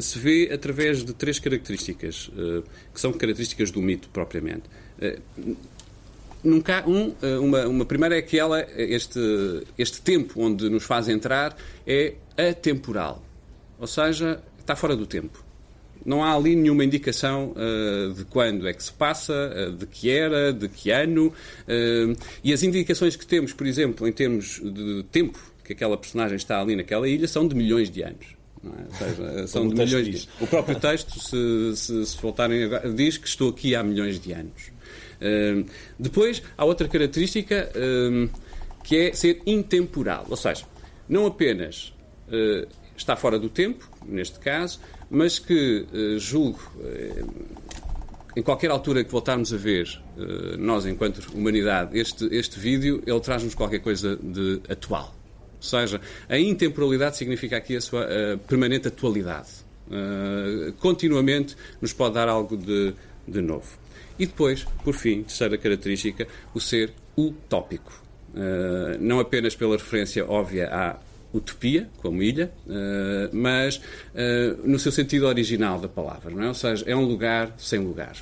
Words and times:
se 0.00 0.16
vê 0.16 0.48
através 0.52 1.04
de 1.04 1.12
três 1.12 1.40
características, 1.40 2.30
que 2.94 3.00
são 3.00 3.12
características 3.12 3.72
do 3.72 3.82
mito 3.82 4.08
propriamente. 4.10 4.62
Nunca, 6.44 6.88
um, 6.88 7.16
uma, 7.40 7.66
uma 7.66 7.84
primeira 7.84 8.16
é 8.16 8.22
que 8.22 8.38
ela, 8.38 8.64
este, 8.76 9.18
este 9.76 10.00
tempo 10.00 10.40
onde 10.40 10.70
nos 10.70 10.84
faz 10.84 11.08
entrar 11.08 11.56
é 11.84 12.14
atemporal. 12.36 13.24
Ou 13.76 13.88
seja, 13.88 14.40
está 14.60 14.76
fora 14.76 14.94
do 14.94 15.04
tempo. 15.04 15.44
Não 16.06 16.22
há 16.22 16.32
ali 16.32 16.54
nenhuma 16.54 16.84
indicação 16.84 17.52
uh, 17.56 18.14
de 18.14 18.24
quando 18.24 18.68
é 18.68 18.72
que 18.72 18.82
se 18.82 18.92
passa, 18.92 19.32
uh, 19.34 19.72
de 19.72 19.84
que 19.84 20.10
era, 20.10 20.52
de 20.52 20.68
que 20.68 20.90
ano. 20.90 21.26
Uh, 21.26 22.16
e 22.42 22.52
as 22.52 22.62
indicações 22.62 23.16
que 23.16 23.26
temos, 23.26 23.52
por 23.52 23.66
exemplo, 23.66 24.06
em 24.06 24.12
termos 24.12 24.60
de 24.62 25.04
tempo 25.10 25.38
que 25.64 25.72
aquela 25.72 25.98
personagem 25.98 26.36
está 26.36 26.60
ali 26.60 26.76
naquela 26.76 27.08
ilha, 27.08 27.26
são 27.26 27.46
de 27.46 27.54
milhões 27.54 27.90
de 27.90 28.02
anos. 28.02 28.37
É? 28.64 28.94
Seja, 28.96 29.46
são 29.46 29.68
de 29.68 29.74
milhões 29.74 30.06
de. 30.06 30.28
O 30.40 30.46
próprio 30.46 30.78
texto, 30.78 31.18
se, 31.20 31.76
se, 31.76 32.06
se 32.06 32.16
voltarem 32.20 32.64
agora, 32.64 32.92
diz 32.92 33.16
que 33.16 33.28
estou 33.28 33.50
aqui 33.50 33.74
há 33.74 33.82
milhões 33.82 34.18
de 34.18 34.32
anos. 34.32 34.72
depois, 35.98 36.42
há 36.56 36.64
outra 36.64 36.88
característica 36.88 37.70
que 38.82 38.96
é 38.96 39.12
ser 39.12 39.42
intemporal. 39.46 40.26
Ou 40.28 40.36
seja, 40.36 40.64
não 41.08 41.26
apenas 41.26 41.92
está 42.96 43.14
fora 43.16 43.38
do 43.38 43.48
tempo, 43.48 43.88
neste 44.04 44.38
caso, 44.38 44.80
mas 45.10 45.38
que 45.38 45.86
julgo, 46.18 46.60
em 48.36 48.42
qualquer 48.42 48.70
altura 48.70 49.04
que 49.04 49.10
voltarmos 49.10 49.52
a 49.52 49.56
ver, 49.56 49.88
nós 50.58 50.84
enquanto 50.84 51.18
humanidade, 51.32 51.98
este, 51.98 52.24
este 52.34 52.58
vídeo, 52.58 53.02
ele 53.06 53.20
traz-nos 53.20 53.54
qualquer 53.54 53.78
coisa 53.80 54.16
de 54.16 54.60
atual. 54.68 55.17
Ou 55.58 55.62
seja, 55.62 56.00
a 56.28 56.38
intemporalidade 56.38 57.16
significa 57.16 57.56
aqui 57.56 57.76
a 57.76 57.80
sua 57.80 58.06
permanente 58.46 58.88
atualidade. 58.88 59.48
continuamente 60.78 61.56
nos 61.80 61.92
pode 61.92 62.14
dar 62.14 62.28
algo 62.28 62.56
de, 62.56 62.94
de 63.26 63.40
novo. 63.40 63.76
E 64.18 64.26
depois, 64.26 64.64
por 64.82 64.94
fim, 64.94 65.22
terceira 65.22 65.56
característica, 65.56 66.26
o 66.54 66.60
ser 66.60 66.92
utópico. 67.16 68.02
Uh, 68.34 68.98
não 69.00 69.20
apenas 69.20 69.54
pela 69.54 69.76
referência 69.76 70.28
óbvia 70.28 70.68
à 70.70 70.98
utopia, 71.32 71.88
como 71.98 72.22
ilha, 72.22 72.52
uh, 72.66 73.34
mas 73.34 73.76
uh, 73.76 73.80
no 74.64 74.78
seu 74.78 74.90
sentido 74.92 75.26
original 75.26 75.78
da 75.78 75.88
palavra, 75.88 76.30
não 76.30 76.42
é? 76.42 76.48
Ou 76.48 76.54
seja, 76.54 76.84
é 76.86 76.96
um 76.96 77.04
lugar 77.04 77.54
sem 77.58 77.78
lugar. 77.78 78.16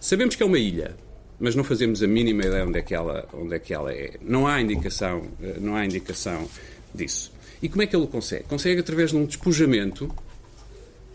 Sabemos 0.00 0.34
que 0.34 0.42
é 0.42 0.46
uma 0.46 0.58
ilha, 0.58 0.96
mas 1.38 1.54
não 1.54 1.64
fazemos 1.64 2.02
a 2.02 2.06
mínima 2.06 2.44
ideia 2.44 2.64
onde 2.64 2.78
é 2.78 2.82
que 2.82 2.94
ela, 2.94 3.28
onde 3.32 3.54
é, 3.54 3.58
que 3.58 3.72
ela 3.72 3.92
é. 3.92 4.14
Não 4.20 4.46
há 4.46 4.60
indicação, 4.60 5.20
uh, 5.20 5.60
não 5.60 5.76
há 5.76 5.84
indicação 5.84 6.48
disso. 6.94 7.32
E 7.62 7.68
como 7.68 7.82
é 7.82 7.86
que 7.86 7.96
ele 7.96 8.06
consegue? 8.06 8.44
Consegue 8.44 8.80
através 8.80 9.10
de 9.10 9.16
um 9.16 9.24
despojamento, 9.24 10.06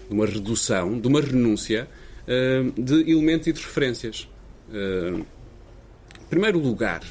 de 0.10 0.14
uma 0.14 0.26
redução, 0.26 1.00
de 1.00 1.08
uma 1.08 1.22
renúncia 1.22 1.88
de 2.78 3.12
elementos 3.12 3.48
e 3.48 3.54
de 3.54 3.62
referências. 3.62 4.28
em 4.70 5.26
primeiro 6.30 6.60
lugar, 6.60 7.02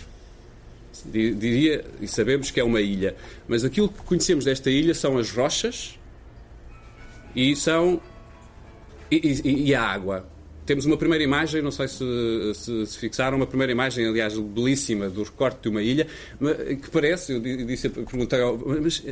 diria, 1.05 1.85
e 2.01 2.07
sabemos 2.07 2.51
que 2.51 2.61
é 2.61 2.65
uma 2.65 2.81
ilha, 2.81 3.17
mas 3.49 3.65
aquilo 3.65 3.89
que 3.89 4.03
conhecemos 4.03 4.45
desta 4.45 4.71
ilha 4.71 4.95
são 4.95 5.19
as 5.19 5.31
rochas 5.31 5.99
e 7.35 7.57
são 7.57 8.01
e, 9.11 9.41
e, 9.45 9.69
e 9.69 9.75
a 9.75 9.83
água. 9.83 10.32
Temos 10.65 10.85
uma 10.85 10.97
primeira 10.97 11.25
imagem, 11.25 11.61
não 11.61 11.71
sei 11.71 11.89
se, 11.89 12.05
se, 12.55 12.87
se, 12.87 12.99
fixaram, 12.99 13.37
uma 13.37 13.47
primeira 13.47 13.73
imagem, 13.73 14.07
aliás, 14.07 14.39
belíssima, 14.39 15.09
do 15.09 15.23
recorte 15.23 15.63
de 15.63 15.69
uma 15.69 15.83
ilha, 15.83 16.07
que 16.83 16.91
parece, 16.91 17.33
eu 17.33 17.41
disse, 17.41 17.89
perguntei 17.89 18.41
ao, 18.41 18.57
mas 18.59 19.03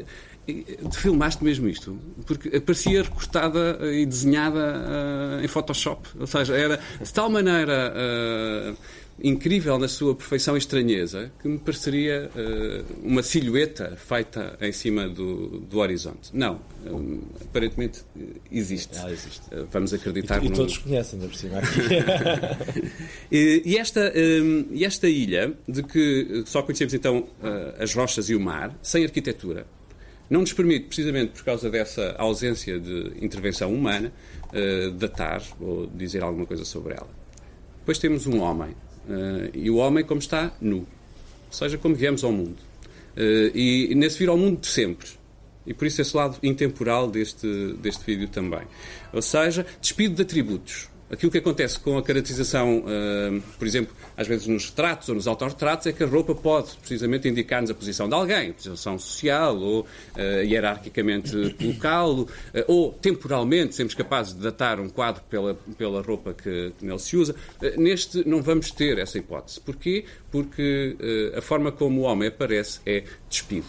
filmaste 0.92 1.44
mesmo 1.44 1.68
isto? 1.68 1.98
Porque 2.26 2.60
parecia 2.60 3.02
recortada 3.02 3.78
e 3.92 4.06
desenhada 4.06 5.38
uh, 5.38 5.44
em 5.44 5.48
Photoshop, 5.48 6.08
ou 6.18 6.26
seja, 6.26 6.54
era 6.56 6.80
de 7.02 7.12
tal 7.12 7.28
maneira... 7.28 7.94
Uh, 7.96 9.00
incrível 9.22 9.78
na 9.78 9.88
sua 9.88 10.14
perfeição 10.14 10.54
e 10.54 10.58
estranheza 10.58 11.30
que 11.40 11.48
me 11.48 11.58
pareceria 11.58 12.30
uh, 12.34 13.06
uma 13.06 13.22
silhueta 13.22 13.96
feita 13.96 14.56
em 14.60 14.72
cima 14.72 15.08
do, 15.08 15.60
do 15.60 15.78
horizonte. 15.78 16.30
Não, 16.32 16.60
um, 16.86 17.20
aparentemente 17.42 18.02
existe. 18.50 18.96
Ela 18.98 19.12
existe. 19.12 19.42
Uh, 19.54 19.66
vamos 19.70 19.92
acreditar 19.92 20.42
E, 20.42 20.46
e 20.46 20.50
todos 20.50 20.78
conhecem, 20.78 21.18
ainda 21.18 21.30
por 21.30 21.36
cima. 21.36 21.60
e, 23.30 23.62
e, 23.64 23.78
esta, 23.78 24.12
um, 24.16 24.66
e 24.70 24.84
esta 24.84 25.08
ilha, 25.08 25.54
de 25.68 25.82
que 25.82 26.42
só 26.46 26.62
conhecemos 26.62 26.94
então 26.94 27.18
uh, 27.18 27.82
as 27.82 27.94
rochas 27.94 28.30
e 28.30 28.34
o 28.34 28.40
mar, 28.40 28.76
sem 28.82 29.04
arquitetura, 29.04 29.66
não 30.28 30.40
nos 30.40 30.52
permite, 30.52 30.86
precisamente 30.86 31.32
por 31.32 31.44
causa 31.44 31.68
dessa 31.68 32.14
ausência 32.16 32.78
de 32.78 33.14
intervenção 33.20 33.74
humana, 33.74 34.12
datar 34.96 35.42
ou 35.60 35.88
dizer 35.88 36.22
alguma 36.22 36.46
coisa 36.46 36.64
sobre 36.64 36.94
ela. 36.94 37.08
Depois 37.80 37.98
temos 37.98 38.28
um 38.28 38.40
homem 38.40 38.76
Uh, 39.10 39.50
e 39.52 39.68
o 39.68 39.76
homem 39.76 40.04
como 40.04 40.20
está, 40.20 40.52
nu. 40.60 40.78
Ou 40.78 40.86
seja, 41.52 41.76
como 41.76 41.96
viemos 41.96 42.22
ao 42.22 42.30
mundo. 42.30 42.58
Uh, 43.16 43.50
e, 43.52 43.88
e 43.90 43.94
nesse 43.96 44.18
vir 44.20 44.28
ao 44.28 44.38
mundo 44.38 44.60
de 44.60 44.68
sempre. 44.68 45.08
E 45.66 45.74
por 45.74 45.84
isso 45.86 46.00
esse 46.00 46.16
lado 46.16 46.38
intemporal 46.44 47.10
deste, 47.10 47.74
deste 47.74 48.04
vídeo 48.04 48.28
também. 48.28 48.62
Ou 49.12 49.20
seja, 49.20 49.66
despido 49.80 50.14
de 50.14 50.22
atributos. 50.22 50.88
Aquilo 51.10 51.32
que 51.32 51.38
acontece 51.38 51.76
com 51.80 51.98
a 51.98 52.02
caracterização, 52.02 52.84
uh, 52.84 53.42
por 53.58 53.66
exemplo, 53.66 53.92
às 54.16 54.28
vezes 54.28 54.46
nos 54.46 54.70
retratos 54.70 55.08
ou 55.08 55.16
nos 55.16 55.26
autorretratos, 55.26 55.88
é 55.88 55.92
que 55.92 56.04
a 56.04 56.06
roupa 56.06 56.36
pode 56.36 56.76
precisamente 56.76 57.28
indicar-nos 57.28 57.68
a 57.68 57.74
posição 57.74 58.08
de 58.08 58.14
alguém, 58.14 58.50
a 58.50 58.54
posição 58.54 58.96
social 58.96 59.58
ou 59.58 59.80
uh, 59.80 59.86
hierarquicamente 60.44 61.34
local, 61.60 62.20
uh, 62.20 62.28
ou 62.68 62.92
temporalmente 62.92 63.74
sermos 63.74 63.92
capazes 63.92 64.34
de 64.34 64.40
datar 64.40 64.78
um 64.78 64.88
quadro 64.88 65.20
pela, 65.28 65.58
pela 65.76 66.00
roupa 66.00 66.32
que, 66.32 66.72
que 66.78 66.84
nele 66.84 67.00
se 67.00 67.16
usa. 67.16 67.34
neste 67.76 68.28
não 68.28 68.40
vamos 68.40 68.70
ter 68.70 68.96
essa 68.98 69.18
hipótese. 69.18 69.60
Porquê? 69.60 70.04
Porque 70.30 70.96
a 71.36 71.40
forma 71.40 71.72
como 71.72 72.02
o 72.02 72.04
homem 72.04 72.28
aparece 72.28 72.80
é 72.86 73.02
despido. 73.28 73.66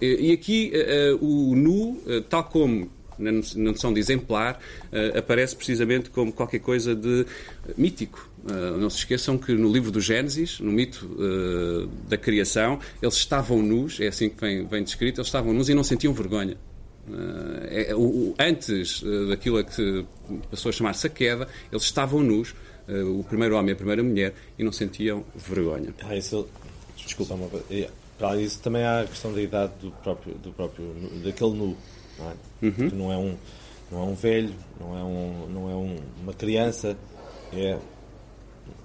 E 0.00 0.32
aqui 0.32 0.72
o 1.20 1.54
nu, 1.54 2.02
tal 2.28 2.44
como 2.44 2.90
na 3.18 3.32
noção 3.56 3.92
de 3.92 4.00
exemplar, 4.00 4.60
uh, 4.92 5.18
aparece 5.18 5.54
precisamente 5.54 6.10
como 6.10 6.32
qualquer 6.32 6.60
coisa 6.60 6.94
de 6.94 7.26
mítico. 7.76 8.30
Uh, 8.44 8.76
não 8.78 8.90
se 8.90 8.98
esqueçam 8.98 9.38
que 9.38 9.52
no 9.52 9.72
livro 9.72 9.90
do 9.90 10.00
Gênesis, 10.00 10.60
no 10.60 10.72
mito 10.72 11.06
uh, 11.06 11.86
da 12.08 12.16
criação, 12.16 12.78
eles 13.00 13.14
estavam 13.14 13.62
nus, 13.62 14.00
é 14.00 14.08
assim 14.08 14.28
que 14.28 14.40
vem, 14.40 14.66
vem 14.66 14.82
descrito, 14.82 15.20
eles 15.20 15.28
estavam 15.28 15.52
nus 15.52 15.68
e 15.68 15.74
não 15.74 15.84
sentiam 15.84 16.12
vergonha. 16.12 16.56
É, 17.68 17.92
o, 17.96 18.32
antes 18.38 19.02
daquilo 19.28 19.58
a 19.58 19.64
que 19.64 20.06
passou 20.48 20.68
a 20.68 20.72
chamar-se 20.72 21.04
a 21.04 21.10
queda, 21.10 21.48
eles 21.72 21.82
estavam 21.82 22.20
nus, 22.20 22.54
o 22.88 23.24
primeiro 23.24 23.56
homem 23.56 23.70
e 23.70 23.72
a 23.72 23.76
primeira 23.76 24.04
mulher, 24.04 24.32
e 24.56 24.62
não 24.62 24.70
sentiam 24.70 25.24
vergonha. 25.34 25.92
Ah, 26.00 26.16
isso, 26.16 26.46
desculpa, 26.96 27.36
para 28.22 28.36
isso 28.36 28.60
também 28.60 28.84
há 28.84 29.00
a 29.00 29.04
questão 29.04 29.32
da 29.32 29.42
idade 29.42 29.72
do 29.80 29.90
próprio, 29.90 30.34
do 30.34 30.52
próprio 30.52 30.94
daquele 31.24 31.54
nu 31.54 31.76
não 32.22 32.30
é? 32.30 32.34
Uhum. 32.66 32.90
não 32.92 33.12
é 33.12 33.16
um 33.16 33.36
não 33.90 34.00
é 34.00 34.04
um 34.04 34.14
velho, 34.14 34.54
não 34.80 34.98
é 34.98 35.02
um 35.02 35.46
não 35.48 35.70
é 35.70 35.74
um, 35.74 35.96
uma 36.22 36.32
criança, 36.32 36.96
é 37.52 37.78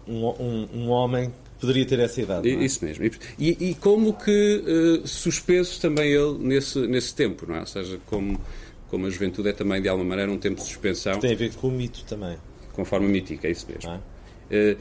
um, 0.08 0.26
um, 0.26 0.70
um 0.74 0.90
homem 0.90 1.30
que 1.30 1.62
poderia 1.62 1.86
ter 1.86 2.00
essa 2.00 2.22
idade. 2.22 2.50
É? 2.50 2.54
Isso 2.54 2.84
mesmo. 2.84 3.06
E, 3.40 3.70
e 3.70 3.76
como 3.76 4.14
que 4.14 5.02
uh, 5.04 5.08
suspenso 5.08 5.80
também 5.80 6.12
ele 6.12 6.38
nesse 6.40 6.80
nesse 6.88 7.16
tempo, 7.16 7.46
não 7.48 7.56
é? 7.56 7.60
Ou 7.62 7.66
seja, 7.68 8.00
como 8.06 8.40
como 8.90 9.06
a 9.06 9.10
juventude 9.10 9.50
é 9.50 9.54
também 9.54 9.82
de 9.82 9.90
alguma 9.90 10.10
maneira 10.10 10.32
um 10.32 10.38
tempo 10.38 10.56
de 10.56 10.64
suspensão. 10.64 11.20
Tem 11.20 11.34
a 11.34 11.36
ver 11.36 11.54
com 11.56 11.68
o 11.68 11.72
mito 11.72 12.04
também. 12.06 12.38
Com 12.74 12.86
forma 12.86 13.08
mítica, 13.08 13.48
é 13.48 13.52
isso 13.52 13.68
mesmo. 13.68 14.02
É? 14.50 14.74
Uh, 14.74 14.78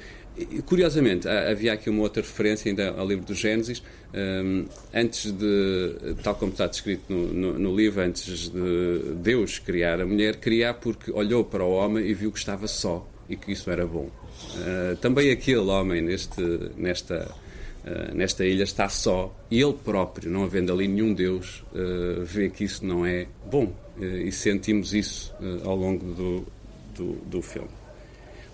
Curiosamente, 0.66 1.26
havia 1.26 1.72
aqui 1.72 1.88
uma 1.88 2.02
outra 2.02 2.22
referência 2.22 2.69
ainda 2.69 2.91
ao 2.91 3.08
livro 3.08 3.24
do 3.24 3.34
Gênesis, 3.34 3.82
um, 4.14 4.66
antes 4.92 5.32
de, 5.32 6.14
tal 6.22 6.34
como 6.34 6.52
está 6.52 6.66
descrito 6.66 7.04
no, 7.08 7.32
no, 7.32 7.58
no, 7.58 7.74
livro, 7.74 8.02
antes 8.02 8.50
de 8.50 9.14
Deus 9.16 9.58
criar 9.58 9.98
a 9.98 10.06
mulher, 10.06 10.36
criar 10.36 10.74
porque 10.74 11.10
olhou 11.10 11.42
para 11.42 11.65
o 11.65 11.72
homem 11.72 12.06
e 12.06 12.12
viu 12.12 12.30
que 12.30 12.38
estava 12.38 12.68
só 12.68 13.09
e 13.30 13.36
que 13.36 13.50
isso 13.50 13.71
era 13.71 13.86
bom. 13.86 14.10
Uh, 14.10 14.97
também 15.00 15.30
aquele 15.30 15.56
homem 15.56 16.03
neste, 16.03 16.42
nesta, 16.77 17.34
uh, 17.86 18.15
nesta 18.15 18.44
ilha 18.44 18.65
está 18.65 18.91
só 18.91 19.34
e 19.50 19.59
ele 19.59 19.72
próprio, 19.72 20.30
não 20.30 20.44
havendo 20.44 20.71
ali 20.71 20.86
nenhum 20.86 21.15
Deus, 21.15 21.65
vê 22.24 22.50
que 22.50 22.65
isso 22.65 22.84
não 22.84 23.06
é 23.06 23.27
bom 23.50 23.72
e 23.98 24.30
sentimos 24.30 24.92
isso 24.92 25.34
ao 25.65 25.74
longo 25.74 26.04
do, 26.12 26.47
do, 26.94 27.12
do 27.24 27.41
filme. 27.41 27.85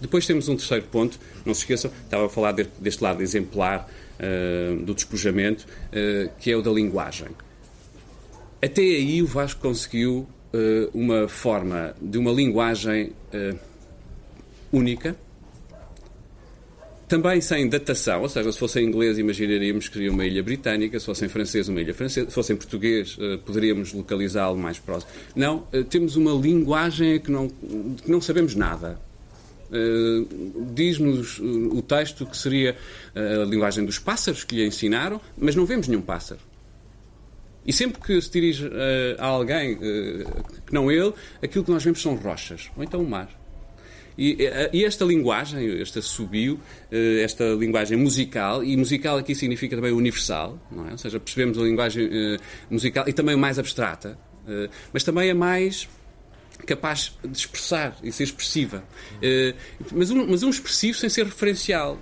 Depois 0.02 0.26
temos 0.26 0.48
um 0.48 0.56
terceiro 0.56 0.84
ponto, 0.90 1.16
não 1.46 1.54
se 1.54 1.60
esqueçam, 1.60 1.90
estava 2.04 2.26
a 2.26 2.28
falar 2.28 2.50
de, 2.52 2.66
deste 2.80 3.02
lado 3.02 3.22
exemplar 3.22 3.88
uh, 4.18 4.76
do 4.82 4.92
despojamento, 4.94 5.64
uh, 5.64 6.28
que 6.40 6.50
é 6.50 6.56
o 6.56 6.60
da 6.60 6.72
linguagem. 6.72 7.28
Até 8.60 8.82
aí 8.82 9.22
o 9.22 9.26
Vasco 9.26 9.60
conseguiu 9.60 10.26
uh, 10.52 10.90
uma 10.92 11.28
forma 11.28 11.94
de 12.02 12.18
uma 12.18 12.32
linguagem 12.32 13.12
única, 14.72 15.14
também 17.06 17.40
sem 17.40 17.68
datação, 17.68 18.22
ou 18.22 18.28
seja, 18.28 18.50
se 18.50 18.58
fosse 18.58 18.80
em 18.80 18.84
inglês 18.84 19.18
imaginaríamos 19.18 19.86
que 19.86 19.94
seria 19.94 20.10
uma 20.10 20.26
ilha 20.26 20.42
britânica, 20.42 20.98
se 20.98 21.06
fosse 21.06 21.24
em 21.24 21.28
francês 21.28 21.68
uma 21.68 21.80
ilha 21.80 21.94
francesa, 21.94 22.28
se 22.28 22.34
fosse 22.34 22.52
em 22.52 22.56
português 22.56 23.16
poderíamos 23.44 23.92
localizá-lo 23.92 24.56
mais 24.56 24.78
próximo. 24.78 25.12
Não, 25.36 25.66
temos 25.90 26.16
uma 26.16 26.32
linguagem 26.32 27.20
que 27.20 27.30
não, 27.30 27.48
que 27.48 28.10
não 28.10 28.20
sabemos 28.20 28.54
nada. 28.56 28.98
Uh, 29.72 30.72
Diz-nos 30.74 31.38
o 31.38 31.80
texto 31.82 32.26
que 32.26 32.36
seria 32.36 32.76
a 33.14 33.44
linguagem 33.44 33.84
dos 33.84 33.98
pássaros 33.98 34.44
que 34.44 34.56
lhe 34.56 34.66
ensinaram, 34.66 35.20
mas 35.36 35.56
não 35.56 35.64
vemos 35.64 35.88
nenhum 35.88 36.02
pássaro. 36.02 36.40
E 37.64 37.72
sempre 37.72 38.00
que 38.00 38.20
se 38.20 38.30
dirige 38.30 38.68
a 39.18 39.24
alguém 39.24 39.76
que 39.76 40.72
não 40.72 40.90
ele, 40.90 41.12
aquilo 41.40 41.64
que 41.64 41.70
nós 41.70 41.84
vemos 41.84 42.02
são 42.02 42.16
rochas, 42.16 42.70
ou 42.76 42.82
então 42.82 43.00
o 43.00 43.08
mar. 43.08 43.30
E, 44.18 44.36
esta 44.84 45.04
linguagem, 45.04 45.64
este 45.80 46.00
assobio, 46.00 46.58
esta 47.22 47.44
linguagem 47.54 47.96
musical, 47.96 48.64
e 48.64 48.76
musical 48.76 49.16
aqui 49.16 49.34
significa 49.34 49.76
também 49.76 49.92
universal, 49.92 50.58
não 50.70 50.88
é? 50.88 50.92
ou 50.92 50.98
seja, 50.98 51.20
percebemos 51.20 51.56
a 51.56 51.62
linguagem 51.62 52.10
musical 52.68 53.04
e 53.08 53.12
também 53.12 53.36
mais 53.36 53.58
abstrata, 53.58 54.18
mas 54.92 55.04
também 55.04 55.30
é 55.30 55.34
mais 55.34 55.88
capaz 56.66 57.16
de 57.24 57.36
expressar 57.36 57.96
e 58.02 58.12
ser 58.12 58.24
expressiva. 58.24 58.84
mas, 59.92 60.10
um, 60.10 60.26
mas 60.26 60.42
um 60.42 60.50
expressivo 60.50 60.98
sem 60.98 61.08
ser 61.08 61.24
referencial. 61.26 61.98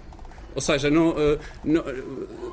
Ou 0.55 0.61
seja, 0.61 0.91
não, 0.91 1.11
uh, 1.11 1.39
não, 1.65 1.85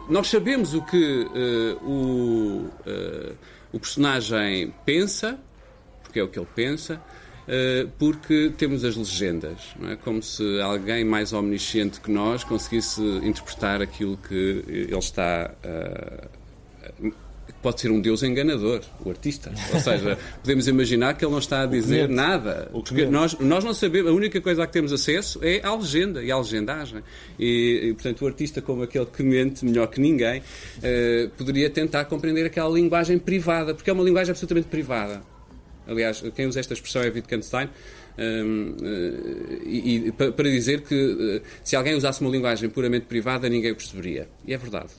nós 0.09 0.27
sabemos 0.27 0.74
o 0.74 0.81
que 0.83 1.24
uh, 1.24 1.86
o, 1.86 2.69
uh, 2.86 3.36
o 3.71 3.80
personagem 3.80 4.74
pensa, 4.86 5.39
porque 6.04 6.19
é 6.19 6.24
o 6.24 6.27
que 6.27 6.39
ele 6.39 6.48
pensa, 6.56 7.01
porque 7.98 8.51
temos 8.57 8.83
as 8.83 8.98
legendas. 8.98 9.74
Não 9.80 9.92
é? 9.92 9.95
Como 9.95 10.21
se 10.21 10.59
alguém 10.59 11.06
mais 11.06 11.31
omnisciente 11.31 12.01
que 12.01 12.12
nós 12.12 12.44
conseguisse 12.44 13.01
interpretar 13.01 13.81
aquilo 13.81 14.18
que 14.18 14.65
ele 14.68 14.98
está 14.98 15.54
pode 17.61 17.81
ser 17.81 17.91
um 17.91 17.99
Deus 17.99 18.23
enganador, 18.23 18.81
o 19.03 19.09
artista. 19.09 19.51
Ou 19.73 19.79
seja, 19.79 20.17
podemos 20.41 20.67
imaginar 20.67 21.15
que 21.15 21.25
ele 21.25 21.31
não 21.31 21.39
está 21.39 21.63
a 21.63 21.65
dizer 21.65 22.07
nada. 22.07 22.69
Porque 22.71 23.05
nós, 23.05 23.38
nós 23.39 23.63
não 23.63 23.73
sabemos, 23.73 24.11
a 24.11 24.13
única 24.13 24.39
coisa 24.41 24.63
a 24.63 24.67
que 24.67 24.73
temos 24.73 24.94
acesso 24.94 25.39
é 25.44 25.61
à 25.63 25.73
legenda 25.75 26.23
e 26.23 26.31
à 26.31 26.38
legendagem. 26.38 27.01
E, 27.39 27.89
e 27.89 27.94
portanto, 27.94 28.21
o 28.21 28.27
artista, 28.27 28.61
como 28.61 28.83
aquele 28.83 29.05
que 29.05 29.23
mente 29.23 29.65
melhor 29.65 29.88
que 29.88 29.99
ninguém, 29.99 30.41
eh, 30.81 31.29
poderia 31.38 31.69
tentar 31.69 32.05
compreender 32.05 32.45
aquela 32.45 32.69
linguagem 32.69 33.17
privada, 33.17 33.73
porque 33.73 33.89
é 33.89 33.94
uma 33.94 34.03
linguagem 34.03 34.31
absolutamente 34.31 34.67
privada. 34.67 35.21
Aliás, 35.88 36.23
quem 36.35 36.45
usa 36.47 36.59
esta 36.59 36.73
expressão 36.73 37.01
é 37.01 37.09
Wittgenstein. 37.09 37.69
Um, 38.19 38.71
uh, 38.71 38.83
eh, 38.83 39.59
e, 39.65 40.07
e, 40.07 40.11
para 40.11 40.49
dizer 40.49 40.81
que 40.81 40.95
uh, 40.95 41.41
se 41.63 41.75
alguém 41.75 41.94
usasse 41.94 42.19
uma 42.21 42.31
linguagem 42.31 42.67
puramente 42.67 43.05
privada, 43.05 43.47
ninguém 43.47 43.71
o 43.71 43.75
perceberia. 43.75 44.27
E 44.45 44.53
é 44.53 44.57
verdade. 44.57 44.89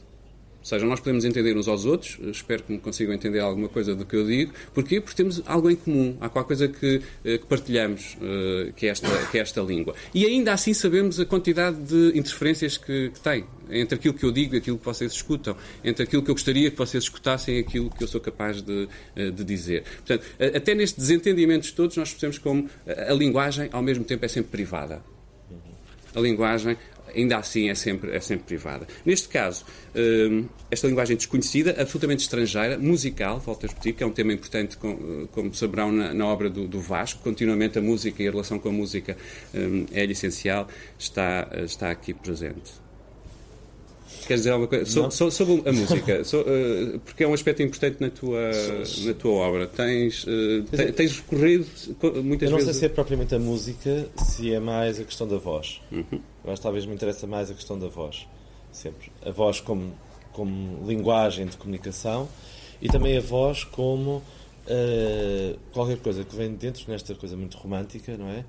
Seja, 0.69 0.85
nós 0.85 1.01
podemos 1.01 1.25
entender 1.25 1.57
uns 1.57 1.67
aos 1.67 1.87
outros, 1.87 2.19
espero 2.31 2.63
que 2.63 2.71
me 2.71 2.79
consigam 2.79 3.15
entender 3.15 3.39
alguma 3.39 3.71
coisa 3.71 3.95
do 3.95 4.05
que 4.05 4.15
eu 4.15 4.27
digo. 4.27 4.53
Porquê? 4.75 5.01
Porque 5.01 5.17
temos 5.17 5.43
algo 5.47 5.71
em 5.71 5.75
comum, 5.75 6.19
há 6.21 6.29
qualquer 6.29 6.49
coisa 6.49 6.69
que, 6.69 7.01
eh, 7.25 7.39
que 7.39 7.47
partilhamos, 7.47 8.19
eh, 8.21 8.73
que 8.77 8.87
é, 8.87 8.91
esta, 8.91 9.09
que 9.31 9.39
é 9.39 9.41
esta 9.41 9.63
língua. 9.63 9.95
E 10.13 10.27
ainda 10.27 10.53
assim 10.53 10.75
sabemos 10.75 11.19
a 11.19 11.25
quantidade 11.25 11.79
de 11.79 12.19
interferências 12.19 12.77
que, 12.77 13.09
que 13.09 13.19
tem 13.19 13.47
entre 13.71 13.95
aquilo 13.95 14.13
que 14.13 14.27
eu 14.27 14.31
digo 14.31 14.57
e 14.57 14.59
aquilo 14.59 14.77
que 14.77 14.85
vocês 14.85 15.11
escutam, 15.11 15.57
entre 15.83 16.03
aquilo 16.03 16.23
que 16.23 16.31
eu 16.31 16.35
gostaria 16.35 16.71
que 16.71 16.77
vocês 16.77 17.05
escutassem 17.05 17.57
e 17.57 17.61
aquilo 17.61 17.89
que 17.89 18.05
eu 18.05 18.09
sou 18.09 18.21
capaz 18.21 18.61
de, 18.61 18.91
eh, 19.17 19.31
de 19.31 19.45
dizer. 19.45 19.85
Portanto, 20.05 20.27
até 20.55 20.75
nestes 20.75 21.03
desentendimentos 21.03 21.73
todos, 21.73 21.97
nós 21.97 22.11
percebemos 22.11 22.37
como 22.37 22.69
a 22.87 23.15
linguagem, 23.15 23.71
ao 23.73 23.81
mesmo 23.81 24.05
tempo, 24.05 24.23
é 24.23 24.29
sempre 24.29 24.51
privada. 24.51 25.03
A 26.15 26.21
linguagem, 26.21 26.77
ainda 27.15 27.37
assim 27.39 27.69
é 27.69 27.75
sempre, 27.75 28.11
é 28.15 28.21
sempre 28.21 28.45
privada. 28.45 28.87
Neste 29.05 29.29
caso, 29.29 29.65
hum, 29.95 30.47
esta 30.71 30.87
linguagem 30.87 31.17
desconhecida, 31.17 31.71
absolutamente 31.73 32.23
estrangeira, 32.23 32.79
musical, 32.79 33.39
volto 33.41 33.65
a 33.65 33.69
repetir, 33.69 33.95
que 33.95 34.03
é 34.03 34.07
um 34.07 34.13
tema 34.13 34.33
importante, 34.33 34.77
como 34.77 35.55
saberão 35.55 35.93
na, 35.93 36.27
obra 36.27 36.49
do, 36.49 36.81
Vasco, 36.81 37.21
continuamente 37.23 37.79
a 37.79 37.83
música 37.83 38.23
e 38.23 38.29
a 38.29 38.31
relação 38.31 38.59
com 38.59 38.69
a 38.69 38.73
música 38.73 39.17
hum, 39.55 39.87
é 39.93 40.05
essencial, 40.05 40.69
está, 40.99 41.49
está 41.65 41.91
aqui 41.91 42.15
presente. 42.15 42.88
Queres 44.27 44.41
dizer 44.43 44.51
alguma 44.51 44.69
coisa? 44.69 44.87
So, 44.87 45.11
so, 45.11 45.31
sobre 45.31 45.69
a 45.69 45.73
música, 45.73 46.25
so, 46.25 46.41
uh, 46.41 46.99
porque 47.01 47.25
é 47.25 47.29
um 47.29 47.33
aspecto 47.33 47.63
importante 47.63 48.01
na 48.01 48.11
tua, 48.11 48.51
na 49.05 49.15
tua 49.15 49.33
obra. 49.33 49.67
Tens, 49.67 50.25
uh, 50.25 50.93
tens 50.95 51.17
recorrido 51.17 51.67
muitas 52.23 52.23
vezes. 52.23 52.43
Eu 52.43 52.51
não 52.51 52.57
vezes... 52.59 52.65
sei 52.65 52.75
se 52.75 52.87
é 52.87 52.89
propriamente 52.89 53.35
a 53.35 53.39
música, 53.39 54.09
se 54.17 54.53
é 54.53 54.61
mais 54.61 55.01
a 55.01 55.05
questão 55.05 55.27
da 55.27 55.37
voz. 55.37 55.81
Uhum. 55.91 56.05
Que 56.11 56.61
talvez 56.61 56.87
me 56.87 56.95
interessa 56.95 57.27
mais 57.27 57.51
a 57.51 57.55
questão 57.55 57.79
da 57.79 57.89
voz. 57.89 58.27
Sempre. 58.73 59.11
A 59.25 59.31
voz 59.31 59.61
como, 59.61 59.93
como 60.33 60.87
linguagem 60.87 61.47
de 61.47 61.57
comunicação 61.57 62.29
e 62.81 62.89
também 62.89 63.17
a 63.17 63.21
voz 63.21 63.65
como 63.65 64.17
uh, 64.69 65.59
qualquer 65.73 65.99
coisa 65.99 66.25
que 66.25 66.35
vem 66.35 66.53
dentro 66.55 66.85
nesta 66.89 67.15
coisa 67.15 67.37
muito 67.37 67.57
romântica, 67.57 68.17
não 68.17 68.29
é? 68.29 68.45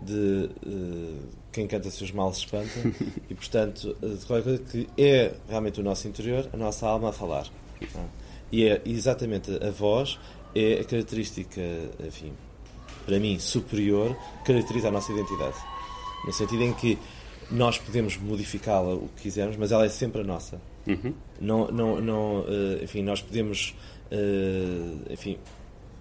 De 0.00 0.50
uh, 0.66 1.18
quem 1.52 1.66
canta 1.66 1.90
seus 1.90 2.10
males 2.10 2.38
espanta 2.38 2.70
e 3.28 3.34
portanto 3.34 3.96
uh, 4.02 4.16
de 4.16 4.26
qualquer 4.26 4.44
coisa 4.44 4.62
que 4.62 4.88
é 4.98 5.34
realmente 5.48 5.80
o 5.80 5.82
nosso 5.82 6.08
interior, 6.08 6.48
a 6.52 6.56
nossa 6.56 6.86
alma 6.86 7.10
a 7.10 7.12
falar. 7.12 7.46
Tá? 7.92 8.04
E 8.50 8.66
é 8.66 8.80
exatamente 8.84 9.50
a 9.64 9.70
voz 9.70 10.18
é 10.54 10.80
a 10.80 10.84
característica, 10.84 11.60
enfim, 12.06 12.32
para 13.04 13.18
mim 13.18 13.38
superior, 13.40 14.16
caracteriza 14.44 14.88
a 14.88 14.90
nossa 14.90 15.12
identidade. 15.12 15.56
No 16.24 16.32
sentido 16.32 16.62
em 16.62 16.72
que 16.72 16.96
nós 17.50 17.76
podemos 17.76 18.16
modificá-la 18.16 18.94
o 18.94 19.08
que 19.16 19.22
quisermos, 19.22 19.56
mas 19.56 19.72
ela 19.72 19.84
é 19.84 19.88
sempre 19.88 20.20
a 20.20 20.24
nossa. 20.24 20.60
Uhum. 20.86 21.12
Não, 21.40 21.70
não, 21.72 22.00
não, 22.00 22.40
uh, 22.42 22.82
enfim, 22.82 23.02
nós 23.02 23.20
podemos, 23.20 23.74
enfim, 25.10 25.38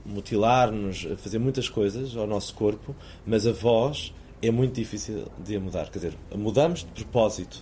mutilar-nos, 0.05 1.07
fazer 1.17 1.39
muitas 1.39 1.69
coisas 1.69 2.15
ao 2.15 2.27
nosso 2.27 2.53
corpo, 2.53 2.95
mas 3.25 3.47
a 3.47 3.51
voz 3.51 4.13
é 4.41 4.51
muito 4.51 4.75
difícil 4.75 5.25
de 5.43 5.57
mudar. 5.57 5.89
Quer 5.89 5.99
dizer, 5.99 6.13
mudamos 6.35 6.79
de 6.79 7.03
propósito, 7.03 7.61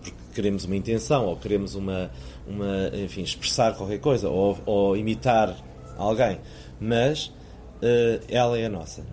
porque 0.00 0.12
queremos 0.34 0.64
uma 0.64 0.76
intenção, 0.76 1.26
ou 1.26 1.36
queremos 1.36 1.74
uma, 1.74 2.10
uma 2.46 2.90
enfim, 2.94 3.22
expressar 3.22 3.74
qualquer 3.74 3.98
coisa, 4.00 4.28
ou, 4.28 4.58
ou 4.66 4.96
imitar 4.96 5.56
alguém, 5.96 6.38
mas 6.78 7.26
uh, 7.26 8.22
ela 8.28 8.58
é 8.58 8.66
a 8.66 8.70
nossa, 8.70 9.04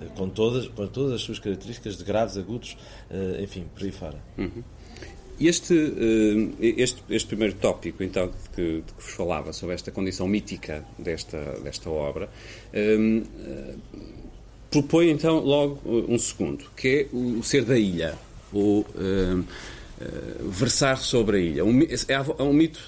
é? 0.00 0.06
com, 0.16 0.28
todas, 0.28 0.68
com 0.68 0.86
todas 0.86 1.12
as 1.12 1.20
suas 1.20 1.38
características 1.38 1.98
de 1.98 2.04
graves, 2.04 2.36
agudos, 2.36 2.76
uh, 3.10 3.42
enfim, 3.42 3.66
por 3.74 3.84
aí 3.84 3.92
fora. 3.92 4.18
Uhum. 4.36 4.62
Este, 5.40 5.72
eh, 5.74 6.74
este, 6.78 7.02
este 7.10 7.28
primeiro 7.28 7.54
tópico, 7.54 8.02
então, 8.02 8.30
que, 8.56 8.78
de 8.78 8.82
que 8.82 9.02
vos 9.02 9.12
falava, 9.12 9.52
sobre 9.52 9.74
esta 9.74 9.92
condição 9.92 10.26
mítica 10.26 10.84
desta, 10.98 11.38
desta 11.62 11.88
obra, 11.88 12.28
um, 12.74 13.22
eh, 13.46 13.74
propõe, 14.68 15.10
então, 15.10 15.38
logo 15.38 15.80
um 15.86 16.18
segundo, 16.18 16.64
que 16.76 16.88
é 16.88 17.16
o 17.16 17.42
ser 17.42 17.64
da 17.64 17.78
ilha, 17.78 18.18
ou 18.52 18.84
um, 18.96 19.40
uh, 19.40 19.44
versar 20.50 20.98
sobre 20.98 21.36
a 21.36 21.40
ilha. 21.40 21.60
É 21.60 22.42
um 22.42 22.52
mito 22.52 22.80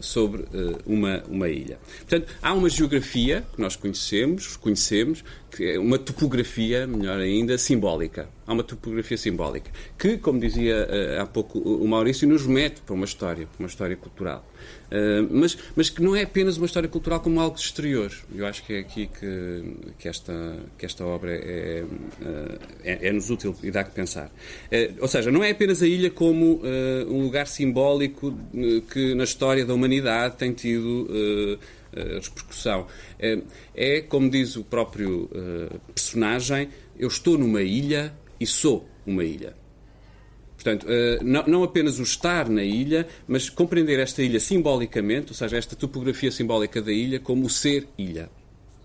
sobre 0.00 0.44
uma, 0.86 1.22
uma 1.28 1.48
ilha. 1.48 1.78
Portanto, 1.98 2.32
há 2.42 2.52
uma 2.52 2.68
geografia 2.68 3.44
que 3.54 3.60
nós 3.60 3.76
conhecemos, 3.76 4.56
conhecemos, 4.56 5.24
que 5.50 5.72
é 5.72 5.78
uma 5.78 5.98
topografia, 5.98 6.86
melhor 6.86 7.18
ainda, 7.18 7.56
simbólica. 7.58 8.28
Há 8.48 8.52
uma 8.54 8.64
topografia 8.64 9.18
simbólica 9.18 9.70
que, 9.98 10.16
como 10.16 10.40
dizia 10.40 10.88
há 11.20 11.26
pouco 11.26 11.58
o 11.58 11.86
Maurício, 11.86 12.26
nos 12.26 12.46
mete 12.46 12.80
para 12.80 12.94
uma 12.94 13.04
história, 13.04 13.46
para 13.46 13.62
uma 13.62 13.68
história 13.68 13.94
cultural. 13.94 14.42
Uh, 14.88 15.28
mas, 15.30 15.58
mas 15.76 15.90
que 15.90 16.02
não 16.02 16.16
é 16.16 16.22
apenas 16.22 16.56
uma 16.56 16.64
história 16.64 16.88
cultural 16.88 17.20
como 17.20 17.40
algo 17.40 17.56
exterior. 17.56 18.10
Eu 18.34 18.46
acho 18.46 18.64
que 18.64 18.72
é 18.72 18.78
aqui 18.78 19.06
que, 19.06 19.76
que, 19.98 20.08
esta, 20.08 20.32
que 20.78 20.86
esta 20.86 21.04
obra 21.04 21.30
é, 21.30 21.84
é, 22.82 23.08
é 23.08 23.12
nos 23.12 23.28
útil 23.28 23.54
e 23.62 23.70
dá 23.70 23.84
que 23.84 23.90
pensar. 23.90 24.28
Uh, 24.28 24.96
ou 25.00 25.08
seja, 25.08 25.30
não 25.30 25.44
é 25.44 25.50
apenas 25.50 25.82
a 25.82 25.86
ilha 25.86 26.10
como 26.10 26.54
uh, 26.54 27.12
um 27.12 27.22
lugar 27.22 27.46
simbólico 27.46 28.34
que 28.90 29.14
na 29.14 29.24
história 29.24 29.66
da 29.66 29.74
humanidade 29.74 30.36
tem 30.36 30.52
tido 30.52 31.58
repercussão. 32.22 32.86
é, 33.74 34.00
como 34.02 34.30
diz 34.30 34.56
o 34.56 34.64
próprio 34.64 35.28
personagem, 35.94 36.68
eu 36.98 37.08
estou 37.08 37.36
numa 37.36 37.62
ilha 37.62 38.14
e 38.40 38.46
sou 38.46 38.88
uma 39.06 39.24
ilha. 39.24 39.54
Portanto, 40.58 40.86
eh, 40.88 41.20
não 41.22 41.62
apenas 41.62 42.00
o 42.00 42.02
estar 42.02 42.48
na 42.48 42.64
ilha, 42.64 43.06
mas 43.28 43.48
compreender 43.48 44.00
esta 44.00 44.22
ilha 44.22 44.40
simbolicamente, 44.40 45.28
ou 45.30 45.34
seja, 45.34 45.56
esta 45.56 45.76
topografia 45.76 46.32
simbólica 46.32 46.82
da 46.82 46.90
ilha, 46.92 47.20
como 47.20 47.46
o 47.46 47.50
ser 47.50 47.86
ilha. 47.96 48.28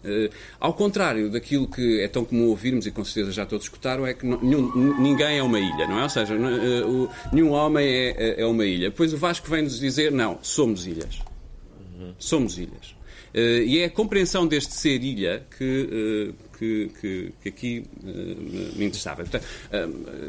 Uh, 0.04 0.30
ao 0.60 0.74
contrário 0.74 1.32
daquilo 1.32 1.66
que 1.66 2.02
é 2.02 2.10
tão 2.10 2.26
comum 2.26 2.50
ouvirmos, 2.50 2.86
e 2.86 2.92
com 2.92 3.06
certeza 3.06 3.32
já 3.32 3.46
todos 3.46 3.66
escutaram, 3.66 4.06
é 4.06 4.14
que 4.14 4.26
nenhum, 4.26 5.00
ninguém 5.02 5.38
é 5.38 5.42
uma 5.42 5.58
ilha, 5.58 5.88
não 5.88 5.98
é? 5.98 6.04
Ou 6.04 6.10
seja, 6.10 6.36
o, 6.36 7.10
nenhum 7.32 7.52
homem 7.52 7.88
é, 7.88 8.10
é, 8.10 8.42
é, 8.42 8.46
uma 8.46 8.66
ilha. 8.66 8.90
Depois 8.90 9.14
o 9.14 9.18
Vasco 9.18 9.50
vem-nos 9.50 9.80
dizer, 9.80 10.12
não, 10.12 10.38
somos 10.42 10.86
ilhas. 10.86 11.20
Somos 12.20 12.58
ilhas. 12.58 12.93
E 13.34 13.80
é 13.80 13.86
a 13.86 13.90
compreensão 13.90 14.46
deste 14.46 14.74
ser 14.74 15.04
ilha 15.04 15.46
que, 15.58 16.34
que, 16.58 16.92
que, 17.00 17.34
que 17.42 17.50
aqui 17.50 17.84
me 18.75 18.86
interessava. 18.86 19.24
Portanto, 19.24 19.46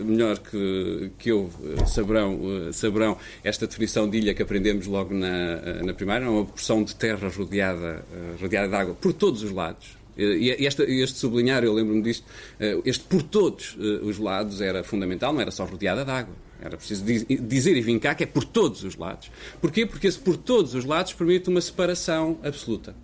melhor 0.04 0.38
que, 0.38 1.10
que 1.18 1.30
eu 1.30 1.50
saberão, 1.86 2.72
saberão 2.72 3.16
esta 3.42 3.66
definição 3.66 4.08
de 4.08 4.18
ilha 4.18 4.34
que 4.34 4.42
aprendemos 4.42 4.86
logo 4.86 5.12
na, 5.14 5.82
na 5.82 5.92
primeira, 5.92 6.24
é 6.24 6.28
uma 6.28 6.44
porção 6.44 6.82
de 6.82 6.94
terra 6.94 7.28
rodeada, 7.28 8.04
rodeada 8.40 8.68
de 8.68 8.74
água 8.74 8.94
por 8.94 9.12
todos 9.12 9.42
os 9.42 9.50
lados. 9.50 9.96
E 10.16 10.50
este, 10.64 10.82
este 10.82 11.18
sublinhar, 11.18 11.64
eu 11.64 11.72
lembro-me 11.72 12.02
disto, 12.02 12.24
este 12.84 13.04
por 13.04 13.22
todos 13.22 13.76
os 14.02 14.18
lados 14.18 14.60
era 14.60 14.84
fundamental, 14.84 15.32
não 15.32 15.40
era 15.40 15.50
só 15.50 15.64
rodeada 15.64 16.04
de 16.04 16.10
água. 16.10 16.34
Era 16.64 16.78
preciso 16.78 17.04
dizer 17.04 17.76
e 17.76 17.82
vincar 17.82 18.16
que 18.16 18.24
é 18.24 18.26
por 18.26 18.42
todos 18.42 18.82
os 18.84 18.96
lados. 18.96 19.30
Porquê? 19.60 19.84
Porque 19.84 20.06
esse 20.06 20.18
por 20.18 20.34
todos 20.34 20.74
os 20.74 20.86
lados 20.86 21.12
permite 21.12 21.50
uma 21.50 21.60
separação 21.60 22.38
absoluta. 22.42 22.96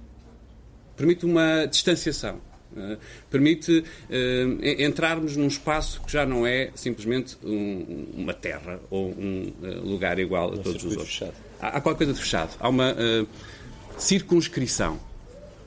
Permite 0.97 1.27
uma 1.27 1.67
distanciação. 1.67 2.41
Uh, 2.73 2.97
permite 3.29 3.81
uh, 3.81 4.83
entrarmos 4.83 5.37
num 5.37 5.49
espaço 5.49 6.01
que 6.03 6.13
já 6.13 6.25
não 6.25 6.47
é 6.47 6.71
simplesmente 6.75 7.37
um, 7.43 8.07
uma 8.15 8.33
terra 8.33 8.81
ou 8.89 9.11
um 9.11 9.53
uh, 9.61 9.87
lugar 9.87 10.21
igual 10.21 10.51
a 10.51 10.55
um 10.55 10.59
todos 10.63 10.85
os 10.85 10.93
outros. 10.97 11.09
Fechado. 11.09 11.35
Há, 11.61 11.69
há 11.69 11.81
qualquer 11.81 11.99
coisa 11.99 12.13
de 12.15 12.21
fechado. 12.21 12.57
Há 12.59 12.69
uma 12.69 12.95
circunscrição. 13.99 14.99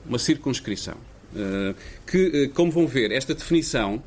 Uma 0.04 0.18
circunscrição. 0.18 0.96
que, 2.06 2.48
como 2.54 2.72
vão 2.72 2.86
ver, 2.86 3.12
esta 3.12 3.34
definição, 3.34 4.02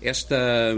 esta 0.00 0.74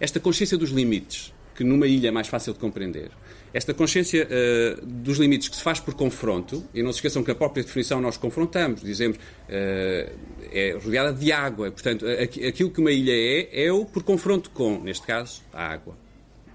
esta 0.00 0.20
consciência 0.20 0.56
dos 0.56 0.70
limites, 0.70 1.32
que 1.54 1.64
numa 1.64 1.86
ilha 1.86 2.08
é 2.08 2.10
mais 2.10 2.28
fácil 2.28 2.52
de 2.52 2.58
compreender, 2.58 3.10
esta 3.52 3.72
consciência 3.72 4.28
uh, 4.28 4.86
dos 4.86 5.18
limites 5.18 5.48
que 5.48 5.56
se 5.56 5.62
faz 5.62 5.80
por 5.80 5.94
confronto, 5.94 6.64
e 6.74 6.82
não 6.82 6.92
se 6.92 6.98
esqueçam 6.98 7.22
que 7.22 7.30
a 7.30 7.34
própria 7.34 7.62
definição 7.62 8.00
nós 8.00 8.16
confrontamos, 8.16 8.82
dizemos 8.82 9.16
uh, 9.16 10.12
é 10.52 10.78
rodeada 10.82 11.12
de 11.12 11.32
água, 11.32 11.70
portanto, 11.70 12.04
aquilo 12.46 12.70
que 12.70 12.80
uma 12.80 12.92
ilha 12.92 13.12
é, 13.12 13.66
é 13.66 13.72
o 13.72 13.84
por 13.84 14.02
confronto 14.02 14.50
com, 14.50 14.80
neste 14.80 15.06
caso, 15.06 15.42
a 15.52 15.66
água. 15.66 15.96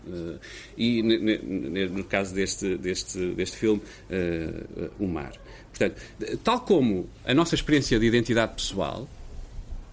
Uh, 0.05 0.37
e 0.77 1.01
no 1.01 2.03
caso 2.03 2.35
deste, 2.35 2.77
deste, 2.77 3.19
deste 3.33 3.57
filme, 3.57 3.81
o 4.99 5.07
mar. 5.07 5.31
Portanto, 5.69 6.01
tal 6.43 6.59
como 6.59 7.09
a 7.25 7.33
nossa 7.33 7.55
experiência 7.55 7.97
de 7.97 8.05
identidade 8.05 8.53
pessoal, 8.53 9.07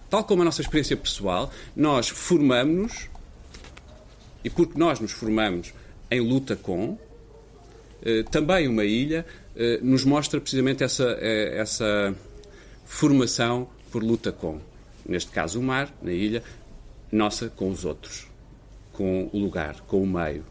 tal 0.09 0.23
como 0.25 0.41
a 0.41 0.45
nossa 0.45 0.61
experiência 0.61 0.97
pessoal, 0.97 1.51
nós 1.75 2.09
formamos-nos 2.09 3.09
e 4.43 4.49
porque 4.49 4.77
nós 4.77 4.99
nos 4.99 5.11
formamos 5.11 5.73
em 6.09 6.19
luta 6.19 6.55
com, 6.55 6.97
eh, 8.03 8.23
também 8.23 8.67
uma 8.67 8.83
ilha 8.83 9.25
eh, 9.55 9.79
nos 9.81 10.03
mostra 10.03 10.41
precisamente 10.41 10.83
essa, 10.83 11.17
eh, 11.19 11.57
essa 11.57 12.15
formação 12.85 13.69
por 13.91 14.03
luta 14.03 14.31
com. 14.31 14.59
Neste 15.05 15.31
caso, 15.31 15.59
o 15.59 15.63
mar, 15.63 15.93
na 16.01 16.11
ilha, 16.11 16.43
nossa 17.11 17.49
com 17.49 17.69
os 17.69 17.85
outros, 17.85 18.27
com 18.93 19.29
o 19.31 19.39
lugar, 19.39 19.81
com 19.87 20.01
o 20.01 20.07
meio. 20.07 20.45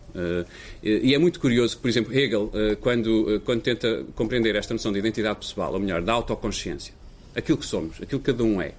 E 0.83 1.15
é 1.15 1.19
muito 1.19 1.39
curioso 1.39 1.77
que, 1.77 1.83
por 1.83 1.89
exemplo, 1.89 2.13
Hegel, 2.13 2.51
quando, 2.81 3.41
quando 3.45 3.63
tenta 3.63 4.05
compreender 4.17 4.57
esta 4.57 4.75
noção 4.75 4.93
de 4.93 4.99
identidade 4.99 5.39
pessoal, 5.39 5.73
ou 5.73 5.79
melhor, 5.79 6.03
da 6.03 6.13
autoconsciência, 6.13 6.93
aquilo 7.35 7.57
que 7.57 7.65
somos, 7.65 8.03
aquilo 8.03 8.21
que 8.21 8.33
cada 8.33 8.43
um 8.43 8.61
é, 8.61 8.75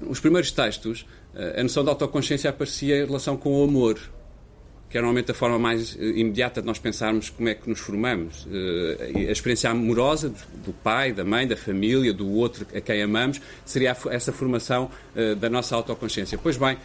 os 0.00 0.20
primeiros 0.20 0.52
textos 0.52 1.04
a 1.34 1.62
noção 1.62 1.84
de 1.84 1.90
autoconsciência 1.90 2.50
aparecia 2.50 3.02
em 3.02 3.06
relação 3.06 3.36
com 3.36 3.60
o 3.60 3.64
amor, 3.64 3.98
que 4.90 4.98
é 4.98 5.00
normalmente 5.00 5.30
a 5.30 5.34
forma 5.34 5.56
mais 5.56 5.96
eh, 5.98 6.04
imediata 6.16 6.60
de 6.60 6.66
nós 6.66 6.80
pensarmos 6.80 7.30
como 7.30 7.48
é 7.48 7.54
que 7.54 7.70
nos 7.70 7.78
formamos. 7.78 8.46
Eh, 8.50 9.28
a 9.28 9.30
experiência 9.30 9.70
amorosa 9.70 10.34
do 10.64 10.72
pai, 10.72 11.12
da 11.12 11.24
mãe, 11.24 11.46
da 11.46 11.56
família, 11.56 12.12
do 12.12 12.28
outro 12.28 12.66
a 12.74 12.80
quem 12.80 13.00
amamos, 13.00 13.40
seria 13.64 13.96
essa 14.10 14.32
formação 14.32 14.90
eh, 15.14 15.36
da 15.36 15.48
nossa 15.48 15.76
autoconsciência. 15.76 16.36
Pois 16.36 16.56
bem, 16.56 16.76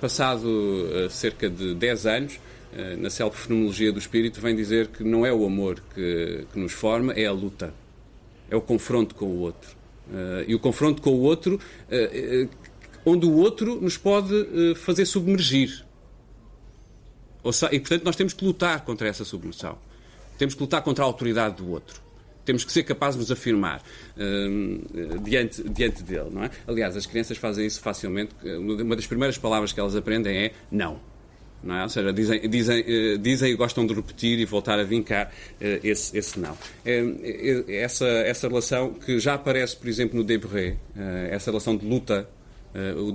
passado 0.00 1.08
cerca 1.10 1.48
de 1.48 1.74
10 1.74 2.06
anos, 2.06 2.40
na 2.98 3.08
self-fenomenologia 3.08 3.92
do 3.92 4.00
espírito, 4.00 4.40
vem 4.40 4.56
dizer 4.56 4.88
que 4.88 5.04
não 5.04 5.24
é 5.24 5.32
o 5.32 5.46
amor 5.46 5.80
que, 5.94 6.44
que 6.52 6.58
nos 6.58 6.72
forma, 6.72 7.12
é 7.12 7.24
a 7.24 7.32
luta. 7.32 7.72
É 8.50 8.56
o 8.56 8.60
confronto 8.60 9.14
com 9.14 9.26
o 9.26 9.38
outro. 9.38 9.70
e 10.46 10.54
o 10.54 10.58
confronto 10.58 11.00
com 11.00 11.10
o 11.10 11.20
outro 11.20 11.60
onde 13.04 13.26
o 13.26 13.32
outro 13.36 13.80
nos 13.80 13.96
pode 13.96 14.34
uh, 14.34 14.74
fazer 14.74 15.04
submergir. 15.04 15.84
E, 17.70 17.78
portanto, 17.78 18.04
nós 18.04 18.16
temos 18.16 18.32
que 18.32 18.42
lutar 18.44 18.84
contra 18.84 19.06
essa 19.06 19.24
submersão. 19.24 19.76
Temos 20.38 20.54
que 20.54 20.60
lutar 20.62 20.82
contra 20.82 21.04
a 21.04 21.06
autoridade 21.06 21.56
do 21.56 21.70
outro. 21.70 22.02
Temos 22.42 22.64
que 22.64 22.72
ser 22.72 22.82
capazes 22.84 23.16
de 23.16 23.20
nos 23.20 23.30
afirmar 23.30 23.82
uh, 24.16 25.18
diante, 25.20 25.62
diante 25.68 26.02
dele. 26.02 26.30
Não 26.30 26.44
é? 26.44 26.50
Aliás, 26.66 26.96
as 26.96 27.04
crianças 27.04 27.36
fazem 27.36 27.66
isso 27.66 27.80
facilmente. 27.80 28.34
Uma 28.42 28.96
das 28.96 29.06
primeiras 29.06 29.36
palavras 29.36 29.72
que 29.72 29.80
elas 29.80 29.94
aprendem 29.94 30.36
é 30.36 30.52
não. 30.70 30.98
Não 31.62 31.76
é? 31.76 31.82
Ou 31.82 31.88
seja, 31.88 32.12
dizem, 32.12 32.48
dizem, 32.48 32.80
uh, 32.80 33.18
dizem 33.18 33.52
e 33.52 33.56
gostam 33.56 33.86
de 33.86 33.92
repetir 33.92 34.38
e 34.38 34.46
voltar 34.46 34.78
a 34.78 34.84
vincar 34.84 35.30
esse, 35.60 36.16
esse 36.16 36.40
não. 36.40 36.56
Essa, 37.68 38.06
essa 38.06 38.48
relação 38.48 38.94
que 38.94 39.18
já 39.18 39.34
aparece, 39.34 39.76
por 39.76 39.88
exemplo, 39.88 40.16
no 40.16 40.24
Debré, 40.24 40.76
essa 41.30 41.50
relação 41.50 41.76
de 41.76 41.86
luta 41.86 42.28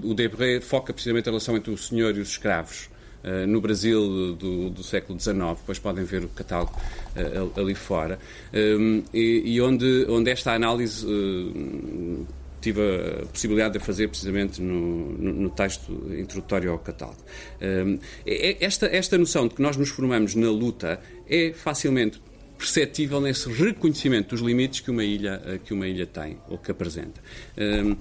o 0.03 0.13
Debré 0.13 0.61
foca 0.61 0.93
precisamente 0.93 1.27
a 1.27 1.31
relação 1.31 1.57
entre 1.57 1.71
o 1.71 1.77
senhor 1.77 2.15
e 2.15 2.19
os 2.19 2.29
escravos. 2.29 2.89
Uh, 3.21 3.45
no 3.45 3.59
Brasil 3.59 4.33
do, 4.33 4.69
do, 4.69 4.81
século 4.81 5.19
XIX, 5.19 5.35
depois 5.57 5.77
podem 5.77 6.05
ver 6.05 6.23
o 6.23 6.29
catálogo 6.29 6.71
uh, 7.17 7.59
ali 7.59 7.75
fora, 7.75 8.17
um, 8.53 9.03
e, 9.13 9.55
e, 9.55 9.61
onde, 9.61 10.05
onde 10.07 10.31
esta 10.31 10.53
análise 10.53 11.05
uh, 11.05 12.25
tive 12.61 12.79
a 12.81 13.25
possibilidade 13.25 13.77
de 13.77 13.83
fazer 13.83 14.07
precisamente 14.07 14.61
no, 14.61 15.11
no, 15.17 15.33
no 15.33 15.49
texto 15.49 15.91
introdutório 16.17 16.71
ao 16.71 16.79
catálogo. 16.79 17.19
Um, 17.61 17.99
esta, 18.25 18.85
esta 18.85 19.17
noção 19.17 19.49
de 19.49 19.55
que 19.55 19.61
nós 19.61 19.75
nos 19.75 19.89
formamos 19.89 20.33
na 20.33 20.49
luta 20.49 21.01
é 21.29 21.51
facilmente 21.51 22.21
perceptível 22.57 23.21
nesse 23.21 23.49
reconhecimento 23.49 24.29
dos 24.29 24.41
limites 24.41 24.81
que 24.81 24.91
uma 24.91 25.03
ilha, 25.03 25.59
que 25.63 25.73
uma 25.73 25.87
ilha 25.87 26.05
tem 26.05 26.37
ou 26.49 26.57
que 26.57 26.71
apresenta. 26.71 27.21
Um, 27.57 27.95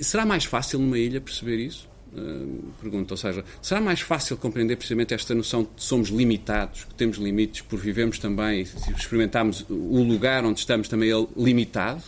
Será 0.00 0.24
mais 0.24 0.44
fácil 0.44 0.78
numa 0.78 0.98
ilha 0.98 1.20
perceber 1.20 1.56
isso? 1.58 1.88
Uh, 2.14 2.72
pergunta, 2.80 3.14
ou 3.14 3.16
seja, 3.16 3.42
será 3.62 3.80
mais 3.80 4.00
fácil 4.02 4.36
compreender 4.36 4.76
precisamente 4.76 5.14
esta 5.14 5.34
noção 5.34 5.62
de 5.62 5.68
que 5.68 5.82
somos 5.82 6.10
limitados, 6.10 6.84
que 6.84 6.94
temos 6.94 7.16
limites, 7.16 7.62
por 7.62 7.78
vivemos 7.78 8.18
também, 8.18 8.66
se 8.66 8.92
experimentarmos 8.92 9.64
o 9.70 10.02
lugar 10.02 10.44
onde 10.44 10.60
estamos 10.60 10.88
também 10.88 11.08
ele 11.08 11.26
limitado, 11.34 12.02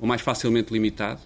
ou 0.00 0.06
mais 0.06 0.22
facilmente 0.22 0.72
limitado? 0.72 1.20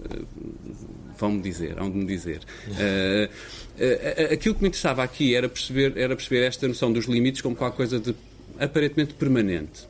Uh, 0.00 1.04
Vão-me 1.16 1.40
dizer, 1.40 1.74
vão-me 1.74 2.04
dizer. 2.04 2.40
Uh, 2.68 4.32
aquilo 4.32 4.54
que 4.54 4.62
me 4.62 4.68
interessava 4.68 5.02
aqui 5.02 5.34
era 5.34 5.48
perceber, 5.48 5.96
era 5.96 6.14
perceber 6.16 6.44
esta 6.44 6.66
noção 6.66 6.92
dos 6.92 7.06
limites 7.06 7.40
como 7.40 7.54
qualquer 7.54 7.76
coisa 7.76 8.00
de 8.00 8.14
aparentemente 8.58 9.14
permanente. 9.14 9.86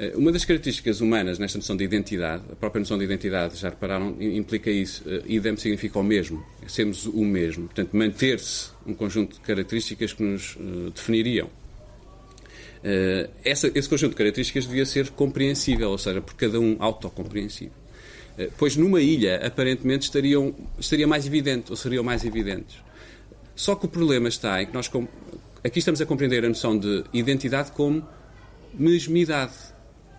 Eh, 0.00 0.12
uma 0.16 0.32
das 0.32 0.46
características 0.46 1.02
humanas 1.02 1.38
nesta 1.38 1.58
noção 1.58 1.76
de 1.76 1.84
identidade, 1.84 2.42
a 2.50 2.56
própria 2.56 2.80
noção 2.80 2.96
de 2.96 3.04
identidade, 3.04 3.56
já 3.56 3.68
repararam, 3.68 4.16
implica 4.18 4.70
isso. 4.70 5.04
Eh, 5.06 5.22
idem 5.26 5.54
significa 5.56 5.98
o 5.98 6.02
mesmo, 6.02 6.42
sermos 6.66 7.04
o 7.04 7.22
mesmo. 7.22 7.66
Portanto, 7.66 7.94
manter-se 7.94 8.70
um 8.86 8.94
conjunto 8.94 9.34
de 9.34 9.40
características 9.40 10.14
que 10.14 10.22
nos 10.22 10.56
uh, 10.56 10.90
definiriam. 10.94 11.50
Esse 13.44 13.88
conjunto 13.90 14.12
de 14.12 14.16
características 14.16 14.64
devia 14.64 14.86
ser 14.86 15.10
compreensível, 15.10 15.90
ou 15.90 15.98
seja, 15.98 16.22
por 16.22 16.32
cada 16.32 16.58
um 16.58 16.76
autocompreensível. 16.78 17.74
Pois 18.56 18.74
numa 18.74 19.02
ilha, 19.02 19.46
aparentemente, 19.46 20.06
estariam, 20.06 20.54
estaria 20.78 21.06
mais 21.06 21.26
evidente, 21.26 21.70
ou 21.70 21.76
seriam 21.76 22.02
mais 22.02 22.24
evidentes. 22.24 22.78
Só 23.54 23.74
que 23.74 23.84
o 23.84 23.88
problema 23.88 24.30
está 24.30 24.62
em 24.62 24.66
que 24.66 24.72
nós 24.72 24.90
aqui 25.62 25.78
estamos 25.78 26.00
a 26.00 26.06
compreender 26.06 26.42
a 26.42 26.48
noção 26.48 26.78
de 26.78 27.04
identidade 27.12 27.70
como 27.72 28.02
mesmidade 28.72 29.52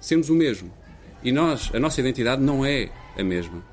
sermos 0.01 0.29
o 0.29 0.35
mesmo. 0.35 0.71
E 1.23 1.31
nós, 1.31 1.69
a 1.73 1.79
nossa 1.79 2.01
identidade 2.01 2.41
não 2.41 2.65
é 2.65 2.89
a 3.17 3.23
mesma. 3.23 3.63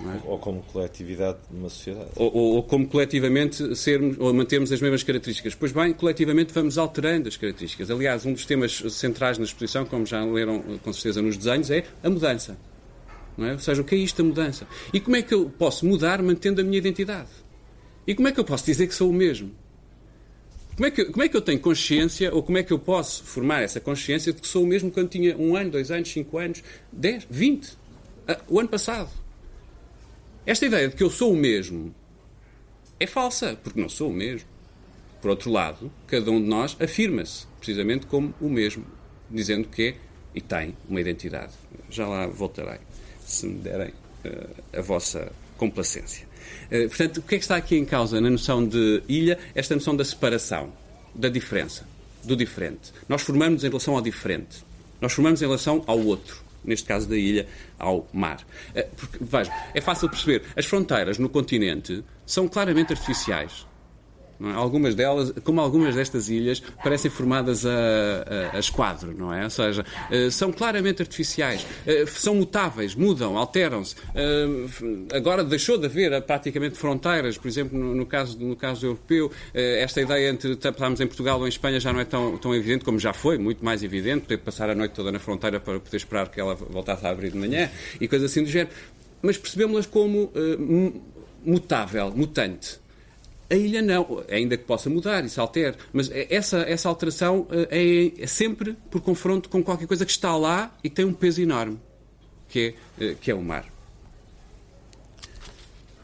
É? 0.00 0.20
Ou 0.26 0.38
como 0.38 0.62
coletividade 0.62 1.38
numa 1.50 1.68
sociedade. 1.68 2.10
Ou, 2.14 2.32
ou, 2.32 2.54
ou, 2.56 2.62
como 2.62 2.86
coletivamente 2.86 3.74
sermos, 3.74 4.16
ou 4.18 4.32
mantermos 4.32 4.70
as 4.70 4.80
mesmas 4.80 5.02
características. 5.02 5.54
Pois 5.54 5.72
bem, 5.72 5.92
coletivamente 5.92 6.52
vamos 6.52 6.78
alterando 6.78 7.28
as 7.28 7.36
características. 7.36 7.90
Aliás, 7.90 8.24
um 8.24 8.32
dos 8.32 8.46
temas 8.46 8.82
centrais 8.90 9.38
na 9.38 9.44
exposição, 9.44 9.84
como 9.84 10.06
já 10.06 10.24
leram 10.24 10.62
com 10.82 10.92
certeza 10.92 11.20
nos 11.20 11.36
desenhos, 11.36 11.70
é 11.70 11.84
a 12.02 12.10
mudança. 12.10 12.56
É? 13.38 13.52
Ou 13.52 13.58
seja, 13.58 13.82
o 13.82 13.84
que 13.84 13.94
é 13.94 13.98
isto 13.98 14.20
a 14.22 14.24
mudança? 14.24 14.66
E 14.92 15.00
como 15.00 15.16
é 15.16 15.22
que 15.22 15.32
eu 15.32 15.50
posso 15.50 15.86
mudar 15.86 16.20
mantendo 16.22 16.60
a 16.60 16.64
minha 16.64 16.78
identidade? 16.78 17.28
E 18.06 18.14
como 18.14 18.28
é 18.28 18.32
que 18.32 18.40
eu 18.40 18.44
posso 18.44 18.64
dizer 18.64 18.86
que 18.86 18.94
sou 18.94 19.10
o 19.10 19.12
mesmo? 19.12 19.50
Como 20.78 20.86
é, 20.86 20.90
que, 20.92 21.04
como 21.06 21.24
é 21.24 21.28
que 21.28 21.36
eu 21.36 21.42
tenho 21.42 21.58
consciência, 21.58 22.32
ou 22.32 22.40
como 22.40 22.56
é 22.56 22.62
que 22.62 22.72
eu 22.72 22.78
posso 22.78 23.24
formar 23.24 23.62
essa 23.62 23.80
consciência 23.80 24.32
de 24.32 24.40
que 24.40 24.46
sou 24.46 24.62
o 24.62 24.66
mesmo 24.66 24.92
quando 24.92 25.08
tinha 25.08 25.36
um 25.36 25.56
ano, 25.56 25.72
dois 25.72 25.90
anos, 25.90 26.08
cinco 26.08 26.38
anos, 26.38 26.62
dez, 26.92 27.26
vinte, 27.28 27.76
o 28.46 28.60
ano 28.60 28.68
passado? 28.68 29.10
Esta 30.46 30.66
ideia 30.66 30.86
de 30.86 30.94
que 30.94 31.02
eu 31.02 31.10
sou 31.10 31.32
o 31.32 31.36
mesmo 31.36 31.92
é 33.00 33.08
falsa, 33.08 33.58
porque 33.60 33.80
não 33.80 33.88
sou 33.88 34.10
o 34.10 34.12
mesmo. 34.14 34.48
Por 35.20 35.32
outro 35.32 35.50
lado, 35.50 35.90
cada 36.06 36.30
um 36.30 36.40
de 36.40 36.46
nós 36.46 36.76
afirma-se 36.78 37.44
precisamente 37.56 38.06
como 38.06 38.32
o 38.40 38.48
mesmo, 38.48 38.86
dizendo 39.28 39.66
que 39.66 39.82
é 39.82 39.96
e 40.32 40.40
tem 40.40 40.76
uma 40.88 41.00
identidade. 41.00 41.54
Já 41.90 42.06
lá 42.06 42.28
voltarei, 42.28 42.78
se 43.26 43.48
me 43.48 43.58
derem 43.58 43.88
uh, 43.88 44.78
a 44.78 44.80
vossa 44.80 45.32
complacência. 45.56 46.27
Uh, 46.70 46.88
portanto, 46.88 47.18
o 47.18 47.22
que 47.22 47.34
é 47.34 47.38
que 47.38 47.44
está 47.44 47.56
aqui 47.56 47.76
em 47.76 47.84
causa 47.84 48.20
na 48.20 48.30
noção 48.30 48.66
de 48.66 49.02
ilha? 49.08 49.38
Esta 49.54 49.74
noção 49.74 49.96
da 49.96 50.04
separação, 50.04 50.72
da 51.14 51.28
diferença, 51.28 51.86
do 52.24 52.36
diferente. 52.36 52.92
Nós 53.08 53.22
formamos 53.22 53.64
em 53.64 53.68
relação 53.68 53.94
ao 53.94 54.00
diferente. 54.00 54.64
Nós 55.00 55.12
formamos 55.12 55.40
em 55.42 55.44
relação 55.44 55.82
ao 55.86 55.98
outro 55.98 56.48
neste 56.64 56.86
caso 56.86 57.08
da 57.08 57.16
ilha, 57.16 57.46
ao 57.78 58.06
mar. 58.12 58.44
Uh, 58.70 58.96
porque, 58.96 59.18
vejam, 59.20 59.54
é 59.72 59.80
fácil 59.80 60.08
perceber, 60.08 60.42
as 60.56 60.66
fronteiras 60.66 61.18
no 61.18 61.28
continente 61.28 62.04
são 62.26 62.46
claramente 62.46 62.92
artificiais. 62.92 63.66
É? 64.40 64.52
Algumas 64.52 64.94
delas, 64.94 65.32
como 65.42 65.60
algumas 65.60 65.96
destas 65.96 66.28
ilhas, 66.28 66.60
parecem 66.82 67.10
formadas 67.10 67.66
a, 67.66 67.70
a, 68.52 68.56
a 68.56 68.60
esquadro, 68.60 69.12
não 69.16 69.32
é? 69.32 69.44
Ou 69.44 69.50
seja, 69.50 69.84
uh, 70.10 70.30
são 70.30 70.52
claramente 70.52 71.02
artificiais, 71.02 71.62
uh, 71.86 72.06
são 72.06 72.36
mutáveis, 72.36 72.94
mudam, 72.94 73.36
alteram-se. 73.36 73.96
Uh, 73.96 75.06
agora 75.12 75.42
deixou 75.42 75.76
de 75.76 75.86
haver 75.86 76.22
praticamente 76.22 76.76
fronteiras, 76.78 77.36
por 77.36 77.48
exemplo, 77.48 77.78
no, 77.78 78.06
caso, 78.06 78.38
no 78.38 78.54
caso 78.54 78.86
europeu, 78.86 79.30
esta 79.52 80.00
ideia 80.00 80.30
entre 80.30 80.52
estarmos 80.52 81.00
em 81.00 81.06
Portugal 81.06 81.38
ou 81.40 81.46
em 81.46 81.48
Espanha 81.48 81.80
já 81.80 81.92
não 81.92 82.00
é 82.00 82.04
tão, 82.04 82.36
tão 82.38 82.54
evidente 82.54 82.84
como 82.84 82.98
já 82.98 83.12
foi, 83.12 83.38
muito 83.38 83.64
mais 83.64 83.82
evidente, 83.82 84.22
poder 84.22 84.38
passar 84.38 84.70
a 84.70 84.74
noite 84.74 84.92
toda 84.92 85.10
na 85.10 85.18
fronteira 85.18 85.58
para 85.58 85.80
poder 85.80 85.96
esperar 85.96 86.28
que 86.28 86.40
ela 86.40 86.54
voltasse 86.54 87.06
a 87.06 87.10
abrir 87.10 87.32
de 87.32 87.38
manhã 87.38 87.70
e 88.00 88.06
coisas 88.06 88.30
assim 88.30 88.42
do 88.42 88.50
género. 88.50 88.70
Mas 89.20 89.36
percebemos-las 89.36 89.86
como 89.86 90.32
mutável, 91.44 92.12
mutante. 92.14 92.78
A 93.50 93.54
ilha 93.54 93.80
não, 93.80 94.22
ainda 94.30 94.58
que 94.58 94.64
possa 94.64 94.90
mudar 94.90 95.24
e 95.24 95.28
se 95.28 95.40
altere, 95.40 95.76
mas 95.90 96.10
essa, 96.12 96.58
essa 96.60 96.88
alteração 96.88 97.46
eh, 97.50 98.12
é, 98.18 98.22
é, 98.22 98.26
sempre 98.26 98.76
por 98.90 99.00
confronto 99.00 99.48
com 99.48 99.62
qualquer 99.62 99.86
coisa 99.86 100.04
que 100.04 100.10
está 100.10 100.36
lá 100.36 100.76
e 100.84 100.90
que 100.90 100.96
tem 100.96 101.04
um 101.06 101.14
peso 101.14 101.40
enorme, 101.40 101.80
que 102.46 102.74
é, 103.00 103.04
eh, 103.04 103.16
que 103.18 103.30
é 103.30 103.34
o 103.34 103.42
mar. 103.42 103.64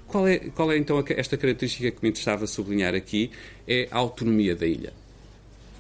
Qual 0.08 0.26
é, 0.26 0.38
qual 0.38 0.72
é 0.72 0.78
então 0.78 1.04
esta 1.08 1.36
característica 1.36 1.90
que 1.90 1.98
me 2.02 2.08
interessava 2.08 2.46
sublinhar 2.46 2.94
aqui? 2.94 3.30
É 3.68 3.88
a 3.90 3.98
autonomia 3.98 4.56
da 4.56 4.66
ilha. 4.66 4.94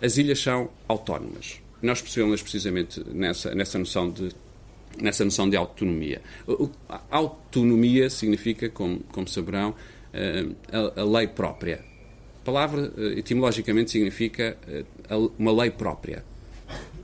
As 0.02 0.18
ilhas 0.18 0.40
são 0.40 0.68
autónomas. 0.86 1.60
Nós 1.80 2.02
percebemos 2.02 2.42
precisamente 2.42 3.02
nessa, 3.08 3.54
nessa 3.54 3.78
noção 3.78 4.10
de 4.10 4.30
nessa 5.00 5.24
noção 5.24 5.48
de 5.48 5.56
autonomia. 5.56 6.20
Autonomia 7.10 8.08
significa, 8.10 8.68
como, 8.68 9.00
como 9.10 9.26
saberão, 9.26 9.74
a, 10.72 11.00
a 11.00 11.04
lei 11.04 11.26
própria. 11.26 11.80
A 12.40 12.44
palavra, 12.44 12.92
eh, 12.96 13.18
etimologicamente, 13.18 13.90
significa 13.90 14.56
eh, 14.68 14.84
uma 15.38 15.52
lei 15.52 15.70
própria. 15.70 16.24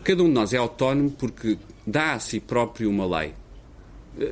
Cada 0.04 0.22
um 0.22 0.26
de 0.26 0.32
nós 0.32 0.52
é 0.52 0.56
autónomo 0.56 1.10
porque 1.10 1.58
dá 1.86 2.12
a 2.12 2.18
si 2.18 2.40
próprio 2.40 2.90
uma 2.90 3.06
lei. 3.20 3.32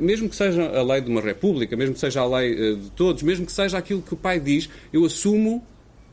Mesmo 0.00 0.28
que 0.28 0.36
seja 0.36 0.68
a 0.68 0.82
lei 0.82 1.00
de 1.00 1.10
uma 1.10 1.20
república, 1.20 1.76
mesmo 1.76 1.94
que 1.94 2.00
seja 2.00 2.20
a 2.20 2.26
lei 2.26 2.76
de 2.76 2.90
todos, 2.90 3.22
mesmo 3.22 3.46
que 3.46 3.52
seja 3.52 3.78
aquilo 3.78 4.02
que 4.02 4.12
o 4.12 4.16
pai 4.16 4.40
diz, 4.40 4.68
eu 4.92 5.04
assumo 5.04 5.64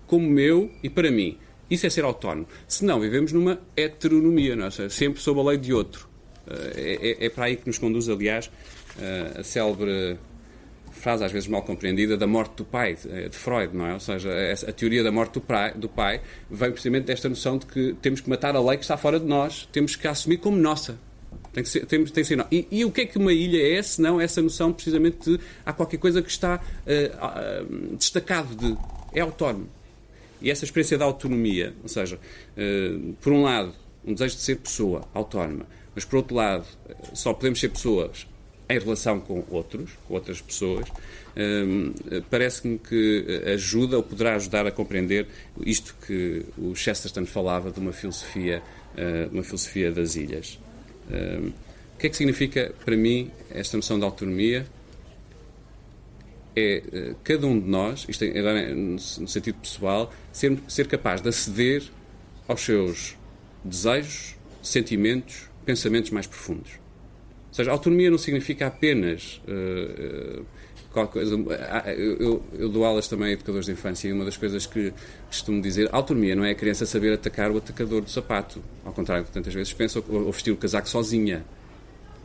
como 0.08 0.30
meu 0.30 0.72
e 0.84 0.90
para 0.90 1.10
mim. 1.12 1.38
Isso 1.70 1.86
é 1.86 1.90
ser 1.90 2.04
autónomo. 2.04 2.48
Se 2.68 2.86
não, 2.86 3.00
vivemos 3.00 3.32
numa 3.32 3.60
heteronomia, 3.76 4.56
não 4.56 4.68
é? 4.68 4.90
sempre 4.90 5.22
sob 5.22 5.40
a 5.40 5.44
lei 5.44 5.58
de 5.58 5.74
outro. 5.74 6.08
É, 6.48 7.18
é, 7.20 7.26
é 7.26 7.30
para 7.30 7.46
aí 7.46 7.56
que 7.56 7.66
nos 7.66 7.78
conduz, 7.78 8.08
aliás, 8.08 8.52
a 9.38 9.44
célebre 9.44 10.18
frase 10.96 11.24
às 11.24 11.32
vezes 11.32 11.48
mal 11.48 11.62
compreendida 11.62 12.18
da 12.18 12.28
morte 12.28 12.56
do 12.58 12.66
pai, 12.66 12.96
de 12.96 13.38
Freud, 13.38 13.76
não 13.76 13.86
é? 13.86 13.94
Ou 13.94 14.00
seja, 14.00 14.30
a 14.68 14.72
teoria 14.72 15.04
da 15.04 15.12
morte 15.12 15.34
do 15.34 15.42
pai, 15.42 15.74
do 15.74 15.90
pai 15.90 16.22
vem 16.50 16.72
precisamente 16.72 17.06
desta 17.06 17.30
noção 17.30 17.58
de 17.58 17.66
que 17.66 17.96
temos 18.02 18.22
que 18.22 18.30
matar 18.30 18.56
a 18.56 18.62
lei 18.62 18.78
que 18.78 18.84
está 18.84 18.98
fora 18.98 19.20
de 19.20 19.26
nós, 19.26 19.68
temos 19.72 19.96
que 19.96 20.08
a 20.08 20.12
assumir 20.12 20.38
como 20.38 20.58
nossa. 20.58 20.98
Tem 21.56 21.64
que 21.64 21.70
ser, 21.70 21.86
temos, 21.86 22.12
tem 22.12 22.22
que 22.22 22.28
ser 22.28 22.46
e, 22.52 22.68
e, 22.70 22.84
o 22.84 22.92
que 22.92 23.02
é 23.02 23.06
que 23.06 23.18
uma 23.18 23.32
ilha 23.32 23.78
é, 23.78 23.82
se 23.82 24.02
não 24.02 24.20
essa 24.20 24.42
noção 24.42 24.74
precisamente 24.74 25.38
de 25.38 25.40
há 25.66 25.72
qualquer 25.72 25.98
coisa 25.98 26.22
que 26.22 26.30
está 26.30 26.60
uh, 26.60 27.94
uh, 27.94 27.96
destacado 27.96 28.54
de. 28.56 28.78
é 29.14 29.22
autónomo. 29.22 29.70
E 30.42 30.52
essa 30.52 30.66
experiência 30.66 30.98
da 30.98 31.06
autonomia, 31.06 31.74
ou 31.82 31.88
seja, 31.88 32.18
uh, 32.18 33.14
por 33.22 33.32
um 33.32 33.44
lado, 33.44 33.74
um 34.06 34.14
desejo 34.14 34.36
de 34.36 34.42
ser 34.42 34.58
pessoa 34.58 35.08
autónoma, 35.14 35.66
mas 35.96 36.04
por 36.04 36.18
outro 36.18 36.36
lado, 36.36 36.66
só 37.14 37.34
podemos 37.34 37.58
ser 37.58 37.70
pessoas 37.70 38.28
em 38.68 38.80
relação 38.80 39.20
com 39.20 39.44
outros, 39.50 39.92
com 40.08 40.16
outras 40.16 40.42
pessoas, 40.42 40.88
hum, 41.38 41.94
parece-me 42.30 42.80
que 42.80 43.44
ajuda 43.54 43.98
ou 43.98 44.04
poderá 44.04 44.36
ajudar 44.36 44.66
a 44.66 44.72
compreender 44.72 45.28
isto 45.62 45.96
que 46.06 46.46
o 46.58 46.76
Chesterton 46.76 47.26
falava 47.26 47.72
de 47.72 47.80
uma 47.80 47.94
filosofia, 47.94 48.64
uh, 48.98 49.34
uma 49.34 49.44
filosofia 49.44 49.92
das 49.92 50.16
ilhas. 50.16 50.60
Um, 51.10 51.50
o 51.50 51.98
que 51.98 52.08
é 52.08 52.10
que 52.10 52.18
significa 52.18 52.74
para 52.84 52.98
mim 52.98 53.32
esta 53.52 53.78
noção 53.78 54.00
de 54.00 54.06
autonomia? 54.06 54.66
É 56.56 57.12
uh, 57.12 57.16
cada 57.24 57.46
um 57.46 57.60
de 57.60 57.68
nós, 57.68 58.06
isto 58.10 58.24
é, 58.24 58.40
agora 58.40 58.74
no 58.74 58.98
sentido 59.00 59.60
pessoal, 59.60 60.12
ser, 60.32 60.58
ser 60.68 60.88
capaz 60.88 61.22
de 61.22 61.30
aceder 61.30 61.84
aos 62.48 62.62
seus 62.62 63.16
desejos, 63.64 64.36
sentimentos, 64.64 65.50
pensamentos 65.66 66.10
mais 66.12 66.26
profundos 66.26 66.85
seja, 67.56 67.72
autonomia 67.72 68.12
não 68.12 68.18
significa 68.18 68.68
apenas 68.68 69.42
uh, 69.48 70.42
uh, 70.42 71.08
coisa. 71.08 71.36
Eu, 71.36 72.18
eu, 72.18 72.44
eu, 72.60 72.70
dou 72.70 72.86
aulas 72.86 73.08
também 73.08 73.30
a 73.30 73.32
educadores 73.32 73.66
de 73.66 73.74
infância 73.74 74.08
e 74.08 74.14
uma 74.14 74.24
das 74.24 74.38
coisas 74.38 74.66
que 74.66 74.94
costumo 75.28 75.62
dizer, 75.62 75.90
autonomia 75.92 76.36
não 76.36 76.46
é 76.46 76.52
a 76.52 76.56
criança 76.56 76.86
saber 76.86 77.14
atacar 77.14 77.52
o 77.52 77.58
atacador 77.58 78.02
do 78.02 78.10
sapato, 78.10 78.62
ao 78.86 78.94
contrário 78.94 79.24
do 79.24 79.28
que 79.28 79.34
tantas 79.34 79.54
vezes 79.54 79.74
pensa, 79.74 80.00
ou, 80.08 80.26
ou 80.26 80.32
vestir 80.32 80.52
o 80.52 80.58
casaco 80.58 80.88
sozinha. 80.88 81.44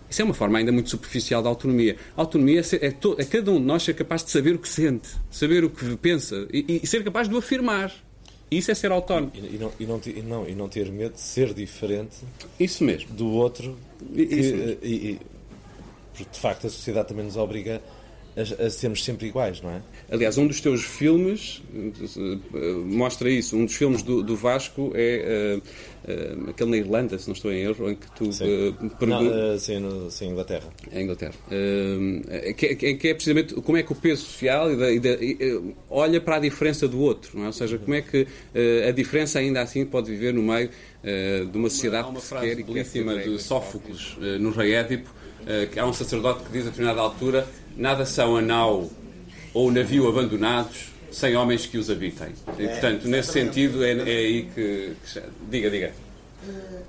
Isso 0.08 0.22
é 0.22 0.24
uma 0.24 0.34
forma 0.34 0.58
ainda 0.58 0.72
muito 0.72 0.90
superficial 0.90 1.42
da 1.42 1.48
autonomia. 1.48 1.96
Autonomia 2.16 2.60
é, 2.60 2.62
ser, 2.62 2.84
é, 2.84 2.90
to, 2.90 3.14
é, 3.18 3.24
cada 3.24 3.50
um 3.52 3.60
de 3.60 3.64
nós 3.64 3.84
ser 3.84 3.94
capaz 3.94 4.24
de 4.24 4.30
saber 4.30 4.54
o 4.54 4.58
que 4.58 4.68
sente, 4.68 5.08
saber 5.30 5.64
o 5.64 5.70
que 5.70 5.96
pensa 5.96 6.46
e, 6.52 6.80
e 6.82 6.86
ser 6.86 7.04
capaz 7.04 7.28
de 7.28 7.34
o 7.34 7.38
afirmar. 7.38 7.92
Isso 8.50 8.70
é 8.70 8.74
ser 8.74 8.90
autónomo. 8.90 9.30
E, 9.34 9.38
e, 9.38 9.58
não, 9.58 9.72
e, 9.78 9.86
não, 9.86 10.00
e, 10.04 10.22
não, 10.22 10.48
e 10.48 10.54
não 10.54 10.68
ter 10.68 10.90
medo 10.90 11.14
de 11.14 11.20
ser 11.20 11.54
diferente 11.54 12.16
Isso 12.58 12.82
mesmo. 12.82 13.14
do 13.14 13.28
outro. 13.28 13.78
Que, 14.12 14.22
e, 14.22 14.86
e, 15.12 15.20
porque, 16.12 16.26
de 16.32 16.38
facto, 16.38 16.66
a 16.66 16.70
sociedade 16.70 17.08
também 17.08 17.24
nos 17.24 17.36
obriga 17.36 17.80
a, 18.36 18.66
a, 18.66 18.70
sermos 18.70 19.04
sempre 19.04 19.26
iguais, 19.26 19.60
não 19.60 19.70
é? 19.70 19.82
Aliás, 20.10 20.38
um 20.38 20.46
dos 20.46 20.60
teus 20.60 20.82
filmes 20.82 21.62
uh, 21.74 22.84
mostra 22.86 23.30
isso. 23.30 23.56
Um 23.56 23.64
dos 23.64 23.74
filmes 23.74 24.02
do, 24.02 24.22
do 24.22 24.36
Vasco 24.36 24.92
é 24.94 25.58
uh, 26.06 26.10
uh, 26.10 26.50
aquele 26.50 26.70
na 26.70 26.76
Irlanda, 26.76 27.18
se 27.18 27.26
não 27.26 27.34
estou 27.34 27.52
em 27.52 27.62
erro, 27.62 27.90
em 27.90 27.94
que 27.96 28.10
tu 28.12 28.32
sim. 28.32 28.74
Não, 29.00 29.58
sim, 29.58 29.78
no, 29.78 30.10
sim, 30.10 30.28
Inglaterra. 30.28 30.68
É 30.92 31.02
Inglaterra. 31.02 31.34
Que, 32.56 32.66
é, 32.66 32.94
que, 32.94 33.08
é 33.08 33.14
precisamente 33.14 33.54
como 33.54 33.76
é 33.76 33.82
que 33.82 33.92
o 33.92 33.96
peso 33.96 34.22
social 34.22 34.72
e 34.72 34.76
da, 34.76 34.90
e 34.90 35.00
da, 35.00 35.10
e, 35.10 35.74
olha 35.88 36.20
para 36.20 36.36
a 36.36 36.40
diferença 36.40 36.86
do 36.86 37.00
outro, 37.00 37.36
não 37.36 37.44
é? 37.44 37.46
Ou 37.48 37.52
seja, 37.52 37.78
como 37.78 37.94
é 37.94 38.02
que 38.02 38.26
a 38.86 38.90
diferença 38.92 39.38
ainda 39.38 39.60
assim 39.60 39.84
pode 39.84 40.10
viver 40.10 40.32
no 40.32 40.42
meio 40.42 40.70
de 41.50 41.56
uma 41.56 41.70
sociedade 41.70 42.06
Há 42.06 42.10
uma 42.10 42.20
frase 42.20 42.62
belíssima 42.62 43.16
de 43.16 43.38
Sófocles 43.40 44.16
no 44.38 44.50
Rei 44.50 44.74
Édipo, 44.74 45.10
que 45.72 45.78
há 45.78 45.86
um 45.86 45.92
sacerdote 45.92 46.44
que 46.44 46.52
diz 46.52 46.66
a 46.66 46.70
determinada 46.70 47.00
altura 47.00 47.46
nada 47.80 48.04
são 48.04 48.36
a 48.36 48.42
nau 48.42 48.90
ou 49.54 49.72
navio 49.72 50.06
abandonados 50.06 50.90
sem 51.10 51.34
homens 51.34 51.66
que 51.66 51.78
os 51.78 51.90
habitem. 51.90 52.34
E, 52.58 52.68
portanto, 52.68 53.08
nesse 53.08 53.32
sentido, 53.32 53.82
é, 53.82 53.92
é 53.92 54.02
aí 54.02 54.50
que, 54.54 54.94
que, 55.02 55.22
Diga, 55.48 55.70
diga. 55.70 55.92
Uh, 56.46 56.82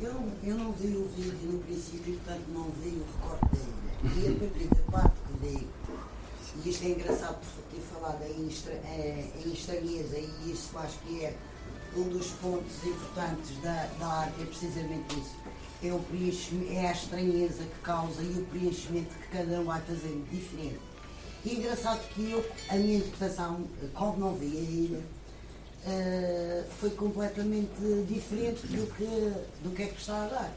eu, 0.00 0.32
eu 0.44 0.54
não 0.56 0.72
vi 0.72 0.96
o 0.96 1.08
vídeo 1.08 1.52
no 1.52 1.58
princípio, 1.58 2.14
portanto, 2.14 2.44
não 2.54 2.70
vi 2.80 2.96
o 2.96 3.04
recorte 3.12 3.56
da 3.56 4.08
ilha. 4.08 4.30
E 4.30 4.36
a 4.36 4.38
partir 4.38 4.68
da 4.68 4.92
parte 4.92 5.14
que 5.26 5.46
vi, 5.46 5.66
e 6.64 6.70
isto 6.70 6.84
é 6.84 6.88
engraçado 6.88 7.38
por 7.40 7.76
ter 7.76 7.82
falado 7.92 8.22
em, 8.22 8.48
é, 8.86 9.24
em 9.44 9.52
estranheza, 9.52 10.16
e 10.18 10.52
isso 10.52 10.70
acho 10.78 10.98
que 11.00 11.24
é 11.24 11.34
um 11.96 12.08
dos 12.08 12.28
pontos 12.40 12.84
importantes 12.84 13.58
da, 13.62 13.88
da 13.98 14.06
arte, 14.06 14.42
é 14.42 14.44
precisamente 14.46 15.14
isso 15.18 15.34
é, 15.88 15.92
o 15.92 16.04
é 16.70 16.88
a 16.88 16.92
estranheza 16.92 17.64
que 17.64 17.80
causa 17.82 18.22
e 18.22 18.38
o 18.38 18.46
preenchimento 18.46 19.14
que 19.14 19.28
cada 19.28 19.60
um 19.60 19.64
vai 19.64 19.80
fazendo 19.82 20.28
diferente. 20.30 20.80
E 21.44 21.50
é 21.50 21.54
engraçado 21.54 22.00
que 22.08 22.30
eu, 22.30 22.44
a 22.70 22.74
minha 22.76 22.96
interpretação, 22.98 23.64
como 23.92 24.18
não 24.18 24.34
vi 24.34 24.46
a 24.46 24.60
ilha, 24.60 25.02
uh, 25.84 26.64
foi 26.80 26.90
completamente 26.90 27.68
diferente 28.08 28.66
do 28.66 28.86
que, 28.94 29.62
do 29.62 29.74
que 29.74 29.82
é 29.82 29.86
que 29.86 30.00
está 30.00 30.24
a 30.24 30.28
dar. 30.28 30.52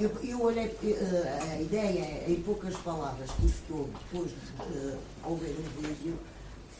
Eu, 0.00 0.10
eu 0.22 0.42
olhei, 0.42 0.66
uh, 0.66 1.52
a 1.52 1.60
ideia, 1.60 2.24
em 2.28 2.42
poucas 2.42 2.74
palavras, 2.76 3.30
que 3.30 3.48
ficou 3.48 3.88
depois 4.10 4.30
de 4.30 4.76
uh, 4.76 4.98
ouvir 5.24 5.50
o 5.50 5.80
vídeo, 5.80 6.18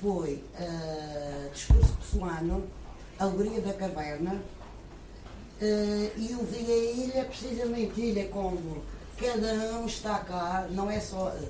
foi 0.01 0.43
discurso 1.53 1.93
de 1.95 2.07
fulano, 2.07 2.65
alegoria 3.19 3.61
da 3.61 3.73
caverna, 3.73 4.41
Uh, 5.61 6.11
e 6.17 6.31
eu 6.31 6.45
vi 6.45 6.73
a 6.73 6.93
ilha, 7.05 7.25
precisamente 7.25 8.01
ilha 8.01 8.29
como 8.29 8.83
cada 9.17 9.79
um 9.81 9.87
está 9.87 10.21
cá, 10.21 10.69
não 10.71 10.91
é 10.91 11.01
só. 11.01 11.29
Uh, 11.31 11.49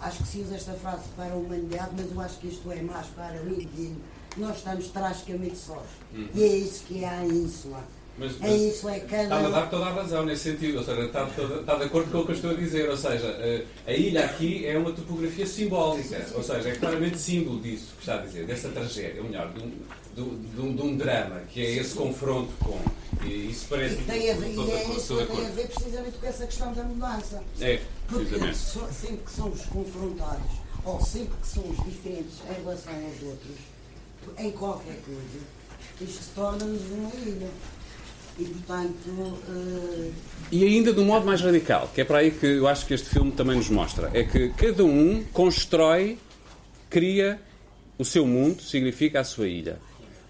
acho 0.00 0.22
que 0.22 0.28
se 0.28 0.38
usa 0.40 0.54
esta 0.54 0.72
frase 0.74 1.08
para 1.16 1.32
a 1.32 1.36
humanidade, 1.36 1.90
mas 1.96 2.10
eu 2.12 2.20
acho 2.20 2.38
que 2.38 2.48
isto 2.48 2.70
é 2.70 2.80
mais 2.80 3.06
para 3.08 3.42
o 3.42 3.48
indivíduo. 3.48 4.00
Nós 4.36 4.58
estamos 4.58 4.86
tragicamente 4.88 5.56
sós. 5.56 5.86
Uhum. 6.14 6.28
E 6.32 6.42
é 6.42 6.56
isso 6.56 6.84
que 6.84 7.04
há 7.04 7.24
em 7.24 7.30
Ínsula. 7.30 7.82
Mas, 8.20 8.36
mas 8.38 8.50
é 8.50 8.56
isso, 8.56 8.86
é 8.86 9.00
cada... 9.00 9.22
Está 9.22 9.38
a 9.38 9.48
dar 9.48 9.70
toda 9.70 9.86
a 9.86 9.92
razão 9.94 10.26
nesse 10.26 10.50
sentido, 10.50 10.76
ou 10.78 10.84
seja, 10.84 11.04
está, 11.06 11.24
toda, 11.24 11.60
está 11.60 11.74
de 11.76 11.84
acordo 11.84 12.10
com 12.10 12.18
o 12.18 12.24
que 12.26 12.32
eu 12.32 12.34
estou 12.34 12.50
a 12.50 12.54
dizer, 12.54 12.90
ou 12.90 12.96
seja, 12.96 13.26
eh, 13.40 13.64
a 13.86 13.92
ilha 13.94 14.26
aqui 14.26 14.66
é 14.66 14.76
uma 14.76 14.92
topografia 14.92 15.46
simbólica, 15.46 16.26
ou 16.34 16.42
seja, 16.42 16.68
é 16.68 16.74
claramente 16.76 17.18
símbolo 17.18 17.58
disso 17.60 17.94
que 17.94 18.00
está 18.00 18.16
a 18.16 18.18
dizer, 18.18 18.44
dessa 18.44 18.68
tragédia, 18.68 19.22
ou 19.22 19.28
melhor, 19.28 19.50
de 19.54 19.62
um, 19.62 19.72
de, 20.14 20.60
um, 20.60 20.76
de 20.76 20.82
um 20.82 20.96
drama, 20.98 21.40
que 21.50 21.64
é 21.64 21.76
esse 21.76 21.94
confronto 21.94 22.52
com. 22.62 22.78
E 23.26 23.50
isso 23.50 23.66
parece 23.70 23.94
e 23.94 24.04
tem 24.04 24.30
a 24.30 24.34
ver, 24.34 24.48
e 24.48 24.70
é 24.70 24.90
isso 24.90 25.16
que 25.16 25.26
tem 25.26 25.46
a 25.46 25.50
ver 25.50 25.68
precisamente 25.68 26.18
com 26.18 26.26
essa 26.26 26.46
questão 26.46 26.72
da 26.74 26.82
mudança. 26.84 27.42
É, 27.58 27.80
Porque 28.06 28.54
sempre 28.54 29.16
que 29.24 29.32
somos 29.32 29.62
confrontados, 29.62 30.52
ou 30.84 31.00
sempre 31.00 31.36
que 31.40 31.48
somos 31.48 31.76
diferentes 31.86 32.34
em 32.50 32.62
relação 32.62 32.92
aos 32.92 33.22
outros, 33.22 33.56
em 34.38 34.50
qualquer 34.50 34.96
coisa, 35.06 35.40
isto 36.02 36.34
torna-nos 36.34 36.82
uma 36.90 37.10
ilha. 37.14 37.48
E, 38.40 38.44
portanto. 38.44 39.08
Uh... 39.08 40.12
E 40.50 40.64
ainda 40.64 40.92
de 40.92 41.00
um 41.00 41.04
modo 41.04 41.26
mais 41.26 41.40
radical, 41.40 41.90
que 41.94 42.00
é 42.00 42.04
para 42.04 42.18
aí 42.18 42.30
que 42.30 42.46
eu 42.46 42.66
acho 42.66 42.86
que 42.86 42.94
este 42.94 43.08
filme 43.08 43.30
também 43.32 43.56
nos 43.56 43.68
mostra, 43.68 44.10
é 44.12 44.24
que 44.24 44.48
cada 44.50 44.84
um 44.84 45.22
constrói, 45.32 46.18
cria 46.88 47.40
o 47.96 48.04
seu 48.04 48.26
mundo, 48.26 48.60
significa 48.62 49.20
a 49.20 49.24
sua 49.24 49.46
ilha. 49.46 49.78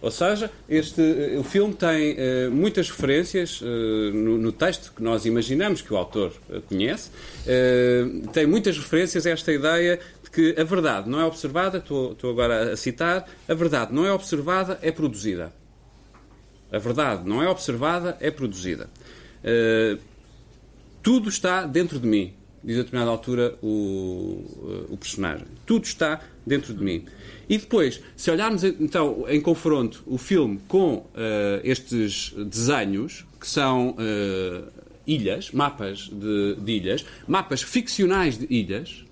Ou 0.02 0.10
seja, 0.10 0.50
este, 0.68 1.00
eh, 1.00 1.38
o 1.38 1.44
filme 1.44 1.74
tem 1.74 2.14
uh, 2.14 2.50
muitas 2.50 2.88
referências 2.88 3.60
uh, 3.60 3.64
no, 4.14 4.38
no, 4.38 4.50
texto 4.50 4.94
que 4.96 5.02
nós 5.02 5.26
imaginamos 5.26 5.82
que 5.82 5.92
o 5.92 5.96
autor 5.96 6.32
uh, 6.48 6.60
conhece, 6.62 7.10
tem 8.32 8.46
muitas 8.46 8.78
referências 8.78 9.26
a 9.26 9.30
esta 9.30 9.52
ideia 9.52 10.00
de 10.24 10.30
que 10.30 10.58
a 10.58 10.64
verdade 10.64 11.08
não 11.08 11.20
é 11.20 11.24
observada, 11.24 11.78
estou 11.78 12.16
agora 12.30 12.72
a 12.72 12.76
citar, 12.76 13.28
a 13.46 13.54
verdade 13.54 13.92
não 13.92 14.06
é 14.06 14.12
observada, 14.12 14.78
é 14.80 14.90
produzida. 14.90 15.52
A 16.72 16.78
verdade 16.78 17.28
não 17.28 17.42
é 17.42 17.48
observada, 17.48 18.16
é 18.20 18.30
produzida. 18.30 18.88
tudo 21.02 21.28
está 21.28 21.64
dentro 21.66 21.98
de 21.98 22.06
mim, 22.06 22.32
diz 22.62 22.76
a 22.76 22.82
determinada 22.82 23.10
altura 23.10 23.56
o, 23.62 24.86
o 24.90 24.96
personagem. 24.96 25.46
Tudo 25.66 25.84
está 25.84 26.20
dentro 26.46 26.74
de 26.74 26.82
mim. 26.82 27.04
E 27.48 27.58
depois, 27.58 28.00
se 28.16 28.30
olharmos 28.30 28.62
então 28.62 29.24
em 29.28 29.40
confronto 29.40 30.04
o 30.06 30.16
filme 30.16 30.60
com 30.68 30.94
uh, 30.94 31.06
estes 31.64 32.32
desenhos, 32.32 33.26
que 33.40 33.48
são 33.48 33.90
uh, 33.90 34.70
ilhas, 35.06 35.50
mapas 35.50 36.08
de, 36.12 36.54
de, 36.54 36.72
ilhas, 36.72 37.04
mapas 37.26 37.62
ficcionais 37.62 38.38
de 38.38 38.46
ilhas, 38.48 39.04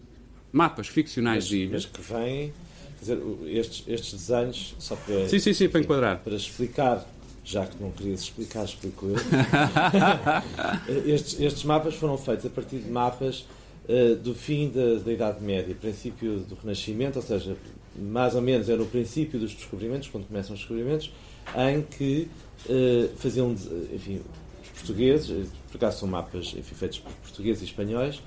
mapas 0.52 0.86
ficcionais 0.86 1.44
mas, 1.44 1.48
de 1.48 1.56
ilhas. 1.56 1.86
Que 1.86 2.00
vêm, 2.00 2.52
quer 2.98 3.00
dizer, 3.00 3.18
estes, 3.46 3.84
estes 3.88 4.12
desenhos, 4.12 4.76
só 4.78 4.94
para, 4.94 5.28
sim, 5.28 5.38
sim, 5.40 5.52
sim, 5.52 5.68
para 5.68 5.80
enquadrar. 5.80 6.18
Para 6.18 6.36
explicar 6.36 7.04
já 7.48 7.64
que 7.64 7.82
não 7.82 7.90
querias 7.90 8.20
explicar, 8.20 8.64
explico 8.64 9.06
eu. 9.06 9.16
estes, 11.06 11.40
estes, 11.40 11.64
mapas 11.64 11.94
foram 11.94 12.18
feitos 12.18 12.44
a 12.44 12.50
partir 12.50 12.76
de 12.76 12.90
mapas 12.90 13.46
uh, 13.88 14.16
do 14.16 14.34
fim 14.34 14.68
da, 14.68 15.02
da, 15.02 15.10
Idade 15.10 15.42
Média, 15.42 15.74
princípio 15.74 16.40
do 16.40 16.54
Renascimento, 16.56 17.18
ou 17.18 17.24
seja, 17.24 17.56
mais 17.96 18.34
ou 18.34 18.42
menos 18.42 18.68
é 18.68 18.76
no 18.76 18.84
princípio 18.84 19.40
dos 19.40 19.54
descobrimentos, 19.54 20.08
quando 20.08 20.26
começam 20.26 20.52
os 20.52 20.60
descobrimentos, 20.60 21.10
em 21.56 21.80
que 21.80 22.28
uh, 22.66 23.16
faziam, 23.16 23.52
enfim, 23.94 24.20
os 24.62 24.68
portugueses, 24.68 25.30
eh, 25.30 25.48
por 25.72 25.78
acaso 25.78 26.00
são 26.00 26.08
mapas 26.08 26.54
enfim, 26.54 26.74
feitos 26.74 26.98
por 26.98 27.12
portugueses 27.12 27.62
e 27.62 27.64
espanhóis, 27.64 28.22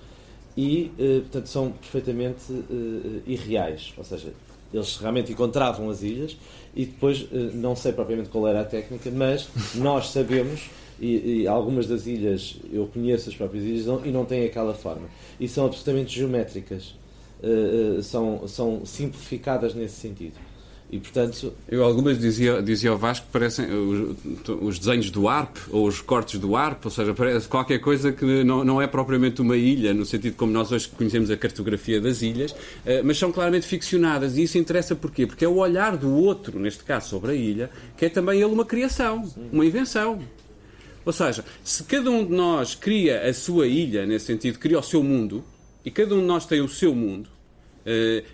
e, 0.57 0.91
uh, 0.97 1.21
portanto, 1.21 1.45
são 1.45 1.71
perfeitamente 1.73 2.41
irreais, 3.27 3.93
ou 3.95 4.03
seja, 4.03 4.33
eles 4.73 4.97
realmente 4.97 5.31
encontravam 5.31 5.89
as 5.89 6.01
ilhas 6.01 6.35
e 6.75 6.85
depois, 6.85 7.27
não 7.53 7.75
sei 7.75 7.91
propriamente 7.91 8.29
qual 8.29 8.47
era 8.47 8.61
a 8.61 8.65
técnica, 8.65 9.09
mas 9.11 9.49
nós 9.75 10.09
sabemos, 10.09 10.69
e, 10.99 11.41
e 11.41 11.47
algumas 11.47 11.87
das 11.87 12.07
ilhas, 12.07 12.57
eu 12.71 12.87
conheço 12.87 13.29
as 13.29 13.35
próprias 13.35 13.63
ilhas 13.63 13.85
e 14.05 14.11
não 14.11 14.25
têm 14.25 14.45
aquela 14.45 14.73
forma, 14.73 15.09
e 15.39 15.47
são 15.47 15.65
absolutamente 15.65 16.15
geométricas. 16.17 16.99
Uh, 17.43 18.03
são, 18.03 18.47
são 18.47 18.85
simplificadas 18.85 19.73
nesse 19.73 19.95
sentido. 19.95 20.35
E, 20.91 20.99
portanto... 20.99 21.53
Eu 21.69 21.85
algumas 21.85 22.19
dizia, 22.19 22.61
dizia 22.61 22.89
ao 22.89 22.97
Vasco 22.97 23.25
que 23.25 23.31
parecem 23.31 23.65
os, 23.71 24.17
os, 24.61 24.77
desenhos 24.77 25.09
do 25.09 25.29
ARP 25.29 25.55
ou 25.69 25.87
os 25.87 26.01
cortes 26.01 26.37
do 26.37 26.53
ARP, 26.53 26.83
ou 26.83 26.91
seja, 26.91 27.13
parece 27.13 27.47
qualquer 27.47 27.79
coisa 27.79 28.11
que 28.11 28.43
não, 28.43 28.65
não 28.65 28.81
é 28.81 28.87
propriamente 28.87 29.41
uma 29.41 29.55
ilha, 29.55 29.93
no 29.93 30.05
sentido 30.05 30.35
como 30.35 30.51
nós 30.51 30.69
hoje 30.69 30.89
conhecemos 30.89 31.31
a 31.31 31.37
cartografia 31.37 32.01
das 32.01 32.21
ilhas, 32.21 32.51
uh, 32.51 32.55
mas 33.05 33.17
são 33.17 33.31
claramente 33.31 33.65
ficcionadas. 33.65 34.35
E 34.35 34.43
isso 34.43 34.57
interessa 34.57 34.93
porquê? 34.93 35.25
Porque 35.25 35.45
é 35.45 35.47
o 35.47 35.55
olhar 35.55 35.95
do 35.95 36.13
outro, 36.13 36.59
neste 36.59 36.83
caso 36.83 37.07
sobre 37.07 37.31
a 37.31 37.35
ilha, 37.35 37.69
que 37.95 38.05
é 38.05 38.09
também 38.09 38.41
ele 38.41 38.51
uma 38.51 38.65
criação, 38.65 39.23
uma 39.49 39.65
invenção. 39.65 40.19
Ou 41.05 41.13
seja, 41.13 41.45
se 41.63 41.85
cada 41.85 42.11
um 42.11 42.25
de 42.25 42.33
nós 42.33 42.75
cria 42.75 43.21
a 43.27 43.33
sua 43.33 43.65
ilha, 43.65 44.05
nesse 44.05 44.25
sentido, 44.25 44.59
cria 44.59 44.77
o 44.77 44.83
seu 44.83 45.01
mundo, 45.01 45.41
e 45.85 45.89
cada 45.89 46.13
um 46.13 46.19
de 46.19 46.25
nós 46.25 46.45
tem 46.45 46.59
o 46.59 46.67
seu 46.67 46.93
mundo, 46.93 47.29
eh, 47.29 47.40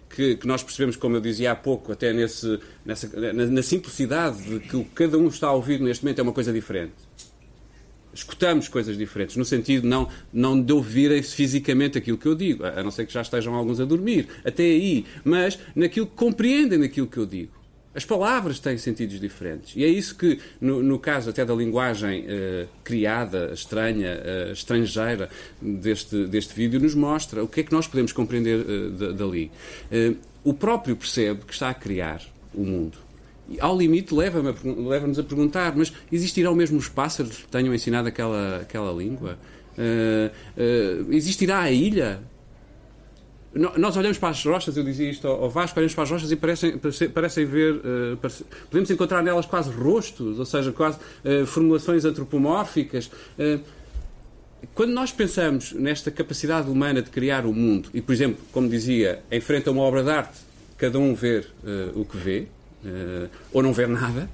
que, 0.10 0.36
que, 0.36 0.48
nós 0.48 0.64
percebemos, 0.64 0.96
como 0.96 1.16
eu 1.16 1.22
dizia 1.22 1.52
há 1.52 1.56
pouco, 1.56 1.92
até 1.92 2.12
nesse, 2.12 2.60
nessa, 2.86 3.10
na, 3.34 3.46
na, 3.46 3.64
simplicidade 3.64 4.42
de 4.44 4.60
que 4.60 4.76
o 4.76 4.84
que 4.84 4.92
cada 4.92 5.18
um 5.18 5.28
está 5.28 5.48
a 5.48 5.54
ouvir 5.54 5.80
neste 5.80 6.04
momento 6.04 6.20
é 6.20 6.24
uma 6.24 6.34
coisa 6.34 6.52
diferente. 6.52 6.94
Escutamos 8.14 8.68
coisas 8.68 8.98
diferentes, 8.98 9.36
no 9.36 9.46
sentido 9.46 9.88
não, 9.88 10.10
não 10.34 10.60
de 10.60 10.74
ouvirem 10.74 11.22
fisicamente 11.22 11.98
aquilo 11.98 12.18
que 12.18 12.26
eu 12.26 12.34
digo, 12.34 12.66
a 12.66 12.82
não 12.82 12.90
ser 12.90 13.06
que 13.06 13.14
já 13.14 13.22
estejam 13.22 13.54
alguns 13.54 13.80
a 13.80 13.86
dormir, 13.86 14.28
até 14.44 14.64
aí, 14.64 15.06
mas 15.24 15.60
naquilo 15.76 16.08
que 16.08 16.16
compreendem 16.16 16.80
daquilo 16.80 17.08
que 17.08 17.18
eu 17.18 17.26
digo. 17.26 17.57
As 17.98 18.06
palavras 18.06 18.60
têm 18.60 18.78
sentidos 18.78 19.20
diferentes. 19.20 19.76
E 19.76 19.84
é 19.84 19.88
isso 19.88 20.16
que, 20.16 20.40
no, 20.62 20.84
no 20.84 21.00
caso 21.00 21.32
até 21.32 21.44
da 21.44 21.56
linguagem 21.56 22.26
uh, 22.26 22.68
criada, 22.84 23.50
estranha, 23.52 24.20
uh, 24.20 24.52
estrangeira 24.52 25.28
deste, 25.60 26.28
deste 26.28 26.54
vídeo, 26.54 26.80
nos 26.80 26.94
mostra 26.94 27.44
o 27.44 27.48
que 27.48 27.62
é 27.62 27.64
que 27.64 27.74
nós 27.74 27.88
podemos 27.88 28.12
compreender 28.12 28.60
uh, 28.60 29.14
dali. 29.14 29.50
o 30.44 30.54
próprio 30.54 30.96
percebe 30.96 31.42
que 31.48 31.54
está 31.54 31.70
a 31.70 31.74
criar 31.74 32.22
o 32.54 32.64
mundo. 32.64 33.00
E, 33.50 33.60
ao 33.60 33.76
limite, 33.76 34.14
leva-nos 34.14 34.64
a, 34.64 34.90
leva 34.90 35.20
a 35.20 35.24
perguntar: 35.24 35.76
mas 35.76 35.92
existirão 36.12 36.54
mesmo 36.54 36.78
os 36.78 36.88
pássaros 36.88 37.38
que 37.38 37.48
tenham 37.48 37.74
ensinado 37.74 38.08
aquela, 38.08 38.58
aquela 38.58 38.92
língua? 38.92 39.40
existirá 41.10 41.62
a 41.62 41.72
ilha? 41.72 42.20
Nós 43.58 43.98
olhamos 43.98 44.18
para 44.18 44.30
as 44.30 44.44
rochas, 44.44 44.78
eu 44.78 44.84
dizia 44.84 45.10
isto 45.10 45.28
ao 45.28 45.50
Vasco, 45.50 45.80
olhamos 45.80 45.94
para 45.94 46.04
as 46.04 46.12
rochas 46.12 46.32
e 46.32 46.36
parecem, 46.36 46.78
parecem 47.14 47.46
ver, 47.46 47.76
uh, 47.76 48.18
parece, 48.22 48.46
podemos 48.70 48.90
encontrar 48.92 49.24
nelas 49.24 49.46
quase 49.46 49.72
rostos, 49.72 50.38
ou 50.38 50.46
seja, 50.46 50.72
quase 50.72 50.98
uh, 50.98 51.46
formulações 51.46 52.06
antropomórficas. 52.06 53.08
Uh, 53.38 53.60
quando 54.74 54.92
nós 54.92 55.12
pensamos 55.12 55.74
nesta 55.74 56.12
capacidade 56.12 56.70
humana 56.70 57.02
de 57.02 57.10
criar 57.10 57.46
o 57.46 57.54
mundo, 57.54 57.90
e 57.94 58.02
por 58.02 58.12
exemplo, 58.12 58.44
como 58.52 58.68
dizia, 58.70 59.24
em 59.32 59.40
frente 59.40 59.70
a 59.70 59.72
uma 59.72 59.82
obra 59.82 60.04
de 60.04 60.10
arte, 60.10 60.40
cada 60.78 61.00
um 61.00 61.14
ver 61.14 61.48
o 61.96 62.04
que 62.04 62.18
vê, 62.18 62.48
ou 63.54 63.62
não 63.62 63.72
ver 63.72 63.88
nada, 63.88 64.28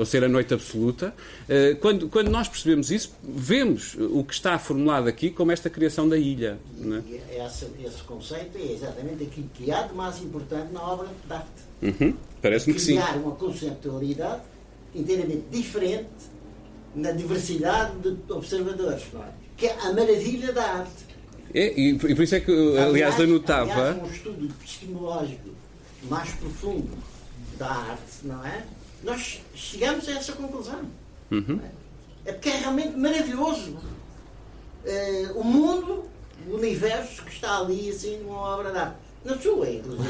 ou 0.00 0.06
ser 0.06 0.24
a 0.24 0.28
noite 0.28 0.54
absoluta. 0.54 1.14
Eh, 1.46 1.76
quando, 1.78 2.08
quando 2.08 2.30
nós 2.30 2.48
percebemos 2.48 2.90
isso, 2.90 3.12
vemos 3.22 3.94
o 3.98 4.24
que 4.24 4.32
está 4.32 4.58
formulado 4.58 5.06
aqui 5.08 5.28
como 5.30 5.52
esta 5.52 5.68
criação 5.68 6.08
da 6.08 6.16
ilha. 6.16 6.58
É? 6.80 7.44
Esse, 7.44 7.66
esse, 7.84 8.02
conceito 8.04 8.56
é 8.56 8.72
exatamente 8.72 9.24
aquilo 9.24 9.50
que 9.52 9.70
há 9.70 9.82
de 9.82 9.94
mais 9.94 10.18
importante 10.22 10.72
na 10.72 10.82
obra 10.82 11.08
de 11.26 11.32
arte. 11.34 11.48
Uhum. 11.82 12.14
Parece-me 12.40 12.74
que 12.74 12.80
sim. 12.80 12.94
Criar 12.94 13.16
uma 13.16 13.32
conceptualidade 13.32 14.40
inteiramente 14.94 15.44
diferente 15.50 16.08
na 16.94 17.12
diversidade 17.12 17.92
de 18.00 18.32
observadores, 18.32 19.02
é? 19.14 19.28
que 19.58 19.66
é 19.66 19.78
a 19.80 19.92
maravilha 19.92 20.50
da 20.50 20.64
arte. 20.64 21.10
É, 21.52 21.78
e, 21.78 21.98
por 21.98 22.22
isso 22.22 22.34
é 22.34 22.40
que, 22.40 22.50
aliás, 22.50 22.88
aliás 22.88 23.20
anotava. 23.20 23.72
Aliás, 23.72 24.02
um 24.02 24.10
estudo 24.10 24.46
epistemológico 24.46 25.50
mais 26.08 26.30
profundo 26.30 26.96
da 27.58 27.68
arte, 27.68 28.24
não 28.24 28.46
é? 28.46 28.64
Nós 29.02 29.40
chegamos 29.54 30.08
a 30.08 30.12
essa 30.12 30.32
conclusão. 30.32 30.80
Uhum. 31.30 31.60
É 32.24 32.32
porque 32.32 32.48
é 32.48 32.58
realmente 32.58 32.96
maravilhoso. 32.96 33.76
Uh, 34.84 35.38
o 35.38 35.44
mundo, 35.44 36.04
o 36.48 36.54
universo 36.54 37.24
que 37.24 37.32
está 37.32 37.58
ali, 37.58 37.90
assim, 37.90 38.18
numa 38.18 38.38
obra 38.38 38.70
de 38.70 38.78
arte. 38.78 38.96
Na 39.24 39.38
sua, 39.38 39.68
inclusive. 39.68 40.08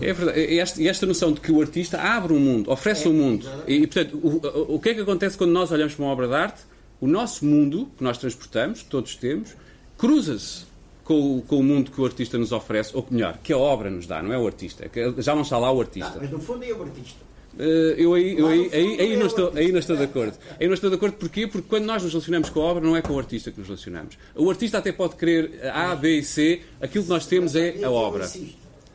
É 0.00 0.12
verdade. 0.12 0.40
E 0.40 0.58
esta, 0.60 0.82
esta, 0.84 1.06
noção 1.06 1.32
de 1.32 1.40
que 1.40 1.50
o 1.50 1.60
artista 1.60 2.00
abre 2.00 2.32
um 2.32 2.38
mundo, 2.38 2.70
oferece 2.70 3.06
é, 3.06 3.10
um 3.10 3.12
mundo. 3.12 3.48
E, 3.66 3.86
portanto, 3.88 4.16
o, 4.16 4.74
o 4.76 4.80
que 4.80 4.90
é 4.90 4.94
que 4.94 5.00
acontece 5.00 5.36
quando 5.36 5.50
nós 5.50 5.72
olhamos 5.72 5.94
para 5.94 6.04
uma 6.04 6.12
obra 6.12 6.28
de 6.28 6.34
arte? 6.34 6.62
O 7.00 7.06
nosso 7.08 7.44
mundo, 7.44 7.90
que 7.98 8.04
nós 8.04 8.18
transportamos, 8.18 8.82
que 8.82 8.88
todos 8.88 9.16
temos, 9.16 9.56
cruza-se 9.98 10.66
com, 11.02 11.40
com, 11.40 11.56
o 11.58 11.62
mundo 11.62 11.90
que 11.90 12.00
o 12.00 12.04
artista 12.04 12.38
nos 12.38 12.52
oferece, 12.52 12.96
ou 12.96 13.04
melhor, 13.10 13.38
que 13.42 13.52
a 13.52 13.58
obra 13.58 13.90
nos 13.90 14.06
dá, 14.06 14.22
não 14.22 14.32
é 14.32 14.38
o 14.38 14.46
artista. 14.46 14.84
É 14.84 15.22
já 15.22 15.34
não 15.34 15.42
está 15.42 15.58
lá 15.58 15.72
o 15.72 15.80
artista. 15.80 16.10
Não, 16.10 16.20
mas 16.20 16.30
no 16.30 16.38
fundo 16.38 16.64
é 16.64 16.72
o 16.72 16.82
artista. 16.82 17.18
Uh, 17.54 17.62
eu 17.98 18.14
aí, 18.14 18.38
eu 18.38 18.46
aí, 18.46 18.70
aí, 18.72 19.00
aí, 19.00 19.16
não 19.16 19.26
estou, 19.26 19.52
aí 19.54 19.70
não 19.70 19.78
estou 19.78 19.96
de 19.96 20.04
acordo. 20.04 20.36
Aí 20.58 20.66
não 20.66 20.74
estou 20.74 20.88
de 20.88 20.96
acordo 20.96 21.16
porquê? 21.16 21.46
Porque 21.46 21.68
quando 21.68 21.84
nós 21.84 22.02
nos 22.02 22.12
relacionamos 22.12 22.48
com 22.48 22.60
a 22.60 22.64
obra, 22.64 22.82
não 22.82 22.96
é 22.96 23.02
com 23.02 23.12
o 23.12 23.18
artista 23.18 23.50
que 23.50 23.58
nos 23.58 23.68
relacionamos. 23.68 24.16
O 24.34 24.48
artista 24.48 24.78
até 24.78 24.90
pode 24.90 25.16
querer 25.16 25.66
A, 25.72 25.94
B 25.94 26.18
e 26.18 26.24
C, 26.24 26.62
aquilo 26.80 27.04
que 27.04 27.10
nós 27.10 27.26
temos 27.26 27.54
é 27.54 27.82
a 27.84 27.90
obra. 27.90 28.30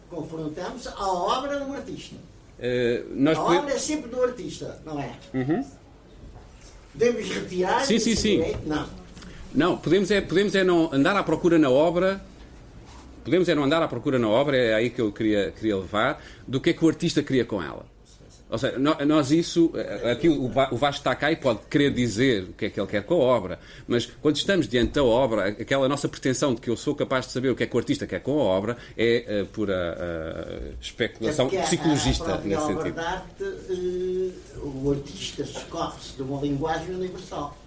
Confrontamos 0.10 0.88
a 0.88 1.08
obra 1.08 1.60
do 1.60 1.74
artista. 1.74 2.16
Uh, 2.60 3.30
a 3.30 3.42
obra 3.42 3.74
é 3.74 3.78
sempre 3.78 4.10
do 4.10 4.24
artista, 4.24 4.82
não 4.84 5.00
é? 5.00 5.12
Uhum. 5.34 5.64
Podemos 6.94 7.30
retirar 7.30 7.86
sim, 7.86 8.00
sim, 8.00 8.16
sim. 8.16 8.38
Direito? 8.38 8.60
Não. 8.66 8.90
Não, 9.54 9.78
podemos 9.78 10.10
é, 10.10 10.20
podemos 10.20 10.56
é 10.56 10.64
não 10.64 10.92
andar 10.92 11.16
à 11.16 11.24
procura 11.24 11.60
na 11.60 11.70
obra 11.70 12.22
podemos 13.28 13.50
é 13.50 13.54
não 13.54 13.66
andar 13.66 13.84
à 13.84 13.90
procura 13.90 14.18
na 14.18 14.30
obra, 14.30 14.56
é 14.56 14.74
aí 14.74 14.90
que 14.90 15.02
eu 15.02 15.12
queria, 15.12 15.52
queria 15.52 15.76
levar, 15.76 16.24
do 16.48 16.62
que 16.62 16.70
é 16.70 16.74
que 16.74 16.84
o 16.84 16.88
artista 16.88 17.22
queria 17.22 17.44
com 17.44 17.62
ela. 17.62 17.86
Ou 18.50 18.58
seja, 18.58 18.80
nós 18.80 19.30
isso, 19.30 19.72
eh, 19.76 20.12
aqui 20.12 20.30
o 20.30 20.48
Vasco 20.48 21.00
está 21.00 21.14
cá 21.14 21.30
e 21.30 21.36
pode 21.36 21.60
querer 21.70 21.94
dizer 21.94 22.44
o 22.44 22.54
que 22.54 22.66
é 22.68 22.70
que 22.70 22.80
ele 22.80 22.88
quer 22.88 23.04
com 23.04 23.16
a 23.16 23.18
obra, 23.18 23.60
mas 23.86 24.06
quando 24.06 24.38
estamos 24.38 24.70
diante 24.70 24.94
da 24.94 25.04
obra, 25.04 25.50
aquela 25.50 25.90
nossa 25.90 26.08
pretensão 26.08 26.56
de 26.56 26.62
que 26.62 26.70
eu 26.70 26.78
sou 26.78 26.96
capaz 26.96 27.26
de 27.26 27.34
saber 27.34 27.50
o 27.50 27.56
que 27.56 27.64
é 27.64 27.68
que 27.68 27.76
o 27.76 27.78
artista 27.80 28.08
quer 28.08 28.22
com 28.22 28.40
a 28.40 28.44
obra 28.44 28.78
é 28.98 29.44
uh, 29.44 29.46
pura 29.48 29.98
uh, 30.00 30.74
especulação 30.80 31.50
é 31.52 31.62
psicologista, 31.64 32.36
a, 32.36 32.38
nesse 32.38 32.68
sentido. 32.68 32.84
Verdade, 32.84 33.24
uh, 33.44 34.34
o 34.64 34.92
artista 34.92 35.46
socorre-se 35.46 36.14
de 36.16 36.22
uma 36.22 36.40
linguagem 36.40 36.96
universal. 36.96 37.58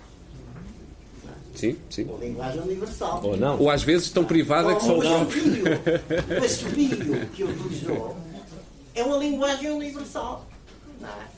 Sim, 1.55 1.77
sim. 1.91 2.05
Uma 2.05 2.25
linguagem 2.25 2.63
universal. 2.63 3.21
Ou 3.23 3.37
não. 3.37 3.59
Ou 3.59 3.69
às 3.69 3.83
vezes 3.83 4.09
tão 4.11 4.25
privada 4.25 4.75
que 4.75 4.83
são 4.83 4.99
os 4.99 5.05
nomes. 5.05 5.35
O 6.41 6.45
assobio 6.45 7.27
que 7.35 7.45
utilizou 7.45 8.17
é 8.95 9.05
uma 9.05 9.19
linguagem 9.19 9.71
universal. 9.71 10.50
É? 11.09 11.29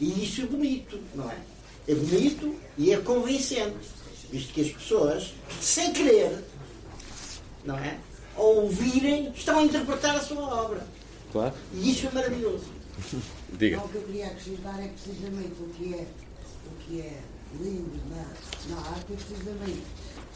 E 0.00 0.24
isso 0.24 0.42
é 0.42 0.46
bonito, 0.46 1.00
não 1.14 1.30
é? 1.30 1.38
É 1.86 1.94
bonito 1.94 2.56
e 2.78 2.92
é 2.92 2.96
convincente, 2.98 3.76
visto 4.30 4.52
que 4.52 4.60
as 4.62 4.70
pessoas, 4.70 5.34
sem 5.60 5.92
querer, 5.92 6.44
não 7.64 7.78
é? 7.78 7.98
Ao 8.36 8.56
ouvirem, 8.56 9.30
estão 9.34 9.58
a 9.58 9.62
interpretar 9.62 10.16
a 10.16 10.20
sua 10.20 10.42
obra. 10.42 10.86
Claro. 11.30 11.54
E 11.74 11.90
isso 11.90 12.06
é 12.06 12.10
maravilhoso. 12.10 12.66
Diga. 13.52 13.76
Não, 13.76 13.84
o 13.84 13.88
que 13.88 13.96
eu 13.96 14.02
queria 14.02 14.26
acrescentar 14.26 14.80
é 14.82 14.88
precisamente 14.88 15.54
o 15.60 15.68
que 15.68 15.94
é, 15.94 16.06
o 16.66 16.84
que 16.84 17.00
é 17.00 17.20
lindo 17.60 18.00
na, 18.08 18.74
na 18.74 18.80
arte 18.88 19.12
é 19.12 19.16
precisamente 19.16 19.82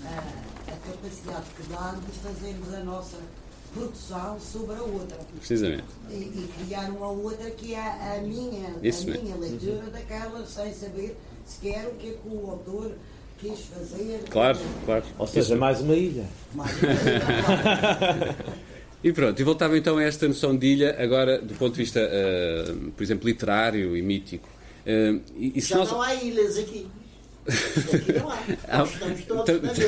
a, 0.05 0.73
a 0.73 0.77
capacidade 0.77 1.47
que 1.57 1.63
dá 1.69 1.93
de 1.93 2.19
fazermos 2.19 2.75
a 2.75 2.81
nossa 2.81 3.19
produção 3.77 4.41
sobre 4.41 4.75
a 4.75 4.83
outra. 4.83 5.19
Precisamente. 5.37 5.85
E, 6.11 6.15
e 6.15 6.51
criar 6.65 6.91
uma 6.91 7.11
outra 7.11 7.51
que 7.51 7.75
é 7.75 8.17
a 8.17 8.21
minha, 8.23 8.75
Isso 8.83 9.09
a 9.11 9.19
minha 9.19 9.37
leitura 9.37 9.85
uhum. 9.85 9.91
daquela, 9.91 10.47
sem 10.47 10.73
saber 10.73 11.17
sequer 11.45 11.87
o 11.89 11.95
que 11.95 12.09
é 12.09 12.13
que 12.13 12.29
o 12.29 12.51
autor 12.51 12.93
quis 13.39 13.61
fazer. 13.67 14.21
Claro, 14.31 14.59
claro. 14.85 15.05
Ou 15.19 15.27
seja, 15.27 15.53
Isso. 15.53 15.57
mais 15.57 15.81
uma 15.81 15.95
ilha. 15.95 16.25
Mais 16.55 16.73
uma 16.83 16.93
ilha. 16.93 18.37
E 19.05 19.13
pronto, 19.13 19.39
e 19.39 19.45
voltava 19.45 19.77
então 19.77 19.99
a 19.99 20.03
esta 20.03 20.27
noção 20.27 20.57
de 20.57 20.67
ilha, 20.67 20.97
agora 20.99 21.39
do 21.39 21.55
ponto 21.55 21.73
de 21.73 21.79
vista, 21.79 22.01
uh, 22.01 22.91
por 22.93 23.03
exemplo, 23.03 23.29
literário 23.29 23.97
e 23.97 24.03
mítico. 24.03 24.49
Uh, 24.87 25.21
e, 25.37 25.53
e 25.57 25.61
Já 25.61 25.77
nós... 25.77 25.91
não 25.91 26.03
há 26.03 26.15
ilhas 26.15 26.59
aqui. 26.59 26.89
Aqui 27.95 28.13
não 28.13 28.31
há. 28.31 28.39
Estamos 28.83 29.79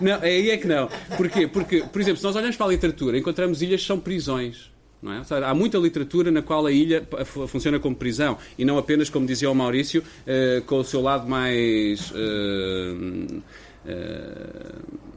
Não, 0.00 0.20
aí 0.20 0.50
é 0.50 0.56
que 0.56 0.66
não. 0.66 0.88
Porquê? 1.16 1.46
Porque, 1.46 1.82
por 1.82 2.00
exemplo, 2.00 2.18
se 2.18 2.24
nós 2.24 2.36
olhamos 2.36 2.56
para 2.56 2.66
a 2.66 2.70
literatura, 2.70 3.18
encontramos 3.18 3.62
ilhas 3.62 3.80
que 3.80 3.86
são 3.86 3.98
prisões. 3.98 4.70
É? 5.04 5.22
Seja, 5.22 5.46
há 5.46 5.54
muita 5.54 5.78
literatura 5.78 6.30
na 6.30 6.42
qual 6.42 6.66
a 6.66 6.72
ilha 6.72 7.06
funciona 7.46 7.78
como 7.78 7.94
prisão 7.94 8.36
e 8.58 8.64
não 8.64 8.78
apenas, 8.78 9.08
como 9.08 9.26
dizia 9.26 9.48
o 9.48 9.54
Maurício, 9.54 10.02
uh, 10.02 10.62
com 10.62 10.78
o 10.78 10.84
seu 10.84 11.00
lado 11.00 11.28
mais. 11.28 12.10
Uh, 12.10 13.42
uh, 13.86 15.08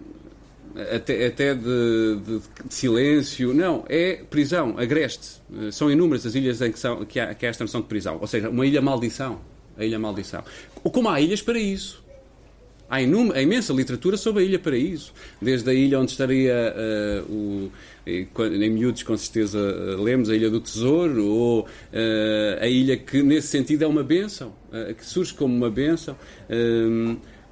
até, 0.96 1.26
até 1.26 1.54
de, 1.54 1.62
de, 1.64 2.40
de, 2.66 2.74
silêncio. 2.74 3.54
Não, 3.54 3.84
é 3.90 4.24
prisão, 4.30 4.76
agreste. 4.78 5.42
São 5.72 5.92
inúmeras 5.92 6.26
as 6.26 6.34
ilhas 6.34 6.62
em 6.62 6.72
que, 6.72 6.80
são, 6.80 7.04
que, 7.04 7.20
há, 7.20 7.34
que 7.34 7.46
há 7.46 7.50
esta 7.50 7.64
noção 7.64 7.82
de 7.82 7.88
prisão. 7.88 8.20
Ou 8.22 8.28
seja, 8.28 8.50
uma 8.50 8.66
ilha 8.66 8.82
maldição 8.82 9.42
a 9.78 9.86
Ilha 9.86 10.00
Maldição. 10.00 10.44
Como 10.90 11.10
há 11.10 11.20
ilhas 11.22 11.42
para 11.42 11.60
isso. 11.60 12.02
Há, 12.90 13.02
imensa 13.02 13.72
literatura 13.72 14.18
sobre 14.18 14.44
a 14.44 14.46
Ilha 14.46 14.60
Paraíso. 14.60 15.14
Desde 15.42 15.70
a 15.70 15.74
ilha 15.74 15.98
onde 15.98 16.12
estaria 16.12 16.76
uh, 16.76 17.32
o. 17.32 17.72
Em 18.06 18.70
miúdos, 18.70 19.04
com 19.04 19.16
certeza, 19.16 19.60
uh, 19.60 20.04
lemos 20.04 20.30
a 20.30 20.36
Ilha 20.36 20.50
do 20.50 20.60
Tesouro, 20.60 21.24
ou 21.26 21.62
uh, 21.62 21.68
a 22.60 22.68
ilha 22.68 22.98
que, 22.98 23.24
nesse 23.24 23.48
sentido, 23.48 23.84
é 23.84 23.88
uma 23.88 24.04
bênção, 24.04 24.54
que 24.98 25.06
surge 25.06 25.34
como 25.34 25.56
uma 25.56 25.70
bênção. 25.70 26.18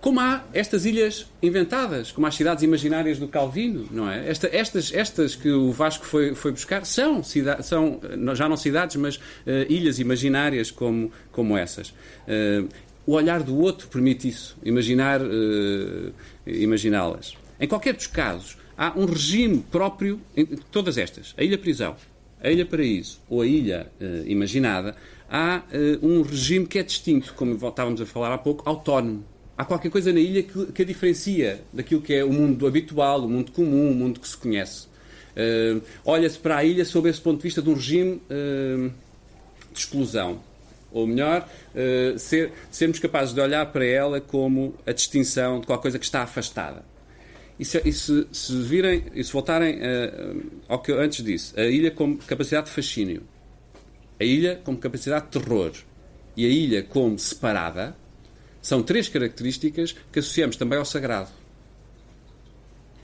Como 0.02 0.18
há 0.22 0.46
estas 0.54 0.86
ilhas 0.86 1.28
inventadas, 1.44 2.10
como 2.12 2.26
as 2.26 2.34
cidades 2.34 2.64
imaginárias 2.64 3.20
do 3.20 3.28
Calvino, 3.28 3.86
não 3.92 4.10
é? 4.10 4.30
Esta, 4.30 4.50
estas, 4.52 4.94
estas 4.94 5.36
que 5.36 5.52
o 5.52 5.74
Vasco 5.74 6.06
foi, 6.06 6.34
foi 6.34 6.54
buscar 6.54 6.86
são, 6.86 7.22
são 7.22 8.00
já 8.34 8.48
não 8.48 8.56
cidades, 8.56 8.96
mas 8.96 9.18
uh, 9.18 9.22
ilhas 9.68 10.00
imaginárias 10.00 10.72
como, 10.72 11.12
como 11.34 11.58
essas. 11.58 11.90
Uh, 11.90 12.70
o 13.06 13.14
olhar 13.14 13.42
do 13.42 13.58
outro 13.58 13.88
permite 13.88 14.28
isso, 14.28 14.58
imaginar, 14.64 15.22
uh, 15.22 16.14
imaginá-las. 16.46 17.36
Em 17.60 17.68
qualquer 17.68 17.94
dos 17.94 18.08
casos, 18.08 18.58
há 18.78 18.94
um 18.98 19.06
regime 19.06 19.64
próprio 19.72 20.22
em 20.36 20.46
todas 20.46 20.98
estas. 20.98 21.34
A 21.38 21.44
Ilha 21.44 21.58
Prisão, 21.58 21.96
a 22.42 22.50
Ilha 22.50 22.66
Paraíso 22.66 23.20
ou 23.30 23.42
a 23.42 23.46
Ilha 23.46 23.92
Imaginada, 24.26 24.96
há 25.30 25.64
um 26.02 26.22
regime 26.22 26.66
que 26.66 26.80
é 26.80 26.84
distinto, 26.84 27.34
como 27.34 27.54
estávamos 27.54 28.00
a 28.00 28.06
falar 28.06 28.34
há 28.34 28.38
pouco, 28.38 28.64
autónomo 28.70 29.26
há 29.60 29.66
qualquer 29.66 29.92
coisa 29.92 30.14
na 30.14 30.22
ilha 30.22 30.42
que, 30.42 30.68
que, 30.68 30.82
a 30.84 30.86
diferencia 30.86 31.62
daquilo 31.74 32.02
que 32.02 32.14
é 32.14 32.24
o 32.24 32.32
mundo 32.32 32.66
habitual, 32.66 33.26
o 33.26 33.30
mundo 33.30 33.52
comum, 33.52 33.92
o 33.92 33.94
mundo 33.94 34.18
que 34.18 34.28
se 34.28 34.38
conhece. 34.38 34.88
Uh, 35.36 35.82
Olha-se 36.06 36.40
para 36.40 36.58
a 36.58 36.64
ilha 36.64 36.86
sob 36.86 37.10
esse 37.10 37.20
ponto 37.20 37.38
de 37.38 37.44
vista 37.44 37.62
de 37.62 37.70
um 37.70 37.74
regime 37.74 38.22
uh, 38.30 38.90
de 39.74 39.80
exclusão. 39.80 40.40
Ou 40.92 41.06
melhor, 41.06 41.48
uh, 41.76 42.18
ser, 42.18 42.52
sermos 42.72 43.00
capazes 43.00 43.34
de 43.34 43.40
olhar 43.40 43.66
para 43.68 43.86
ela 43.86 44.20
como 44.20 44.74
a 44.86 44.92
distinção 44.92 45.60
de 45.60 45.68
qualquer 45.68 45.84
coisa 45.84 46.00
que 46.00 46.06
está 46.06 46.24
afastada. 46.24 46.84
E 47.60 47.66
se, 47.66 47.82
e 47.84 47.92
se, 47.92 48.28
se 48.32 48.62
virem, 48.62 49.04
e 49.14 49.24
se 49.24 49.34
voltarem 49.34 49.80
ao 50.66 50.80
que 50.80 50.94
eu 50.94 51.00
antes 51.02 51.24
disse, 51.24 51.60
a 51.60 51.66
ilha 51.66 51.92
como 51.92 52.18
capacidade 52.18 52.68
de 52.68 52.72
fascínio, 52.72 53.22
a 54.18 54.24
ilha 54.24 54.62
como 54.64 54.78
capacidade 54.78 55.26
de 55.26 55.32
terror 55.32 55.74
e 56.38 56.46
a 56.46 56.50
ilha 56.50 56.84
como 56.84 57.20
separada, 57.20 57.94
são 58.62 58.82
três 58.82 59.10
características 59.10 59.96
que 60.12 60.20
associamos 60.20 60.56
também 60.56 60.80
ao 60.80 60.86
sagrado. 60.86 61.30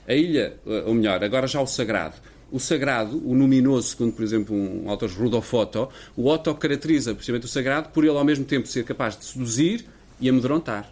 A 0.06 0.14
ilha, 0.14 0.56
ou 0.86 0.94
melhor, 0.94 1.22
agora 1.22 1.46
já 1.46 1.60
o 1.60 1.66
sagrado. 1.66 2.16
O 2.50 2.60
sagrado, 2.60 3.16
o 3.26 3.34
luminoso, 3.34 3.88
segundo, 3.88 4.12
por 4.12 4.22
exemplo, 4.22 4.54
um 4.54 4.88
autor 4.88 5.10
Rudolf 5.10 5.52
Otto, 5.52 5.88
o 6.16 6.28
Otto 6.28 6.54
caracteriza 6.54 7.14
precisamente 7.14 7.46
o 7.46 7.48
sagrado 7.48 7.88
por 7.90 8.04
ele 8.04 8.16
ao 8.16 8.24
mesmo 8.24 8.44
tempo 8.44 8.68
ser 8.68 8.84
capaz 8.84 9.18
de 9.18 9.24
seduzir 9.24 9.84
e 10.20 10.28
amedrontar. 10.28 10.90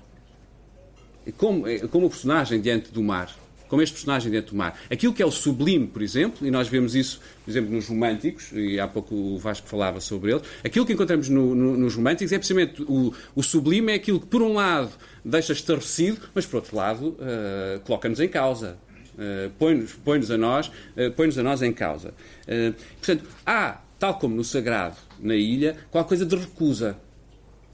Como, 1.37 1.65
como 1.91 2.07
o 2.07 2.11
personagem 2.11 2.61
diante 2.61 2.93
do 2.93 3.03
mar 3.03 3.35
como 3.75 3.83
este 3.83 3.95
personagem 3.95 4.31
dentro 4.31 4.53
do 4.53 4.57
mar. 4.57 4.79
Aquilo 4.89 5.13
que 5.13 5.23
é 5.23 5.27
o 5.27 5.33
sublime, 5.33 5.89
por 5.89 6.01
exemplo, 6.01 6.47
e 6.47 6.51
nós 6.51 6.69
vemos 6.69 6.95
isso, 6.95 7.21
por 7.45 7.51
exemplo, 7.51 7.73
nos 7.73 7.89
românticos, 7.89 8.53
e 8.53 8.79
há 8.79 8.87
pouco 8.87 9.15
o 9.15 9.37
Vasco 9.37 9.67
falava 9.67 10.01
sobre 10.01 10.33
ele, 10.33 10.43
aquilo 10.63 10.87
que 10.87 10.93
encontramos 10.93 11.29
no, 11.29 11.55
no, 11.57 11.77
nos 11.77 11.97
românticos 11.97 12.33
é 12.33 12.39
precisamente 12.39 12.83
o, 12.83 13.13
o 13.35 13.43
sublime 13.43 13.91
é 13.91 13.97
aquilo 13.97 14.21
que, 14.21 14.27
por 14.27 14.43
um 14.43 14.55
lado, 14.55 14.93
deixa 15.25 15.53
estarrecido, 15.53 16.21
mas, 16.33 16.47
por 16.47 16.57
outro 16.57 16.77
lado, 16.77 17.09
uh, 17.09 17.81
coloca-nos 17.85 18.21
em 18.21 18.29
causa. 18.29 18.79
Uh, 19.15 19.49
põe-nos 19.59 19.93
põe 19.93 20.21
a 20.29 20.37
nós 20.37 20.67
uh, 20.67 21.11
põe-nos 21.15 21.39
a 21.39 21.43
nós 21.45 21.63
em 21.63 21.73
causa 21.73 22.09
uh, 22.09 22.75
portanto 22.99 23.25
há 23.47 23.81
tal 23.97 24.19
como 24.19 24.35
no 24.35 24.43
sagrado 24.43 24.97
na 25.21 25.37
ilha 25.37 25.77
qualquer 25.89 26.09
coisa 26.09 26.27
de 26.27 26.35
recusa 26.35 26.99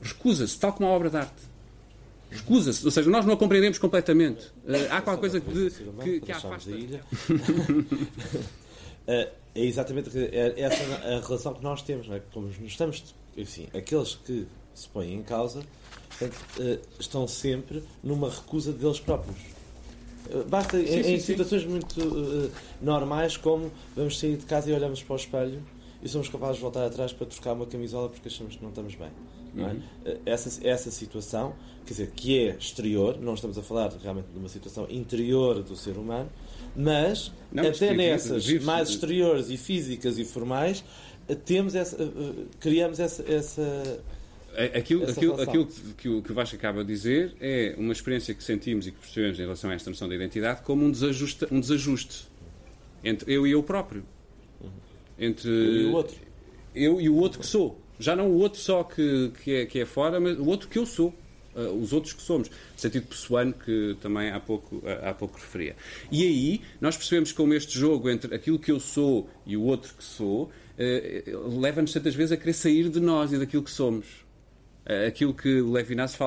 recusa-se 0.03 0.61
tal 0.61 0.75
como 0.75 0.87
a 0.87 0.93
obra 0.93 1.09
de 1.09 1.17
arte 1.17 1.51
Recusa-se, 2.31 2.85
ou 2.85 2.93
seja, 2.93 3.11
nós 3.11 3.27
não 3.27 3.35
a 3.35 3.37
compreendemos 3.37 3.77
completamente. 3.77 4.53
Há 4.89 5.01
qualquer 5.03 5.21
coisa 5.21 5.41
que, 5.41 5.71
que, 6.05 6.21
que 6.21 6.31
a 6.31 6.37
afasta. 6.37 6.71
ilha. 6.71 7.01
é 9.05 9.29
exatamente 9.57 10.17
é 10.17 10.61
essa 10.61 10.85
a 10.95 11.21
relação 11.27 11.55
que 11.55 11.63
nós 11.63 11.83
temos, 11.83 12.07
não 12.07 12.15
é? 12.15 12.23
Como 12.33 12.47
nos 12.47 12.57
estamos, 12.61 13.03
enfim, 13.37 13.67
aqueles 13.75 14.15
que 14.15 14.47
se 14.73 14.89
põem 14.89 15.15
em 15.15 15.25
causa 15.25 15.65
portanto, 16.09 16.39
estão 17.01 17.27
sempre 17.27 17.83
numa 18.01 18.31
recusa 18.31 18.73
deles 18.73 19.01
próprios. 19.01 19.60
Basta 20.49 20.79
sim, 20.79 20.85
em, 20.85 21.03
sim, 21.03 21.13
em, 21.15 21.21
situações 21.21 21.63
sim. 21.63 21.69
muito 21.69 22.01
uh, 22.01 22.51
normais, 22.81 23.37
como 23.37 23.71
vamos 23.97 24.19
sair 24.19 24.37
de 24.37 24.47
casa 24.47 24.71
e 24.71 24.75
olhamos 24.75 25.03
para 25.03 25.15
o 25.15 25.17
espelho 25.17 25.63
e 26.03 26.09
somos 26.09 26.29
capazes 26.29 26.57
de 26.57 26.63
voltar 26.63 26.87
atrás 26.87 27.13
para 27.13 27.27
trocar 27.27 27.53
uma 27.53 27.67
camisola 27.67 28.09
porque 28.09 28.29
achamos 28.29 28.57
que 28.57 28.63
não 28.63 28.71
estamos 28.71 28.95
bem. 28.95 29.11
Não 29.53 29.69
é? 29.69 29.73
Uhum. 29.73 29.81
essa, 30.25 30.65
essa 30.65 30.93
situação 30.93 31.55
quer 31.85 31.95
dizer, 31.95 32.11
que 32.15 32.39
é 32.39 32.57
exterior, 32.57 33.19
não 33.21 33.35
estamos 33.35 33.59
a 33.59 33.63
falar 33.63 33.93
realmente 34.01 34.29
de 34.33 34.39
uma 34.39 34.49
situação 34.49 34.87
interior 34.89 35.61
do 35.61 35.75
ser 35.75 35.97
humano, 35.97 36.31
mas 36.77 37.33
não, 37.51 37.67
até 37.67 37.93
nessas 37.93 38.47
vive, 38.47 38.65
mais 38.65 38.91
exteriores 38.91 39.51
e 39.51 39.57
físicas 39.57 40.17
e 40.17 40.25
formais, 40.25 40.85
temos 41.45 41.75
essa, 41.75 42.01
eh, 42.01 42.07
eh, 42.07 42.45
criamos 42.61 43.01
essa, 43.01 43.25
essa 43.29 44.01
Aquilo, 44.75 45.09
aquilo, 45.09 45.41
aquilo 45.41 45.67
que, 45.97 46.09
o, 46.09 46.23
que 46.23 46.33
o 46.33 46.35
Vasco 46.35 46.57
acaba 46.57 46.83
de 46.83 46.93
dizer 46.93 47.35
é 47.41 47.75
uma 47.79 47.93
experiência 47.93 48.35
que 48.35 48.43
sentimos 48.43 48.87
e 48.87 48.91
que 48.91 48.99
percebemos 48.99 49.39
em 49.39 49.43
relação 49.43 49.71
a 49.71 49.75
esta 49.75 49.89
noção 49.91 50.09
da 50.09 50.15
identidade 50.15 50.63
como 50.63 50.85
um 50.85 50.91
desajuste, 50.91 51.47
um 51.51 51.61
desajuste 51.61 52.29
entre 53.03 53.33
eu 53.33 53.47
e 53.47 53.53
eu 53.53 53.63
próprio. 53.63 54.05
Entre 55.19 55.49
eu 55.49 55.83
e 55.83 55.85
o 55.87 55.93
outro. 55.93 56.17
Eu 56.75 57.01
e 57.01 57.09
o 57.09 57.17
outro 57.17 57.41
que 57.41 57.47
sou. 57.47 57.81
Já 57.99 58.17
não 58.17 58.29
o 58.29 58.39
outro 58.39 58.59
só 58.59 58.83
que, 58.83 59.31
que, 59.43 59.55
é, 59.55 59.67
que 59.67 59.81
é 59.81 59.85
fora, 59.85 60.19
mas 60.19 60.39
o 60.39 60.47
outro 60.47 60.69
que 60.69 60.79
eu 60.79 60.87
sou. 60.87 61.15
Uh, 61.55 61.61
uh, 61.63 61.83
os 61.83 61.93
outros 61.93 62.13
que 62.13 62.23
somos, 62.23 62.49
no 62.49 62.55
sentido 62.79 63.09
pessoano 63.09 63.53
que 63.53 63.97
também 64.01 64.31
há 64.31 64.39
pouco, 64.39 64.77
uh, 64.77 64.83
há 65.03 65.13
pouco 65.13 65.35
referia. 65.35 65.75
E 66.11 66.23
aí 66.23 66.61
nós 66.81 66.97
percebemos 66.97 67.33
como 67.33 67.53
este 67.55 67.77
jogo 67.77 68.09
entre 68.09 68.35
aquilo 68.35 68.59
que 68.59 68.71
eu 68.71 68.79
sou 68.79 69.29
e 69.45 69.57
o 69.57 69.63
outro 69.63 69.95
que 69.95 70.05
sou 70.05 70.51
leva-nos 71.59 71.93
tantas 71.93 72.15
vezes 72.15 72.33
a 72.33 72.39
querer 72.39 72.55
sair 72.55 72.89
de 72.89 73.01
nós 73.01 73.35
e 73.35 73.39
daquilo 73.39 73.63
que 73.63 73.71
somos. 73.71 74.07
Aquilo 75.07 75.35
que 75.35 75.61
Levinas 75.61 76.19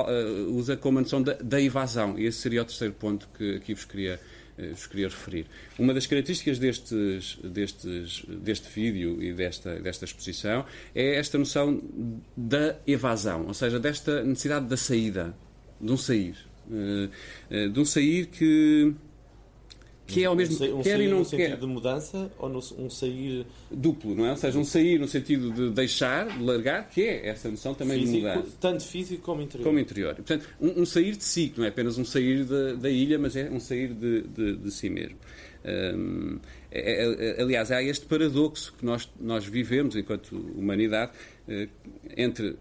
usa 0.48 0.76
como 0.76 0.98
a 0.98 1.02
noção 1.02 1.22
da, 1.22 1.34
da 1.34 1.60
evasão. 1.60 2.18
E 2.18 2.26
esse 2.26 2.38
seria 2.38 2.62
o 2.62 2.64
terceiro 2.64 2.94
ponto 2.94 3.28
que 3.36 3.56
aqui 3.56 3.74
vos 3.74 3.84
queria 3.84 4.20
eh, 4.56 4.68
vos 4.68 4.86
queria 4.86 5.08
referir. 5.08 5.46
Uma 5.78 5.92
das 5.92 6.06
características 6.06 6.58
destes, 6.58 7.38
destes, 7.42 8.24
deste 8.28 8.68
vídeo 8.68 9.20
e 9.22 9.32
desta, 9.32 9.80
desta 9.80 10.04
exposição 10.04 10.64
é 10.94 11.16
esta 11.16 11.36
noção 11.38 11.82
da 12.36 12.76
evasão, 12.86 13.46
ou 13.46 13.54
seja, 13.54 13.80
desta 13.80 14.22
necessidade 14.22 14.66
da 14.66 14.76
saída, 14.76 15.34
de 15.80 15.92
um 15.92 15.96
sair. 15.96 16.36
Eh, 16.70 17.08
eh, 17.50 17.68
de 17.68 17.80
um 17.80 17.84
sair 17.84 18.26
que 18.26 18.94
que 20.06 20.22
é 20.22 20.26
ao 20.26 20.36
mesmo 20.36 20.62
um, 20.64 20.80
um 20.80 20.82
quer 20.82 21.00
e 21.00 21.08
não 21.08 21.20
no 21.20 21.24
quer. 21.24 21.36
sentido 21.36 21.60
de 21.60 21.66
mudança 21.66 22.30
ou 22.38 22.48
no, 22.48 22.58
um 22.78 22.90
sair 22.90 23.46
duplo, 23.70 24.14
não 24.14 24.26
é? 24.26 24.30
Ou 24.30 24.36
seja, 24.36 24.58
um 24.58 24.64
sair 24.64 24.98
no 24.98 25.08
sentido 25.08 25.50
de 25.50 25.70
deixar, 25.70 26.28
de 26.28 26.42
largar, 26.42 26.88
que 26.88 27.02
é 27.02 27.28
essa 27.28 27.50
noção 27.50 27.74
também 27.74 28.00
físico, 28.00 28.18
de 28.18 28.22
mudança. 28.26 28.56
Tanto 28.60 28.84
físico 28.84 29.22
como 29.22 29.42
interior. 29.42 29.64
Como 29.64 29.78
interior. 29.78 30.12
E, 30.12 30.22
portanto, 30.22 30.48
um, 30.60 30.82
um, 30.82 30.86
sair 30.86 31.16
de 31.16 31.24
si, 31.24 31.48
que 31.48 31.58
não 31.58 31.64
é 31.64 31.68
apenas 31.68 31.96
um 31.96 32.04
sair 32.04 32.44
da, 32.44 32.74
da 32.74 32.90
ilha, 32.90 33.18
mas 33.18 33.34
é 33.34 33.50
um 33.50 33.60
sair 33.60 33.94
de, 33.94 34.22
de, 34.22 34.56
de 34.56 34.70
si 34.70 34.90
mesmo. 34.90 35.16
Um, 35.64 36.38
é, 36.70 37.36
é, 37.38 37.42
aliás, 37.42 37.70
há 37.70 37.82
este 37.82 38.04
paradoxo 38.04 38.74
que 38.78 38.84
nós, 38.84 39.08
nós 39.18 39.46
vivemos 39.46 39.96
enquanto 39.96 40.36
humanidade 40.54 41.12
uh, 41.48 41.68
entre 42.16 42.56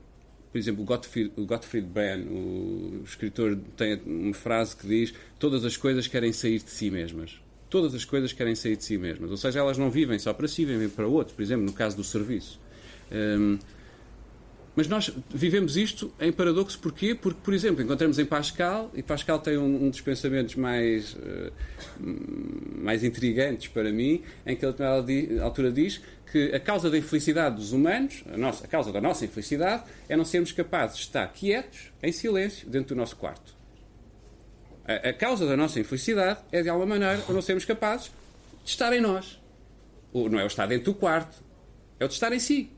por 0.53 0.59
exemplo, 0.59 0.83
o 0.83 1.45
Gottfried, 1.47 1.87
Benn, 1.87 2.27
o 2.29 3.01
escritor, 3.03 3.57
tem 3.75 3.99
uma 4.05 4.35
frase 4.35 4.77
que 4.77 4.85
diz: 4.85 5.11
Todas 5.39 5.65
as 5.65 5.75
coisas 5.75 6.05
querem 6.05 6.31
sair 6.31 6.59
de 6.59 6.69
si 6.69 6.91
mesmas. 6.91 7.41
Todas 7.71 7.95
as 7.95 8.05
coisas 8.05 8.33
querem 8.33 8.53
sair 8.53 8.75
de 8.75 8.83
si 8.83 8.95
mesmas. 8.95 9.31
Ou 9.31 9.37
seja, 9.37 9.57
elas 9.57 9.79
não 9.79 9.89
vivem 9.89 10.19
só 10.19 10.31
para 10.31 10.47
si, 10.47 10.63
vivem 10.63 10.89
para 10.89 11.07
outros. 11.07 11.35
Por 11.35 11.41
exemplo, 11.41 11.65
no 11.65 11.73
caso 11.73 11.97
do 11.97 12.03
serviço. 12.03 12.61
Um, 13.11 13.57
mas 14.75 14.87
nós 14.87 15.11
vivemos 15.33 15.75
isto 15.75 16.13
em 16.19 16.31
paradoxo 16.31 16.77
porquê? 16.77 17.15
Porque, 17.15 17.39
por 17.43 17.53
exemplo, 17.55 17.81
encontramos 17.81 18.19
em 18.19 18.25
Pascal, 18.25 18.91
e 18.93 19.01
Pascal 19.01 19.39
tem 19.39 19.57
um, 19.57 19.85
um 19.85 19.89
dos 19.89 20.01
pensamentos 20.01 20.53
mais, 20.53 21.15
uh, 21.15 21.51
mais 22.79 23.03
intrigantes 23.03 23.69
para 23.69 23.91
mim, 23.91 24.21
em 24.45 24.55
que 24.55 24.63
ele, 24.63 24.75
a 25.39 25.43
altura 25.43 25.71
diz 25.71 25.99
que 26.33 26.51
a 26.51 26.59
causa 26.59 26.89
da 26.89 26.97
infelicidade 26.97 27.57
dos 27.57 27.73
humanos, 27.73 28.23
a, 28.33 28.35
nossa, 28.35 28.65
a 28.65 28.67
causa 28.67 28.91
da 28.91 28.99
nossa 28.99 29.23
infelicidade, 29.23 29.83
é 30.09 30.15
não 30.15 30.25
sermos 30.25 30.51
capazes 30.51 30.97
de 30.97 31.03
estar 31.03 31.27
quietos, 31.27 31.93
em 32.01 32.11
silêncio, 32.11 32.67
dentro 32.67 32.95
do 32.95 32.97
nosso 32.97 33.15
quarto. 33.15 33.55
A, 34.83 35.09
a 35.09 35.13
causa 35.13 35.45
da 35.45 35.55
nossa 35.55 35.79
infelicidade 35.79 36.39
é, 36.51 36.63
de 36.63 36.69
alguma 36.69 36.87
maneira, 36.87 37.23
não 37.29 37.39
sermos 37.39 37.65
capazes 37.65 38.11
de 38.63 38.71
estar 38.71 38.91
em 38.93 38.99
nós. 38.99 39.39
O, 40.11 40.27
não 40.27 40.39
é 40.39 40.43
o 40.43 40.47
estar 40.47 40.65
dentro 40.65 40.85
do 40.85 40.95
quarto, 40.95 41.37
é 41.99 42.05
o 42.05 42.07
de 42.07 42.15
estar 42.15 42.33
em 42.33 42.39
si. 42.39 42.71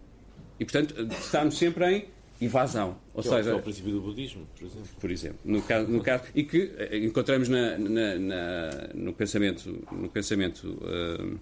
E, 0.59 0.65
portanto, 0.65 0.93
estarmos 1.13 1.57
sempre 1.57 1.85
em 1.89 2.05
invasão. 2.41 2.97
Ou 3.13 3.23
que 3.23 3.29
seja, 3.29 3.51
é 3.51 3.53
o 3.53 3.61
princípio 3.61 3.93
do 3.93 4.01
budismo, 4.01 4.45
por 4.53 4.65
exemplo. 4.65 4.89
Por 4.99 5.11
exemplo, 5.11 5.39
no 5.45 5.61
caso, 5.61 5.87
no 5.87 6.03
caso 6.03 6.23
e 6.35 6.43
que 6.43 6.73
eh, 6.77 6.97
encontramos 6.97 7.47
na, 7.47 7.77
na, 7.77 8.19
na, 8.19 8.69
no 8.93 9.13
pensamento, 9.13 9.81
no 9.93 10.09
pensamento 10.09 10.67
uh, 10.67 11.39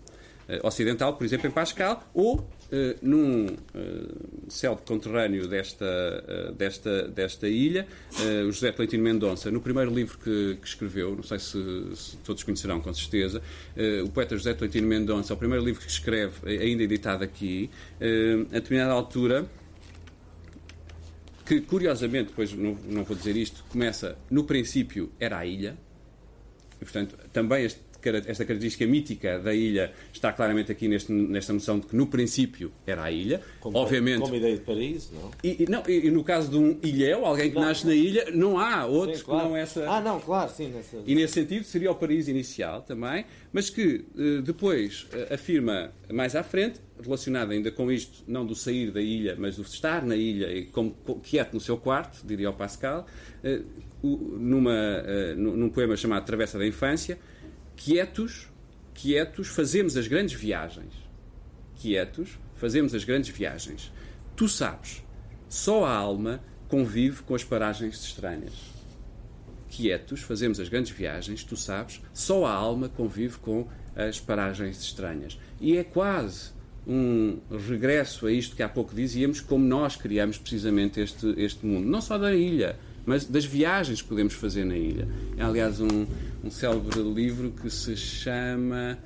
ocidental, 0.63 1.15
por 1.15 1.23
exemplo, 1.23 1.47
em 1.47 1.51
Pascal, 1.51 2.03
ou 2.13 2.37
uh, 2.37 2.45
num 3.01 3.45
uh, 3.45 4.49
céu 4.49 4.75
conterrâneo 4.75 5.47
desta, 5.47 5.85
uh, 5.85 6.53
desta, 6.53 7.07
desta 7.07 7.47
ilha, 7.47 7.87
o 8.47 8.51
José 8.51 8.71
Tolentino 8.71 9.03
Mendonça, 9.03 9.51
no 9.51 9.61
primeiro 9.61 9.93
livro 9.93 10.17
que, 10.17 10.57
que 10.61 10.67
escreveu, 10.67 11.15
não 11.15 11.23
sei 11.23 11.39
se, 11.39 11.57
se, 11.95 12.17
todos 12.17 12.43
conhecerão 12.43 12.81
com 12.81 12.93
certeza, 12.93 13.41
o 14.03 14.09
poeta 14.09 14.35
José 14.35 14.53
Tolentino 14.53 14.87
Mendonça, 14.87 15.33
o 15.33 15.37
primeiro 15.37 15.63
livro 15.63 15.81
que 15.81 15.89
escreve, 15.89 16.57
ainda 16.57 16.83
editado 16.83 17.23
aqui, 17.23 17.69
a 18.49 18.53
determinada 18.53 18.93
altura, 18.93 19.45
que 21.45 21.61
curiosamente, 21.61 22.29
depois 22.29 22.53
não, 22.53 22.77
não 22.85 23.03
vou 23.03 23.15
dizer 23.15 23.35
isto, 23.35 23.63
começa 23.69 24.17
no 24.29 24.43
princípio 24.43 25.11
era 25.19 25.39
a 25.39 25.45
ilha, 25.45 25.77
e 26.83 26.85
portanto 26.85 27.17
também 27.31 27.63
este 27.63 27.79
esta 28.27 28.43
característica 28.43 28.85
mítica 28.85 29.39
da 29.39 29.53
ilha 29.53 29.93
está 30.11 30.33
claramente 30.33 30.71
aqui 30.71 30.89
neste, 30.89 31.11
nesta 31.11 31.53
noção 31.53 31.79
de 31.79 31.87
que 31.87 31.95
no 31.95 32.07
princípio 32.07 32.71
era 32.85 33.03
a 33.03 33.11
ilha. 33.11 33.41
Como, 33.61 33.77
Obviamente, 33.77 34.19
como 34.19 34.35
ideia 34.35 34.55
de 34.55 34.61
paraíso, 34.61 35.11
não? 35.13 35.31
E, 35.41 35.65
não, 35.69 35.83
e, 35.87 36.11
no 36.11 36.21
caso 36.21 36.49
de 36.49 36.57
um 36.57 36.77
ilhéu, 36.83 37.25
alguém 37.25 37.49
que 37.49 37.55
não, 37.55 37.63
nasce 37.63 37.87
na 37.87 37.95
ilha, 37.95 38.29
não 38.33 38.59
há 38.59 38.85
outro 38.85 39.15
sim, 39.15 39.23
claro. 39.23 39.43
que 39.43 39.49
não 39.49 39.57
essa. 39.57 39.89
Ah, 39.89 40.01
não, 40.01 40.19
claro, 40.19 40.51
sim. 40.51 40.67
Nessa... 40.67 40.97
E 41.05 41.15
nesse 41.15 41.33
sentido 41.33 41.63
seria 41.63 41.91
o 41.91 41.95
paraíso 41.95 42.29
inicial 42.29 42.81
também, 42.81 43.25
mas 43.53 43.69
que 43.69 44.03
eh, 44.17 44.41
depois 44.43 45.07
eh, 45.13 45.35
afirma 45.35 45.93
mais 46.11 46.35
à 46.35 46.43
frente, 46.43 46.81
relacionado 47.03 47.51
ainda 47.51 47.71
com 47.71 47.91
isto, 47.91 48.23
não 48.27 48.45
do 48.45 48.55
sair 48.55 48.91
da 48.91 49.01
ilha, 49.01 49.35
mas 49.37 49.55
do 49.55 49.61
estar 49.61 50.03
na 50.03 50.15
ilha 50.15 50.51
e 50.51 50.65
como 50.65 50.91
quieto 51.21 51.53
no 51.53 51.59
seu 51.59 51.77
quarto, 51.77 52.25
diria 52.25 52.49
o 52.49 52.53
Pascal, 52.53 53.07
eh, 53.43 53.61
numa, 54.03 55.03
num 55.35 55.69
poema 55.69 55.95
chamado 55.95 56.25
Travessa 56.25 56.57
da 56.57 56.67
Infância, 56.67 57.17
quietos, 57.75 58.49
quietos, 58.93 59.47
fazemos 59.47 59.97
as 59.97 60.07
grandes 60.07 60.39
viagens. 60.39 60.93
Quietos, 61.75 62.37
fazemos 62.55 62.93
as 62.93 63.03
grandes 63.03 63.29
viagens. 63.29 63.91
Tu 64.35 64.47
sabes, 64.47 65.03
só 65.49 65.85
a 65.85 65.93
alma 65.93 66.41
convive 66.67 67.21
com 67.23 67.35
as 67.35 67.43
paragens 67.43 68.03
estranhas. 68.03 68.53
Quietos, 69.69 70.21
fazemos 70.21 70.59
as 70.59 70.69
grandes 70.69 70.91
viagens, 70.91 71.43
tu 71.43 71.57
sabes, 71.57 72.01
só 72.13 72.45
a 72.45 72.51
alma 72.51 72.89
convive 72.89 73.37
com 73.39 73.67
as 73.95 74.19
paragens 74.19 74.81
estranhas. 74.81 75.37
E 75.59 75.77
é 75.77 75.83
quase 75.83 76.52
um 76.87 77.37
regresso 77.67 78.27
a 78.27 78.31
isto 78.31 78.55
que 78.55 78.63
há 78.63 78.69
pouco 78.69 78.93
dizíamos, 78.95 79.39
como 79.39 79.65
nós 79.65 79.95
criamos 79.95 80.37
precisamente 80.37 80.99
este, 80.99 81.33
este 81.37 81.65
mundo. 81.65 81.87
Não 81.87 82.01
só 82.01 82.17
da 82.17 82.33
ilha, 82.33 82.75
mas 83.05 83.25
das 83.25 83.45
viagens 83.45 84.01
que 84.01 84.07
podemos 84.07 84.33
fazer 84.33 84.65
na 84.65 84.77
ilha. 84.77 85.07
É, 85.37 85.43
aliás, 85.43 85.79
um, 85.79 86.05
um 86.43 86.51
célebre 86.51 87.01
livro 87.01 87.51
que 87.51 87.69
se 87.69 87.95
chama 87.95 88.97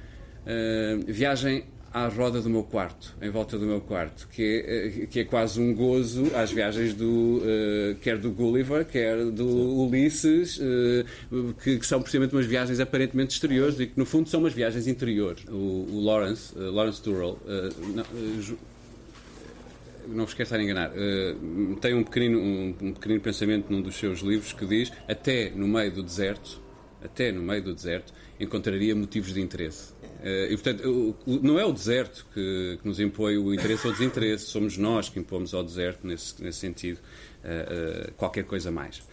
uh, 0.46 1.12
Viagem 1.12 1.66
à 1.98 2.08
roda 2.08 2.40
do 2.40 2.50
meu 2.50 2.64
quarto, 2.64 3.16
em 3.20 3.30
volta 3.30 3.58
do 3.58 3.66
meu 3.66 3.82
quarto, 3.82 4.28
que 4.32 4.44
é, 4.44 4.88
eh, 5.04 5.06
que 5.08 5.22
é 5.22 5.24
quase 5.24 5.60
um 5.60 5.74
gozo 5.74 6.32
às 6.36 6.52
viagens 6.52 6.94
do 6.94 7.42
uh, 7.42 7.96
quer 8.02 8.18
do 8.20 8.32
Gulliver, 8.32 8.86
quer 8.86 9.26
do. 9.32 9.48
Ulisses, 9.88 10.60
uh, 10.60 11.54
que, 11.64 11.80
que, 11.80 11.86
são 11.86 12.00
precisamente 12.00 12.36
umas 12.36 12.46
viagens 12.46 12.80
aparentemente 12.80 13.34
exteriores 13.34 13.80
e 13.80 13.88
que 13.88 13.98
no 13.98 14.06
fundo 14.06 14.30
são 14.30 14.40
umas 14.40 14.54
viagens 14.54 14.86
interiores. 14.86 15.44
O, 15.50 15.88
o 15.90 16.04
Lawrence, 16.04 16.54
uh, 16.56 16.72
Lawrence 16.72 17.02
Durrell, 17.02 17.40
não, 17.96 18.06
não 20.08 20.26
vos 20.26 20.34
quero 20.34 20.44
estar 20.44 20.58
a 20.58 20.64
enganar, 20.64 20.92
tem 21.82 21.94
um 21.94 22.04
pequenino, 22.04 22.40
um, 22.40 22.76
um, 22.82 22.94
pequenino 22.94 23.22
pensamento 23.22 23.72
num 23.72 23.82
dos 23.82 23.96
seus 23.96 24.20
livros 24.20 24.54
que 24.54 24.66
diz 24.66 24.92
até 25.08 25.50
no 25.50 25.68
meio 25.68 25.92
do 25.92 26.04
deserto, 26.04 26.62
até 27.04 27.32
no 27.32 27.42
meio 27.42 27.64
do 27.64 27.74
deserto, 27.74 28.14
encontraria 28.40 28.96
motivos 28.96 29.34
de 29.34 29.42
interesse. 29.42 29.94
Uh, 29.94 30.52
e, 30.52 30.58
portanto, 30.58 31.16
não 31.26 31.60
é 31.60 31.66
o 31.66 31.72
deserto 31.72 32.26
que, 32.34 32.80
que, 32.82 32.88
nos 32.88 33.00
impõe 33.00 33.38
o 33.38 33.54
interesse 33.54 33.86
ou 33.86 33.94
o 33.94 33.96
desinteresse, 33.96 34.46
somos 34.46 34.78
nós 34.78 35.10
que 35.10 35.20
impomos 35.20 35.54
ao 35.54 35.64
deserto, 35.64 36.06
nesse, 36.06 36.42
nesse 36.44 36.60
sentido, 36.60 37.00
uh, 37.44 38.12
qualquer 38.14 38.44
coisa 38.44 38.72
mais. 38.72 39.04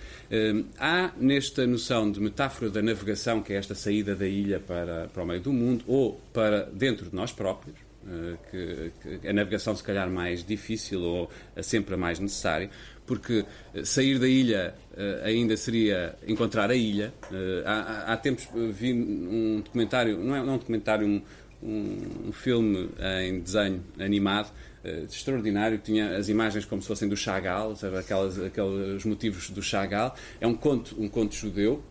há 0.79 1.13
nesta 1.17 1.67
noção 1.67 2.11
de 2.11 2.21
metáfora 2.21 2.71
da 2.71 2.83
navegação, 2.83 3.43
que 3.43 3.53
é 3.53 3.57
esta 3.57 3.75
saída 3.75 4.15
da 4.15 4.27
ilha 4.27 4.61
para, 4.61 5.09
para 5.09 5.23
o 5.23 5.27
meio 5.27 5.41
do 5.41 5.53
mundo, 5.53 5.85
ou 5.87 6.21
para 6.33 6.65
dentro 6.65 7.11
de 7.11 7.15
nós 7.15 7.33
próprios, 7.33 7.85
eh, 8.07 8.37
que, 8.51 9.19
que, 9.19 9.29
a 9.29 9.33
navegação 9.33 9.75
se 9.75 9.83
calhar 9.83 10.11
mais 10.11 10.45
difícil 10.45 11.01
ou 11.01 11.31
sempre 11.63 11.95
a 11.95 11.97
mais 11.97 12.19
necessária, 12.19 12.69
porque 13.07 13.45
eh, 13.75 13.85
sair 13.85 14.19
da 14.19 14.27
ilha 14.27 14.75
uh, 14.93 15.25
ainda 15.25 15.57
seria 15.57 16.17
encontrar 16.27 16.71
a 16.71 16.75
ilha. 16.75 17.13
Uh, 17.31 17.63
há, 17.67 18.13
há, 18.13 18.17
tempos 18.17 18.49
vi 18.73 18.93
um 18.93 19.61
documentário, 19.63 20.19
não 20.19 20.35
é, 20.35 20.41
não 20.41 20.53
é 20.53 20.57
um 20.57 20.59
documentário, 20.59 21.07
um, 21.07 21.23
um, 21.63 22.29
um 22.29 22.33
filme 22.33 22.91
em 23.23 23.41
desenho 23.41 23.83
animado 23.99 24.51
uh, 24.85 25.05
extraordinário, 25.05 25.79
tinha 25.79 26.17
as 26.17 26.29
imagens 26.29 26.65
como 26.65 26.81
se 26.83 26.89
fossem 26.89 27.09
do 27.09 27.17
Chagall, 27.17 27.77
sabe, 27.77 27.97
aquelas, 27.97 28.41
aqueles 28.41 29.05
motivos 29.05 29.51
do 29.51 29.63
Chagall. 29.63 30.15
É 30.41 30.47
um 30.47 30.55
conto, 30.55 30.95
um 30.99 31.09
conto 31.09 31.35
judeu, 31.35 31.83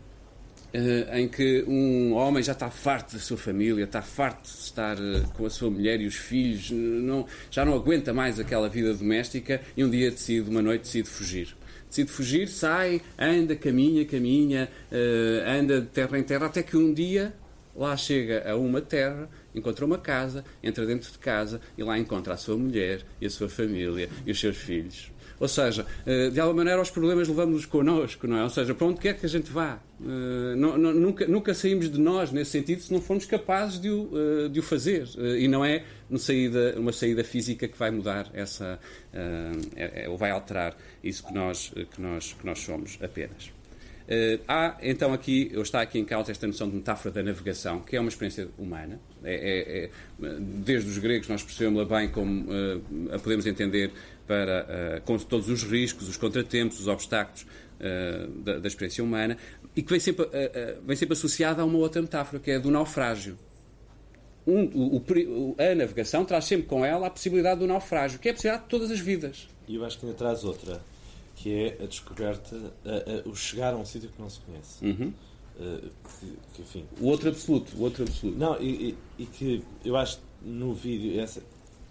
Uh, 0.74 1.16
em 1.16 1.28
que 1.28 1.62
um 1.68 2.14
homem 2.14 2.42
já 2.42 2.50
está 2.50 2.68
farto 2.68 3.12
da 3.12 3.20
sua 3.20 3.36
família, 3.36 3.84
está 3.84 4.02
farto 4.02 4.42
de 4.42 4.48
estar 4.48 4.98
uh, 4.98 5.28
com 5.36 5.46
a 5.46 5.50
sua 5.50 5.70
mulher 5.70 6.00
e 6.00 6.06
os 6.06 6.16
filhos, 6.16 6.72
não, 6.72 7.26
já 7.48 7.64
não 7.64 7.74
aguenta 7.74 8.12
mais 8.12 8.40
aquela 8.40 8.68
vida 8.68 8.92
doméstica 8.92 9.60
e 9.76 9.84
um 9.84 9.88
dia 9.88 10.10
decide, 10.10 10.50
uma 10.50 10.60
noite, 10.60 10.82
decide 10.82 11.08
fugir. 11.08 11.56
Decide 11.88 12.10
fugir, 12.10 12.48
sai, 12.48 13.00
anda, 13.16 13.54
caminha, 13.54 14.04
caminha, 14.04 14.68
uh, 14.90 15.48
anda 15.48 15.80
de 15.80 15.86
terra 15.86 16.18
em 16.18 16.24
terra, 16.24 16.46
até 16.46 16.60
que 16.60 16.76
um 16.76 16.92
dia 16.92 17.32
lá 17.76 17.96
chega 17.96 18.50
a 18.50 18.56
uma 18.56 18.80
terra 18.80 19.28
encontra 19.54 19.84
uma 19.84 19.98
casa, 19.98 20.44
entra 20.62 20.84
dentro 20.84 21.10
de 21.10 21.18
casa 21.18 21.60
e 21.78 21.82
lá 21.82 21.98
encontra 21.98 22.34
a 22.34 22.36
sua 22.36 22.56
mulher 22.56 23.02
e 23.20 23.26
a 23.26 23.30
sua 23.30 23.48
família 23.48 24.08
e 24.26 24.32
os 24.32 24.40
seus 24.40 24.56
filhos. 24.56 25.12
Ou 25.38 25.48
seja, 25.48 25.86
eh, 26.06 26.30
de 26.30 26.40
alguma 26.40 26.58
maneira 26.58 26.80
os 26.80 26.90
problemas 26.90 27.28
levamos-nos 27.28 27.66
connosco, 27.66 28.26
não 28.26 28.38
é? 28.38 28.42
Ou 28.44 28.50
seja, 28.50 28.74
para 28.74 28.86
onde 28.86 29.00
quer 29.00 29.18
que 29.18 29.26
a 29.26 29.28
gente 29.28 29.50
vá. 29.50 29.78
Eh, 30.00 30.54
não, 30.56 30.78
não, 30.78 30.92
nunca, 30.92 31.26
nunca 31.26 31.54
saímos 31.54 31.90
de 31.90 31.98
nós 31.98 32.30
nesse 32.30 32.52
sentido 32.52 32.82
se 32.82 32.92
não 32.92 33.00
formos 33.00 33.24
capazes 33.24 33.80
de 33.80 33.90
o, 33.90 34.10
eh, 34.14 34.48
de 34.48 34.60
o 34.60 34.62
fazer. 34.62 35.08
E 35.38 35.48
não 35.48 35.64
é 35.64 35.84
uma 36.08 36.18
saída, 36.18 36.74
uma 36.78 36.92
saída 36.92 37.24
física 37.24 37.66
que 37.66 37.78
vai 37.78 37.90
mudar 37.90 38.30
essa, 38.32 38.78
é, 39.12 40.04
é, 40.04 40.08
ou 40.08 40.16
vai 40.16 40.30
alterar 40.30 40.76
isso 41.02 41.26
que 41.26 41.34
nós, 41.34 41.72
que 41.94 42.00
nós, 42.00 42.32
que 42.32 42.46
nós 42.46 42.58
somos 42.60 42.98
apenas. 43.02 43.52
Uh, 44.04 44.38
há 44.46 44.76
então 44.82 45.14
aqui, 45.14 45.50
está 45.56 45.80
aqui 45.80 45.98
em 45.98 46.04
causa 46.04 46.30
esta 46.30 46.46
noção 46.46 46.68
de 46.68 46.76
metáfora 46.76 47.10
da 47.14 47.22
navegação, 47.22 47.80
que 47.80 47.96
é 47.96 48.00
uma 48.00 48.10
experiência 48.10 48.48
humana. 48.58 49.00
É, 49.22 49.34
é, 49.34 49.84
é, 49.84 49.90
desde 50.40 50.90
os 50.90 50.98
gregos 50.98 51.26
nós 51.26 51.42
percebemos 51.42 51.88
bem 51.88 52.10
como 52.10 52.44
uh, 52.50 53.14
a 53.14 53.18
podemos 53.18 53.46
entender 53.46 53.92
para, 54.26 54.98
uh, 54.98 55.00
com 55.06 55.16
todos 55.16 55.48
os 55.48 55.62
riscos, 55.62 56.06
os 56.06 56.18
contratempos, 56.18 56.80
os 56.80 56.88
obstáculos 56.88 57.46
da, 58.44 58.60
da, 58.60 58.68
experiência 58.68 59.02
humana, 59.02 59.36
e 59.76 59.82
que 59.82 59.90
vem 59.90 60.00
sempre, 60.00 60.26
vem 60.86 60.96
sempre 60.96 61.12
associada 61.12 61.60
a 61.60 61.64
uma 61.64 61.76
outra 61.76 62.00
metáfora, 62.00 62.40
que 62.40 62.50
é 62.50 62.56
a 62.56 62.58
do 62.58 62.70
naufrágio. 62.70 63.36
Um, 64.46 64.64
o, 64.72 64.96
o, 64.96 65.56
a 65.58 65.74
navegação 65.74 66.24
traz 66.24 66.46
sempre 66.46 66.66
com 66.66 66.84
ela 66.84 67.08
a 67.08 67.10
possibilidade 67.10 67.60
do 67.60 67.66
naufrágio, 67.66 68.18
que 68.20 68.28
é 68.28 68.30
a 68.30 68.34
possibilidade 68.34 68.64
de 68.64 68.70
todas 68.70 68.90
as 68.90 69.00
vidas. 69.00 69.48
E 69.66 69.74
eu 69.74 69.84
acho 69.84 69.98
que 69.98 70.06
ainda 70.06 70.16
traz 70.16 70.44
outra 70.44 70.80
que 71.36 71.52
é 71.52 71.82
a 71.82 71.86
descoberta, 71.86 72.56
a, 72.84 73.28
a, 73.28 73.28
o 73.28 73.34
chegar 73.34 73.74
a 73.74 73.76
um 73.76 73.84
sítio 73.84 74.08
que 74.08 74.20
não 74.20 74.30
se 74.30 74.40
conhece. 74.40 74.84
Uhum. 74.84 75.12
Uh, 75.56 75.88
que, 76.20 76.26
que, 76.54 76.62
enfim, 76.62 76.84
o 77.00 77.06
outro 77.06 77.28
absoluto, 77.28 77.76
o 77.76 77.82
outro 77.82 78.02
absoluto. 78.02 78.36
Não, 78.36 78.60
e, 78.60 78.96
e, 79.18 79.22
e 79.22 79.26
que 79.26 79.62
eu 79.84 79.96
acho 79.96 80.18
no 80.42 80.74
vídeo, 80.74 81.20
essa, 81.20 81.42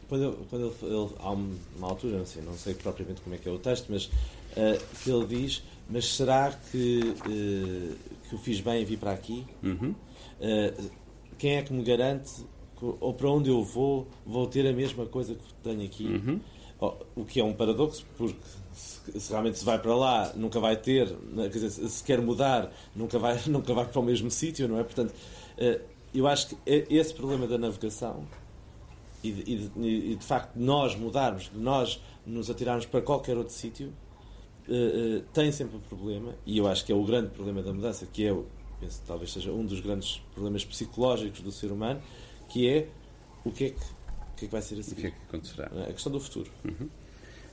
quando, 0.10 0.26
ele, 0.26 0.38
quando 0.50 0.66
ele, 0.66 0.94
ele, 0.94 1.10
há 1.20 1.32
uma 1.32 1.88
altura, 1.88 2.18
não 2.18 2.26
sei, 2.26 2.42
não 2.42 2.54
sei 2.54 2.74
propriamente 2.74 3.22
como 3.22 3.36
é 3.36 3.38
que 3.38 3.48
é 3.48 3.52
o 3.52 3.58
texto, 3.58 3.88
mas 3.90 4.06
uh, 4.06 5.02
que 5.02 5.10
ele 5.10 5.26
diz, 5.26 5.64
mas 5.90 6.14
será 6.14 6.52
que, 6.52 7.00
uh, 7.00 7.96
que 8.28 8.34
eu 8.34 8.40
fiz 8.40 8.60
bem 8.60 8.82
em 8.82 8.86
vir 8.86 8.98
para 8.98 9.12
aqui? 9.12 9.46
Uhum. 9.62 9.96
quem 11.38 11.56
é 11.56 11.62
que 11.62 11.72
me 11.72 11.84
garante 11.84 12.32
que, 12.78 12.86
ou 13.00 13.14
para 13.14 13.30
onde 13.30 13.50
eu 13.50 13.64
vou, 13.64 14.08
vou 14.26 14.46
ter 14.48 14.68
a 14.68 14.74
mesma 14.74 15.06
coisa 15.06 15.36
que 15.36 15.54
tenho 15.64 15.86
aqui? 15.86 16.06
Uhum. 16.06 16.40
o 17.16 17.24
que 17.24 17.40
é 17.40 17.44
um 17.44 17.54
paradoxo, 17.54 18.06
porque 18.18 18.36
se 18.74 19.30
realmente 19.30 19.58
se 19.58 19.66
vai 19.66 19.80
para 19.80 19.96
lá, 19.96 20.32
nunca 20.36 20.60
vai 20.60 20.76
ter, 20.76 21.10
né, 21.32 21.50
quer 21.50 21.60
dizer, 21.60 21.90
se 21.90 22.04
quer 22.04 22.22
mudar, 22.22 22.72
nunca 22.96 23.20
vai, 23.20 23.40
nunca 23.48 23.74
vai 23.74 23.86
para 23.86 24.00
o 24.00 24.04
mesmo 24.04 24.30
sítio, 24.32 24.68
não 24.68 24.80
é? 24.80 24.84
Portanto, 24.84 25.14
eh, 25.58 25.82
eu 26.14 26.28
acho 26.28 26.50
que 26.50 26.58
esse 26.66 27.14
problema 27.14 27.48
da 27.48 27.58
navegação 27.58 28.28
e 29.24 29.32
de, 29.32 29.52
e 29.52 29.58
de, 29.58 30.12
e 30.12 30.16
de 30.16 30.26
facto 30.26 30.56
nós 30.56 30.96
mudarmos, 30.96 31.50
de 31.52 31.58
nós 31.58 32.02
nos 32.26 32.50
atirarmos 32.50 32.86
para 32.86 33.02
qualquer 33.02 33.38
outro 33.38 33.54
sítio, 33.54 33.94
eh, 34.68 34.74
eh, 35.20 35.24
tem 35.34 35.52
sempre 35.52 35.78
um 35.78 35.82
problema, 35.82 36.36
e 36.46 36.58
eu 36.58 36.68
acho 36.68 36.86
que 36.86 36.92
é 36.92 36.96
o 36.96 37.04
grande 37.04 37.30
problema 37.30 37.62
da 37.62 37.74
mudança, 37.74 38.06
que 38.06 38.26
é, 38.26 38.36
penso, 38.80 39.02
talvez 39.06 39.32
seja 39.32 39.52
um 39.52 39.66
dos 39.66 39.80
grandes 39.80 40.22
problemas 40.34 40.64
psicológicos 40.66 41.42
do 41.42 41.52
ser 41.52 41.72
humano, 41.72 42.02
que 42.50 42.68
é 42.68 42.88
o 43.46 43.52
que 43.52 43.66
é 43.66 43.70
que, 43.72 43.76
o 43.76 44.36
que, 44.38 44.46
é 44.46 44.48
que 44.48 44.52
vai 44.52 44.62
ser 44.62 44.80
assim? 44.80 44.94
O 44.94 44.96
que 44.96 45.08
é 45.08 45.12
que 45.12 45.18
acontecerá? 45.28 45.66
A 45.88 45.94
questão 45.94 46.12
do 46.12 46.20
futuro. 46.20 46.50
Uhum. 46.64 46.90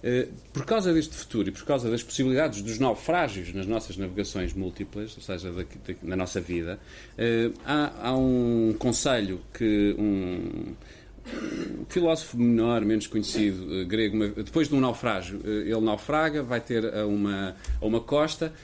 Eh, 0.03 0.29
por 0.53 0.65
causa 0.65 0.95
deste 0.95 1.15
futuro 1.15 1.49
e 1.49 1.53
por 1.53 1.65
causa 1.65 1.91
das 1.91 2.03
possibilidades 2.03 2.63
dos 2.63 2.79
naufrágios 2.79 3.53
nas 3.53 3.67
nossas 3.67 3.99
navegações 3.99 4.55
múltiplas, 4.55 5.15
ou 5.17 5.23
seja, 5.23 5.53
da, 5.53 5.63
da, 5.63 5.95
na 6.03 6.17
nossa 6.17 6.41
vida, 6.41 6.79
eh, 7.19 7.51
há, 7.67 8.09
há, 8.09 8.17
um 8.17 8.75
conselho 8.79 9.43
que 9.53 9.95
um, 9.99 10.75
um 11.81 11.85
filósofo 11.87 12.39
menor, 12.39 12.81
menos 12.83 13.07
conhecido, 13.07 13.81
eh, 13.81 13.85
grego, 13.85 14.43
depois 14.43 14.69
de 14.69 14.75
um 14.75 14.81
naufrágio, 14.81 15.43
ele 15.45 15.81
naufraga, 15.81 16.43
vai 16.43 16.63
ter 16.63 16.95
a 16.95 17.07
uma, 17.07 17.55
a 17.79 17.85
uma 17.85 18.01
costa, 18.01 18.55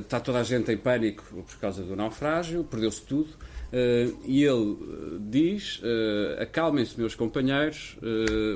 está 0.00 0.20
toda 0.20 0.38
a 0.38 0.44
gente 0.44 0.70
em 0.70 0.76
pânico 0.76 1.24
por 1.24 1.58
causa 1.58 1.82
do 1.82 1.96
naufrágio, 1.96 2.62
perdeu-se 2.62 3.02
tudo. 3.02 3.30
Uh, 3.70 4.18
e 4.26 4.44
ele 4.44 4.76
eh, 4.82 5.18
diz: 5.20 5.78
uh, 5.78 6.42
acalmem-se, 6.42 6.98
meus 6.98 7.14
companheiros, 7.14 7.96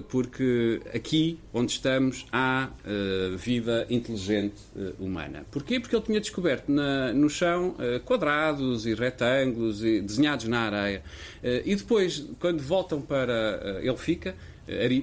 porque 0.08 0.80
aqui 0.92 1.38
onde 1.52 1.72
estamos 1.72 2.26
há 2.32 2.70
vida 3.36 3.86
inteligente 3.88 4.60
humana. 4.98 5.44
Porquê? 5.50 5.78
Porque 5.78 5.94
ele 5.94 6.04
tinha 6.04 6.20
descoberto 6.20 6.68
na, 6.68 7.12
no 7.12 7.30
chão 7.30 7.76
quadrados 8.04 8.86
e 8.86 8.94
retângulos 8.94 9.84
e 9.84 10.00
desenhados 10.00 10.46
na 10.48 10.60
areia. 10.60 11.02
e 11.64 11.74
depois, 11.74 12.24
quando 12.40 12.60
voltam 12.60 13.00
para. 13.00 13.80
ele 13.82 13.96
fica 13.96 14.34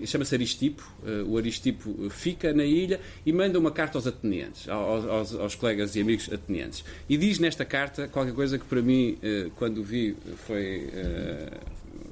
chama-se 0.05 0.33
Aristipo, 0.33 0.83
eh, 1.05 1.23
o 1.23 1.37
Aristipo 1.37 2.09
fica 2.09 2.51
na 2.53 2.65
ilha 2.65 2.99
e 3.25 3.31
manda 3.31 3.59
uma 3.59 3.71
carta 3.71 3.97
aos 3.97 4.07
atenienses, 4.07 4.67
aos, 4.67 5.05
aos, 5.05 5.35
aos, 5.35 5.55
colegas 5.55 5.95
e 5.95 6.01
amigos 6.01 6.31
atenienses. 6.31 6.83
E 7.07 7.15
diz 7.15 7.37
nesta 7.37 7.63
carta 7.63 8.07
qualquer 8.07 8.33
coisa 8.33 8.57
que 8.57 8.65
para 8.65 8.81
mim, 8.81 9.17
eh, 9.21 9.49
quando 9.55 9.83
vi, 9.83 10.15
foi, 10.47 10.89
eh, 10.93 11.59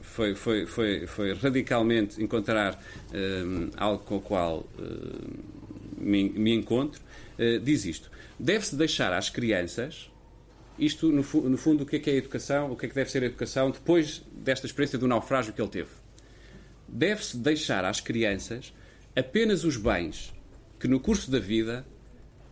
foi, 0.01 0.35
foi, 0.35 0.65
foi, 0.67 1.07
foi 1.07 1.33
radicalmente 1.33 2.21
encontrar 2.21 2.81
algo 3.77 4.03
com 4.03 4.17
o 4.17 4.21
qual 4.21 4.67
me, 5.97 6.53
encontro. 6.53 7.01
Diz 7.63 7.85
isto: 7.85 8.11
deve-se 8.39 8.75
deixar 8.75 9.13
às 9.13 9.29
crianças 9.29 10.09
isto, 10.77 11.07
no, 11.07 11.23
no, 11.49 11.57
fundo, 11.57 11.83
o 11.83 11.85
que 11.85 11.97
é, 11.97 11.99
que 11.99 12.09
é 12.09 12.13
a 12.13 12.15
educação, 12.17 12.71
o 12.71 12.75
que 12.75 12.85
é 12.85 12.89
que 12.89 12.95
deve 12.95 13.11
ser 13.11 13.23
a 13.23 13.25
educação 13.25 13.71
depois 13.71 14.23
desta 14.31 14.65
experiência 14.65 14.97
do 14.97 15.07
naufrágio 15.07 15.51
que 15.51 15.61
ele 15.61 15.69
teve 15.69 15.89
deve-se 16.91 17.37
deixar 17.37 17.85
às 17.85 17.99
crianças 17.99 18.73
apenas 19.15 19.63
os 19.63 19.77
bens 19.77 20.33
que 20.79 20.87
no 20.87 20.99
curso 20.99 21.29
da 21.29 21.39
vida 21.39 21.85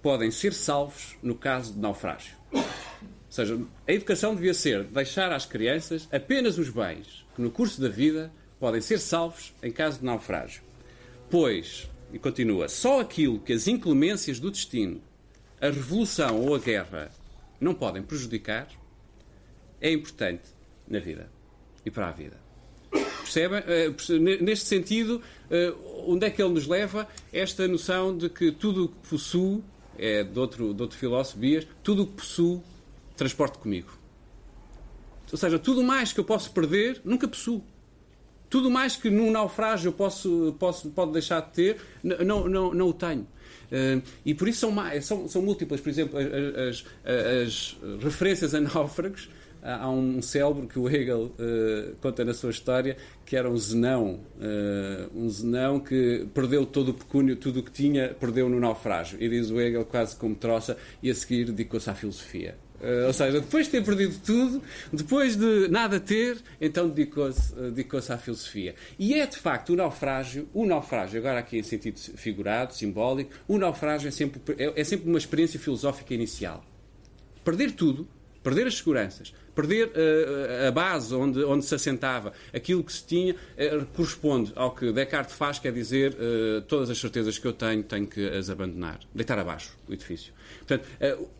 podem 0.01 0.31
ser 0.31 0.53
salvos 0.53 1.15
no 1.21 1.35
caso 1.35 1.73
de 1.73 1.79
naufrágio. 1.79 2.35
Ou 2.53 2.63
seja, 3.29 3.59
a 3.87 3.91
educação 3.91 4.35
devia 4.35 4.53
ser 4.53 4.83
deixar 4.85 5.31
às 5.31 5.45
crianças 5.45 6.07
apenas 6.11 6.57
os 6.57 6.69
bens 6.69 7.25
que 7.35 7.41
no 7.41 7.51
curso 7.51 7.81
da 7.81 7.89
vida 7.89 8.31
podem 8.59 8.81
ser 8.81 8.99
salvos 8.99 9.53
em 9.61 9.71
caso 9.71 9.99
de 9.99 10.05
naufrágio. 10.05 10.61
Pois, 11.29 11.89
e 12.11 12.17
continua, 12.17 12.67
só 12.67 13.01
aquilo 13.01 13.39
que 13.39 13.53
as 13.53 13.67
inclemências 13.67 14.39
do 14.39 14.49
destino, 14.49 15.01
a 15.59 15.67
revolução 15.67 16.41
ou 16.41 16.55
a 16.55 16.59
guerra 16.59 17.11
não 17.59 17.73
podem 17.73 18.01
prejudicar 18.01 18.67
é 19.81 19.91
importante 19.91 20.49
na 20.87 20.99
vida 20.99 21.29
e 21.85 21.91
para 21.91 22.07
a 22.07 22.11
vida. 22.11 22.46
Percebem? 23.27 23.61
Eh, 23.67 23.91
neste 24.41 24.65
sentido, 24.67 25.21
eh, 25.51 25.73
onde 26.05 26.25
é 26.25 26.29
que 26.29 26.41
ele 26.41 26.53
nos 26.53 26.65
leva? 26.65 27.05
Esta 27.33 27.67
noção 27.67 28.17
de 28.17 28.29
que 28.29 28.53
tudo 28.53 28.85
o 28.85 28.87
que 28.87 29.09
possuo, 29.09 29.61
é 29.97 30.23
de 30.23 30.39
outro, 30.39 30.73
de 30.73 30.81
outro 30.81 30.97
filósofo, 30.97 31.37
Bias, 31.37 31.67
tudo 31.83 32.03
o 32.03 32.07
que 32.07 32.13
possuo, 32.13 32.63
transporte 33.17 33.57
comigo. 33.57 33.91
Ou 35.29 35.37
seja, 35.37 35.59
tudo 35.59 35.83
mais 35.83 36.13
que 36.13 36.21
eu 36.21 36.23
posso 36.23 36.51
perder, 36.51 37.01
nunca 37.03 37.27
possuo. 37.27 37.61
Tudo 38.49 38.71
mais 38.71 38.95
que 38.95 39.09
num 39.09 39.29
naufrágio 39.29 39.89
eu 39.89 39.93
posso, 39.93 40.55
posso, 40.57 40.89
pode 40.91 41.11
deixar 41.11 41.41
de 41.41 41.51
ter, 41.51 41.77
não, 42.01 42.47
não, 42.47 42.73
não 42.73 42.87
o 42.87 42.93
tenho. 42.93 43.27
Uh, 43.69 44.01
e 44.25 44.33
por 44.33 44.47
isso 44.47 44.61
são, 44.61 44.73
são, 45.01 45.27
são 45.27 45.41
múltiplas, 45.41 45.81
por 45.81 45.89
exemplo, 45.89 46.17
as, 46.17 46.85
as, 47.05 47.77
as 47.97 48.03
referências 48.03 48.55
a 48.55 48.61
náufragos 48.61 49.27
há 49.61 49.89
um 49.89 50.21
célebre 50.21 50.67
que 50.67 50.79
o 50.79 50.89
Hegel 50.89 51.31
uh, 51.39 51.95
conta 52.01 52.23
na 52.23 52.33
sua 52.33 52.51
história 52.51 52.97
que 53.25 53.35
era 53.35 53.49
um 53.49 53.57
zenão, 53.57 54.21
uh, 54.37 55.11
um 55.13 55.29
zenão 55.29 55.81
que 55.81 56.25
perdeu 56.33 56.65
todo 56.65 56.89
o 56.89 56.93
pecúnio, 56.93 57.35
tudo 57.35 57.59
o 57.59 57.63
que 57.63 57.71
tinha, 57.71 58.15
perdeu 58.17 58.47
no 58.47 58.57
naufrágio. 58.57 59.21
E 59.21 59.27
diz 59.27 59.51
o 59.51 59.59
Hegel, 59.59 59.83
quase 59.83 60.15
como 60.15 60.33
troça, 60.33 60.77
e 61.03 61.11
a 61.11 61.15
seguir 61.15 61.45
dedicou-se 61.45 61.89
à 61.89 61.93
filosofia. 61.93 62.55
Uh, 62.79 63.07
ou 63.07 63.13
seja, 63.13 63.41
depois 63.41 63.65
de 63.65 63.71
ter 63.71 63.83
perdido 63.83 64.15
tudo, 64.23 64.61
depois 64.93 65.35
de 65.35 65.67
nada 65.67 65.99
ter, 65.99 66.37
então 66.61 66.87
dedicou-se 66.87 67.53
dedicou 67.53 67.99
à 67.99 68.17
filosofia. 68.17 68.75
E 68.97 69.15
é 69.15 69.25
de 69.25 69.37
facto 69.37 69.73
o 69.73 69.75
naufrágio, 69.75 70.47
o 70.53 70.65
naufrágio, 70.65 71.19
agora 71.19 71.39
aqui 71.39 71.57
em 71.57 71.63
sentido 71.63 71.99
figurado, 71.99 72.73
simbólico, 72.73 73.31
o 73.45 73.57
naufrágio 73.57 74.07
é 74.07 74.11
sempre, 74.11 74.39
é, 74.57 74.79
é 74.79 74.83
sempre 74.85 75.09
uma 75.09 75.17
experiência 75.17 75.59
filosófica 75.59 76.13
inicial. 76.13 76.63
Perder 77.43 77.71
tudo, 77.71 78.07
perder 78.43 78.67
as 78.67 78.77
seguranças, 78.77 79.33
perder 79.57 79.87
uh, 79.87 80.67
a 80.67 80.71
base 80.71 81.15
onde, 81.15 81.43
onde 81.43 81.65
se 81.65 81.73
assentava, 81.73 82.31
aquilo 82.53 82.83
que 82.83 82.93
se 82.93 83.03
tinha, 83.03 83.33
uh, 83.33 83.85
corresponde 83.87 84.53
ao 84.55 84.69
que 84.69 84.91
Descartes 84.91 85.35
faz, 85.35 85.57
quer 85.57 85.73
dizer, 85.73 86.13
uh, 86.13 86.61
todas 86.61 86.91
as 86.91 86.97
certezas 86.99 87.39
que 87.39 87.47
eu 87.47 87.53
tenho, 87.53 87.81
tenho 87.81 88.05
que 88.05 88.23
as 88.29 88.51
abandonar, 88.51 88.99
deitar 89.15 89.39
abaixo 89.39 89.75
o 89.87 89.93
edifício. 89.93 90.31
Portanto, 90.59 90.87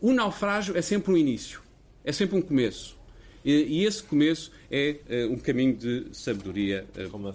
o 0.00 0.12
naufrágio 0.12 0.76
é 0.76 0.82
sempre 0.82 1.12
um 1.12 1.16
início, 1.16 1.60
é 2.04 2.12
sempre 2.12 2.36
um 2.36 2.42
começo. 2.42 2.96
E, 3.44 3.52
e 3.52 3.84
esse 3.84 4.02
começo 4.02 4.50
é 4.70 4.96
um 5.30 5.36
caminho 5.38 5.76
de 5.76 6.06
sabedoria 6.12 6.86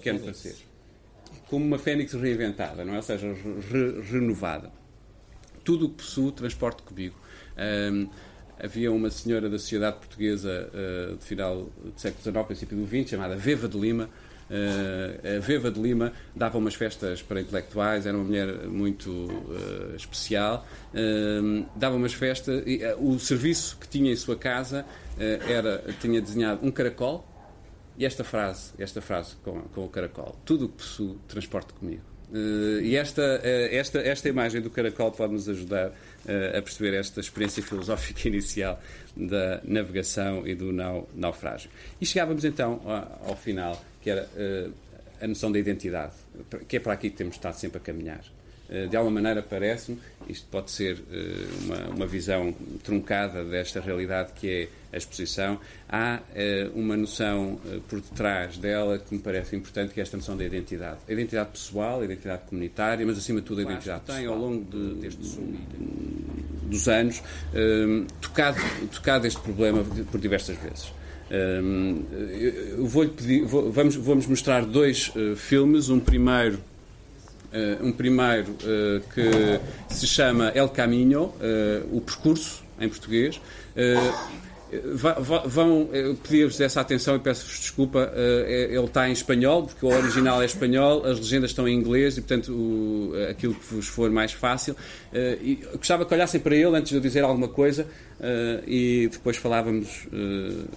que 0.01 0.09
é 0.09 0.33
ser. 0.33 0.55
Como 1.47 1.65
uma 1.65 1.77
fênix 1.77 2.13
reinventada, 2.13 2.83
não 2.83 2.93
é? 2.93 2.97
ou 2.97 3.03
seja, 3.03 3.27
re 3.27 4.01
renovada. 4.01 4.71
Tudo 5.63 5.85
o 5.85 5.89
que 5.89 5.95
possuo, 5.95 6.31
transporte 6.31 6.81
comigo. 6.83 7.15
Um, 7.91 8.09
havia 8.59 8.91
uma 8.91 9.09
senhora 9.09 9.49
da 9.49 9.57
sociedade 9.57 9.97
portuguesa 9.97 10.69
uh, 10.73 11.17
de 11.17 11.23
final 11.25 11.69
do 11.83 11.93
século 11.95 12.21
XIX, 12.21 12.45
princípio 12.45 12.77
do 12.77 12.87
XX, 12.87 13.09
chamada 13.09 13.35
Veva 13.35 13.67
de 13.67 13.77
Lima. 13.77 14.09
Uh, 14.49 15.37
a 15.37 15.39
Veva 15.39 15.71
de 15.71 15.81
Lima 15.81 16.11
dava 16.35 16.57
umas 16.57 16.75
festas 16.75 17.21
para 17.21 17.41
intelectuais, 17.41 18.05
era 18.05 18.15
uma 18.15 18.25
mulher 18.25 18.67
muito 18.67 19.09
uh, 19.09 19.95
especial, 19.95 20.67
dava 21.75 21.95
umas 21.95 22.13
festas 22.13 22.63
e 22.65 22.81
o 22.99 23.17
serviço 23.17 23.77
que 23.79 23.87
tinha 23.87 24.11
em 24.11 24.15
sua 24.15 24.35
casa 24.35 24.85
era, 25.17 25.83
tinha 26.01 26.21
desenhado 26.21 26.65
um 26.65 26.71
caracol 26.71 27.25
e 27.97 28.05
esta 28.05 28.23
frase, 28.23 28.73
esta 28.77 29.01
frase 29.01 29.35
com, 29.43 29.61
com 29.61 29.85
o 29.85 29.89
caracol: 29.89 30.35
Tudo 30.43 30.65
o 30.65 30.69
que 30.69 30.77
possuo, 30.77 31.15
transporte 31.27 31.73
comigo. 31.73 32.12
Uh, 32.33 32.81
e 32.81 32.95
esta, 32.95 33.21
uh, 33.21 33.75
esta, 33.75 33.99
esta 33.99 34.27
imagem 34.27 34.59
do 34.59 34.71
caracol 34.71 35.11
pode 35.11 35.33
nos 35.33 35.47
ajudar 35.47 35.89
uh, 35.89 36.57
a 36.57 36.61
perceber 36.63 36.95
esta 36.95 37.19
experiência 37.19 37.61
filosófica 37.61 38.25
inicial 38.27 38.81
da 39.15 39.61
navegação 39.63 40.47
e 40.47 40.55
do 40.55 40.73
nau, 40.73 41.07
naufrágio. 41.13 41.69
E 42.01 42.05
chegávamos 42.07 42.43
então 42.43 42.81
ao 43.23 43.35
final, 43.35 43.79
que 44.01 44.09
era 44.09 44.27
a 45.21 45.27
noção 45.27 45.51
da 45.51 45.59
identidade, 45.59 46.13
que 46.67 46.77
é 46.77 46.79
para 46.79 46.93
aqui 46.93 47.11
que 47.11 47.15
temos 47.15 47.35
estado 47.35 47.53
sempre 47.53 47.77
a 47.77 47.79
caminhar. 47.79 48.23
Eh, 48.73 48.87
de 48.87 48.97
alguma 48.97 49.21
maneira 49.21 49.43
parece-me, 49.43 49.99
isto 50.27 50.47
pode 50.49 50.71
ser 50.71 50.97
eh, 51.11 51.45
uma, 51.63 51.95
uma, 51.95 52.07
visão 52.07 52.55
truncada 52.83 53.43
desta 53.45 53.79
realidade 53.79 54.33
que 54.33 54.49
é 54.49 54.67
a 54.91 54.97
exposição, 54.97 55.59
há 55.87 56.19
eh, 56.33 56.71
uma 56.73 56.97
noção 56.97 57.59
por 57.87 58.01
detrás 58.01 58.57
dela 58.57 58.97
que 58.97 59.13
me 59.13 59.21
parece 59.21 59.55
importante, 59.55 59.93
que 59.93 59.99
é 59.99 60.03
esta 60.03 60.17
noção 60.17 60.35
da 60.35 60.43
identidade. 60.43 60.97
A 61.07 61.11
identidade 61.11 61.51
pessoal, 61.51 62.01
a 62.01 62.05
identidade 62.05 62.41
comunitária, 62.49 63.05
mas 63.05 63.19
acima 63.19 63.41
de 63.41 63.45
tudo 63.45 63.59
a 63.59 63.63
identidade 63.63 64.01
pessoal. 64.05 64.19
Tem 64.19 64.27
ao 64.27 64.37
longo 64.37 64.65
de, 64.65 65.01
destes, 65.01 65.37
dos 66.63 66.87
anos 66.87 67.21
tocado, 68.21 68.57
tocado 68.91 69.27
este 69.27 69.39
problema 69.39 69.83
por 70.11 70.19
diversas 70.19 70.57
vezes. 70.57 70.91
eu 71.29 72.87
vou-lhe 72.87 73.11
pedir, 73.11 73.45
vou, 73.45 73.71
vamos, 73.71 73.95
vamos 73.95 74.25
mostrar 74.25 74.65
dois 74.65 75.11
filmes, 75.35 75.89
um 75.89 75.99
primeiro 75.99 76.59
um 77.81 77.91
primeiro 77.91 78.51
uh, 78.51 79.01
que 79.13 79.59
se 79.93 80.07
chama 80.07 80.51
El 80.55 80.69
Caminho, 80.69 81.25
uh, 81.25 81.97
o 81.97 82.01
percurso, 82.01 82.63
em 82.79 82.89
português. 82.89 83.39
Vão 85.45 85.89
pedir-vos 86.23 86.59
essa 86.59 86.81
atenção 86.81 87.15
e 87.15 87.19
peço-vos 87.19 87.59
desculpa. 87.59 88.11
Ele 88.47 88.85
está 88.85 89.07
em 89.09 89.11
espanhol, 89.11 89.63
porque 89.63 89.85
o 89.85 89.89
original 89.89 90.41
é 90.41 90.45
espanhol, 90.45 91.05
as 91.05 91.19
legendas 91.19 91.51
estão 91.51 91.67
em 91.67 91.75
inglês 91.75 92.17
e, 92.17 92.21
portanto, 92.21 92.51
o, 92.51 93.13
aquilo 93.29 93.53
que 93.55 93.75
vos 93.75 93.87
for 93.87 94.09
mais 94.09 94.31
fácil. 94.31 94.75
E 95.41 95.59
gostava 95.75 96.05
que 96.05 96.13
olhassem 96.13 96.39
para 96.39 96.55
ele 96.55 96.75
antes 96.75 96.89
de 96.89 96.95
eu 96.95 97.01
dizer 97.01 97.23
alguma 97.23 97.47
coisa 97.47 97.85
e 98.67 99.09
depois 99.11 99.37
falávamos 99.37 100.07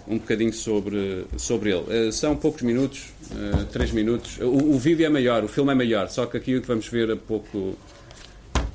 um 0.07 0.19
bocadinho 0.19 0.53
sobre, 0.53 1.25
sobre 1.37 1.71
ele. 1.71 2.13
São 2.13 2.37
poucos 2.37 2.63
minutos, 2.63 3.13
eh, 3.33 3.65
3 3.73 3.93
minutos. 3.93 4.39
O, 4.39 4.75
o, 4.75 4.79
vídeo 4.79 5.07
é 5.07 5.09
maior, 5.09 5.45
o 5.45 5.49
filme 5.49 5.73
é 5.73 5.75
maior, 5.75 6.09
só 6.09 6.27
que 6.27 6.37
aqui 6.37 6.57
o 6.57 6.61
que 6.61 6.69
vamos 6.69 6.89
ver 6.89 7.11
é 7.11 7.17
pouco 7.17 7.77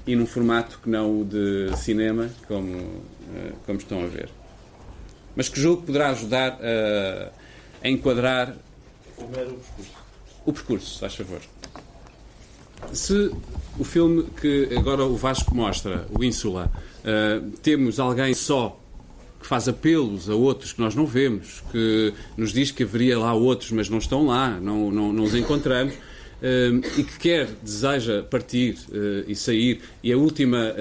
e 0.06 0.16
num 0.16 0.26
formato 0.26 0.80
que 0.82 0.90
não 0.90 1.22
o 1.22 1.26
de 1.26 1.76
cinema, 1.78 2.30
como, 2.48 3.04
como 3.66 3.78
estão 3.78 4.04
a 4.04 4.08
ver. 4.08 4.30
Mas 5.36 5.50
que 5.50 5.60
julgo 5.60 5.82
que 5.82 5.88
poderá 5.88 6.10
ajudar 6.10 6.60
a, 6.62 7.32
a 7.84 7.90
enquadrar 7.90 8.56
Primeiro 9.16 9.52
o 9.52 9.60
percurso. 9.60 9.92
O 10.46 10.54
percurso, 10.54 11.00
faz 11.00 11.16
favor. 11.16 11.42
Se 12.94 13.32
o 13.78 13.84
filme 13.84 14.24
que 14.42 14.70
agora 14.76 15.06
o 15.06 15.16
Vasco 15.16 15.56
mostra, 15.56 16.08
o 16.10 16.24
Ínsula, 16.24 16.72
uh, 16.74 17.52
temos 17.62 18.00
alguém 18.00 18.34
só 18.34 18.78
que 19.40 19.48
faz 19.48 19.68
apelos 19.68 20.30
a 20.30 20.36
outros 20.36 20.74
que 20.74 20.82
nós 20.82 20.96
não 20.96 21.06
vemos, 21.06 21.64
que 21.72 22.14
nos 22.38 22.52
diz 22.52 22.72
que 22.72 22.84
haveria 22.84 23.18
lá 23.18 23.34
outros, 23.34 23.72
mas 23.72 23.90
não 23.90 23.98
estão 23.98 24.28
lá, 24.28 24.60
não, 24.60 24.92
não, 24.92 25.14
não 25.14 25.24
os 25.24 25.36
encontramos. 25.36 25.94
E 26.98 27.04
que 27.04 27.20
quer, 27.20 27.48
deseja 27.62 28.24
partir 28.24 28.76
uh, 28.90 29.24
e 29.28 29.36
sair. 29.36 29.82
E 30.04 30.12
a 30.12 30.18
última, 30.18 30.74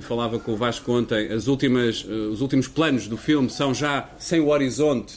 falava 0.00 0.38
com 0.38 0.52
o 0.52 0.56
Vasco 0.56 0.92
ontem, 0.92 1.32
as 1.32 1.46
últimas, 1.46 2.04
os 2.04 2.40
últimos 2.40 2.66
planos 2.66 3.06
do 3.06 3.16
filme 3.16 3.48
são 3.48 3.72
já 3.72 4.08
sem 4.18 4.40
o 4.40 4.48
horizonte. 4.48 5.14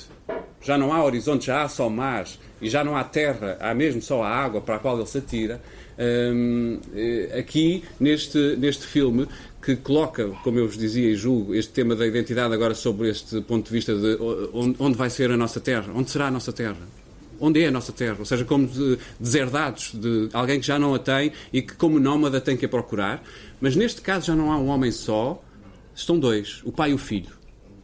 Já 0.62 0.78
não 0.78 0.92
há 0.92 1.04
horizonte, 1.04 1.46
já 1.46 1.64
há 1.64 1.70
só 1.70 1.90
mar 1.90 2.26
e 2.62 2.70
já 2.70 2.84
não 2.84 2.96
há 2.96 3.04
terra, 3.04 3.58
há 3.60 3.74
mesmo 3.74 4.02
só 4.02 4.24
a 4.24 4.30
água 4.30 4.62
para 4.62 4.76
a 4.76 4.80
qual 4.80 4.98
ele 4.98 5.06
se 5.06 5.18
atira. 5.20 5.62
aqui, 7.38 7.84
neste, 8.00 8.56
neste 8.58 8.86
filme, 8.86 9.28
que 9.62 9.76
coloca, 9.76 10.28
como 10.44 10.60
eu 10.60 10.68
vos 10.68 10.78
dizia 10.78 11.10
e 11.10 11.16
julgo, 11.16 11.56
este 11.56 11.72
tema 11.74 11.96
da 11.96 12.06
identidade 12.06 12.54
agora 12.54 12.76
sobre 12.76 13.10
este 13.10 13.42
ponto 13.42 13.66
de 13.66 13.72
vista 13.72 13.96
de 13.96 14.18
onde 14.54 14.96
vai 14.96 15.10
ser 15.10 15.32
a 15.32 15.38
nossa 15.38 15.60
terra, 15.60 15.92
onde 15.94 16.12
será 16.12 16.28
a 16.28 16.32
nossa 16.32 16.54
terra. 16.54 17.05
Onde 17.40 17.62
é 17.62 17.68
a 17.68 17.72
nossa 17.72 17.92
terra? 17.92 18.18
Ou 18.20 18.26
seja, 18.26 18.46
como 18.46 18.68
de 18.68 18.98
deserdados, 19.20 19.92
de 19.94 20.30
alguém 20.34 20.60
que 20.60 20.66
já 20.66 20.80
não 20.80 20.94
a 20.94 21.00
tem 21.00 21.32
e 21.52 21.62
que, 21.62 21.74
como 21.76 22.00
nómada, 22.00 22.40
tem 22.40 22.56
que 22.56 22.66
a 22.66 22.70
procurar. 22.70 23.24
Mas 23.60 23.76
neste 23.76 24.02
caso 24.02 24.28
já 24.28 24.36
não 24.36 24.52
há 24.52 24.58
um 24.58 24.68
homem 24.68 24.92
só, 24.92 25.42
estão 25.94 26.20
dois, 26.20 26.62
o 26.64 26.72
pai 26.72 26.92
e 26.92 26.94
o 26.94 26.98
filho. 26.98 27.36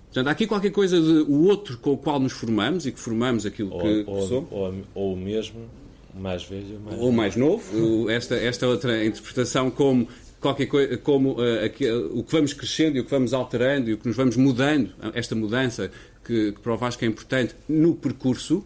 Portanto, 0.06 0.28
há 0.28 0.32
aqui 0.32 0.46
qualquer 0.46 0.72
coisa 0.72 1.00
de 1.00 1.26
o 1.32 1.44
outro 1.46 1.78
com 1.78 1.94
o 1.94 1.98
qual 1.98 2.20
nos 2.20 2.34
formamos 2.34 2.86
e 2.86 2.92
que 2.92 3.00
formamos 3.00 3.46
aquilo 3.46 3.70
que, 3.70 4.04
ou, 4.06 4.22
que 4.22 4.28
somos. 4.28 4.52
Ou, 4.52 4.74
ou, 4.94 5.16
mesmo 5.16 5.70
mais 6.14 6.44
velho 6.44 6.80
mais 6.84 7.00
ou 7.00 7.12
mais 7.12 7.36
novo. 7.38 8.10
Esta, 8.10 8.36
esta 8.36 8.68
outra 8.68 9.06
interpretação 9.06 9.72
como 9.72 10.10
qualquer 10.42 10.66
coisa, 10.66 10.98
como 10.98 11.40
uh, 11.40 11.64
aqui, 11.64 11.90
uh, 11.90 12.20
o 12.20 12.24
que 12.24 12.32
vamos 12.32 12.52
crescendo 12.52 12.98
e 12.98 13.00
o 13.00 13.06
que 13.06 13.12
vamos 13.12 13.34
alterando 13.34 13.90
e 13.90 13.94
o 13.94 13.98
que 13.98 14.08
nos 14.08 14.18
vamos 14.18 14.36
mudando, 14.36 14.90
esta 15.14 15.36
mudança 15.36 15.90
que, 16.26 16.52
que 16.52 16.60
para 16.60 16.74
o 16.74 16.78
Vasco 16.78 17.06
é 17.06 17.08
importante 17.08 17.56
no 17.70 17.96
percurso, 17.96 18.56
ou 18.56 18.66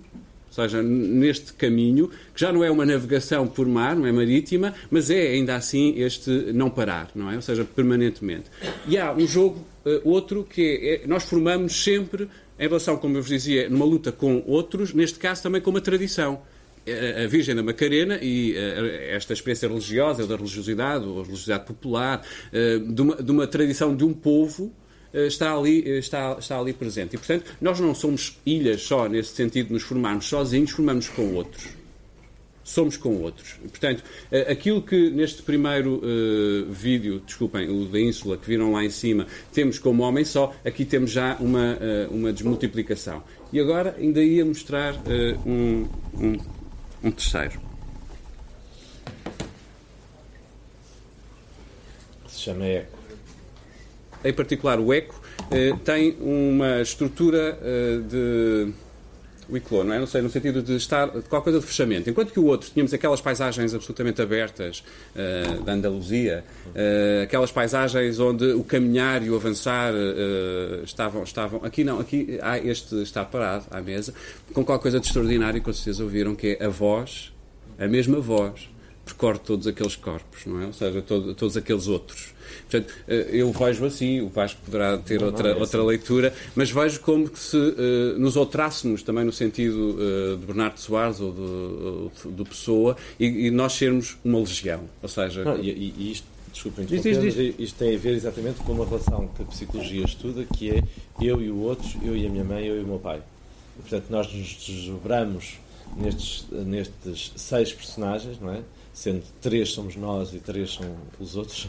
seja, 0.55 0.81
neste 0.81 1.53
caminho, 1.53 2.09
que 2.33 2.41
já 2.41 2.51
não 2.51 2.63
é 2.63 2.71
uma 2.71 2.85
navegação 2.85 3.47
por 3.47 3.67
mar, 3.67 3.95
não 3.95 4.07
é 4.07 4.11
marítima, 4.11 4.73
mas 4.89 5.09
é 5.09 5.27
ainda 5.27 5.55
assim 5.55 5.99
este 5.99 6.29
não 6.53 6.69
parar, 6.69 7.09
não 7.13 7.31
é? 7.31 7.35
Ou 7.35 7.41
seja, 7.41 7.63
permanentemente. 7.63 8.45
E 8.87 8.97
há 8.97 9.11
um 9.13 9.27
jogo, 9.27 9.65
uh, 9.85 10.09
outro, 10.09 10.43
que 10.43 10.61
é, 10.61 11.03
é, 11.03 11.07
nós 11.07 11.23
formamos 11.23 11.83
sempre, 11.83 12.29
em 12.57 12.67
relação, 12.67 12.97
como 12.97 13.17
eu 13.17 13.21
vos 13.21 13.29
dizia, 13.29 13.69
numa 13.69 13.85
luta 13.85 14.11
com 14.11 14.43
outros, 14.47 14.93
neste 14.93 15.19
caso 15.19 15.43
também 15.43 15.61
com 15.61 15.69
uma 15.69 15.81
tradição 15.81 16.41
a 17.23 17.27
Virgem 17.27 17.55
da 17.55 17.63
Macarena 17.63 18.19
e 18.21 18.55
eh, 18.55 19.15
esta 19.15 19.33
experiência 19.33 19.67
religiosa, 19.67 20.21
ou 20.21 20.27
da 20.27 20.35
religiosidade, 20.35 21.03
ou 21.05 21.15
religiosidade 21.23 21.65
popular, 21.65 22.21
eh, 22.53 22.77
de 22.77 23.01
uma, 23.01 23.15
de 23.15 23.31
uma 23.31 23.47
tradição 23.47 23.95
de 23.95 24.03
um 24.03 24.13
povo 24.13 24.71
eh, 24.71 24.84
está 25.15 25.55
ali, 25.55 25.87
está, 25.97 26.37
está 26.39 26.59
ali 26.59 26.73
presente. 26.73 27.15
E, 27.15 27.17
portanto, 27.17 27.45
nós 27.61 27.79
não 27.79 27.93
somos 27.95 28.37
ilhas 28.45 28.81
só 28.81 29.07
nesse 29.07 29.33
sentido 29.33 29.67
de 29.67 29.73
nos 29.73 29.83
formarmos 29.83 30.25
sozinhos, 30.25 30.71
formamos 30.71 31.09
com 31.09 31.33
outros. 31.33 31.67
Somos 32.63 32.97
com 32.97 33.21
outros. 33.21 33.53
Portanto, 33.61 34.03
aquilo 34.49 34.81
que 34.81 35.11
neste 35.11 35.43
primeiro 35.43 36.01
uh, 36.03 36.71
vídeo, 36.71 37.21
desculpem, 37.23 37.69
o 37.69 37.85
da 37.85 37.99
Ínsula, 37.99 38.37
que 38.37 38.47
viram 38.47 38.71
lá 38.71 38.83
em 38.83 38.89
cima, 38.89 39.27
temos 39.53 39.77
como 39.77 40.01
homem 40.01 40.25
só, 40.25 40.51
aqui 40.65 40.83
temos 40.83 41.11
já 41.11 41.35
uma, 41.39 41.75
uh, 41.75 42.11
uma 42.11 42.33
desmultiplicação. 42.33 43.23
E 43.53 43.59
agora 43.59 43.95
ainda 43.99 44.23
ia 44.23 44.43
mostrar 44.43 44.95
uh, 44.95 45.47
um, 45.47 45.87
um 46.15 46.37
um 47.05 47.11
terceiro. 47.11 47.61
Se 52.27 52.39
chama 52.41 52.65
Eco. 52.65 52.94
Em 54.25 54.33
particular, 54.33 54.79
o 54.79 54.93
Eco 54.93 55.21
eh, 55.51 55.73
tem 55.83 56.17
uma 56.19 56.81
estrutura 56.81 57.59
eh, 57.61 57.99
de 58.09 58.73
Wicklow, 59.49 59.83
não 59.83 59.93
é? 59.93 59.99
Não 59.99 60.07
sei, 60.07 60.21
no 60.21 60.29
sentido 60.29 60.61
de 60.61 60.75
estar 60.75 61.07
de 61.07 61.21
qualquer 61.23 61.51
coisa 61.51 61.59
de 61.59 61.65
fechamento. 61.65 62.09
Enquanto 62.09 62.31
que 62.31 62.39
o 62.39 62.45
outro 62.45 62.69
tínhamos 62.71 62.93
aquelas 62.93 63.21
paisagens 63.21 63.73
absolutamente 63.73 64.21
abertas 64.21 64.83
uh, 65.15 65.61
da 65.63 65.73
Andaluzia, 65.73 66.43
uh, 66.67 67.23
aquelas 67.23 67.51
paisagens 67.51 68.19
onde 68.19 68.45
o 68.53 68.63
caminhar 68.63 69.23
e 69.23 69.29
o 69.29 69.35
avançar 69.35 69.93
uh, 69.93 70.83
estavam, 70.83 71.23
estavam. 71.23 71.63
Aqui 71.63 71.83
não, 71.83 71.99
aqui 71.99 72.39
há 72.41 72.57
este 72.57 73.01
está 73.01 73.23
parado 73.23 73.65
à 73.69 73.81
mesa, 73.81 74.13
com 74.53 74.65
qualquer 74.65 74.81
coisa 74.81 74.99
de 74.99 75.05
extraordinário 75.05 75.61
que 75.61 75.67
vocês 75.67 75.99
ouviram, 75.99 76.35
que 76.35 76.57
é 76.59 76.65
a 76.65 76.69
voz, 76.69 77.31
a 77.77 77.87
mesma 77.87 78.19
voz, 78.19 78.69
percorre 79.05 79.39
todos 79.39 79.67
aqueles 79.67 79.95
corpos, 79.95 80.45
não 80.45 80.61
é? 80.61 80.65
Ou 80.65 80.73
seja, 80.73 81.01
todo, 81.01 81.35
todos 81.35 81.55
aqueles 81.55 81.87
outros. 81.87 82.33
Portanto, 82.69 82.93
eh, 83.07 83.29
eu 83.31 83.51
vejo 83.51 83.85
assim, 83.85 84.21
o 84.21 84.29
Vasco 84.29 84.59
poderá 84.65 84.97
ter 84.97 85.19
não, 85.19 85.27
outra, 85.27 85.49
não, 85.49 85.57
é 85.57 85.61
outra 85.61 85.79
assim. 85.79 85.87
leitura, 85.87 86.33
mas 86.55 86.71
vejo 86.71 86.99
como 87.01 87.29
que 87.29 87.39
se 87.39 87.55
uh, 87.55 88.17
nos 88.17 88.35
outrássemos 88.35 89.03
também 89.03 89.23
no 89.23 89.31
sentido 89.31 89.95
uh, 89.95 90.37
de 90.37 90.45
Bernardo 90.45 90.79
Soares 90.79 91.19
ou 91.19 91.31
do, 91.31 92.11
do 92.31 92.45
Pessoa 92.45 92.97
e, 93.19 93.47
e, 93.47 93.51
nós 93.51 93.73
sermos 93.73 94.17
uma 94.25 94.39
legião. 94.39 94.81
Ou 95.01 95.09
seja. 95.09 95.43
Não, 95.43 95.57
e, 95.57 95.69
e 95.69 96.11
isto 96.11 96.27
desculpem, 96.51 96.85
isto 97.59 97.77
tem 97.77 97.95
a 97.95 97.97
ver 97.97 98.13
exatamente 98.13 98.59
com 98.63 98.71
uma 98.71 98.85
relação 98.85 99.27
que 99.27 99.43
a 99.43 99.45
psicologia 99.45 100.05
estuda, 100.05 100.45
que 100.57 100.71
é 100.71 100.83
eu 101.21 101.41
e 101.41 101.51
o 101.51 101.59
outro, 101.59 101.87
eu 102.01 102.15
e 102.15 102.25
a 102.25 102.29
minha 102.29 102.43
mãe, 102.43 102.65
eu 102.65 102.79
e 102.79 102.83
o 102.83 102.87
meu 102.87 102.99
pai. 102.99 103.21
E, 103.77 103.81
portanto, 103.81 104.05
nós 104.09 104.33
nos 104.33 104.65
desdobramos 104.65 105.59
nestes, 105.97 106.45
nestes 106.49 107.33
seis 107.35 107.73
personagens, 107.73 108.39
não 108.39 108.51
é? 108.51 108.61
Sendo 108.95 109.21
três 109.41 109.73
somos 109.73 109.97
nós 109.97 110.33
e 110.33 110.39
três 110.39 110.73
são 110.75 110.95
os 111.19 111.35
outros, 111.35 111.67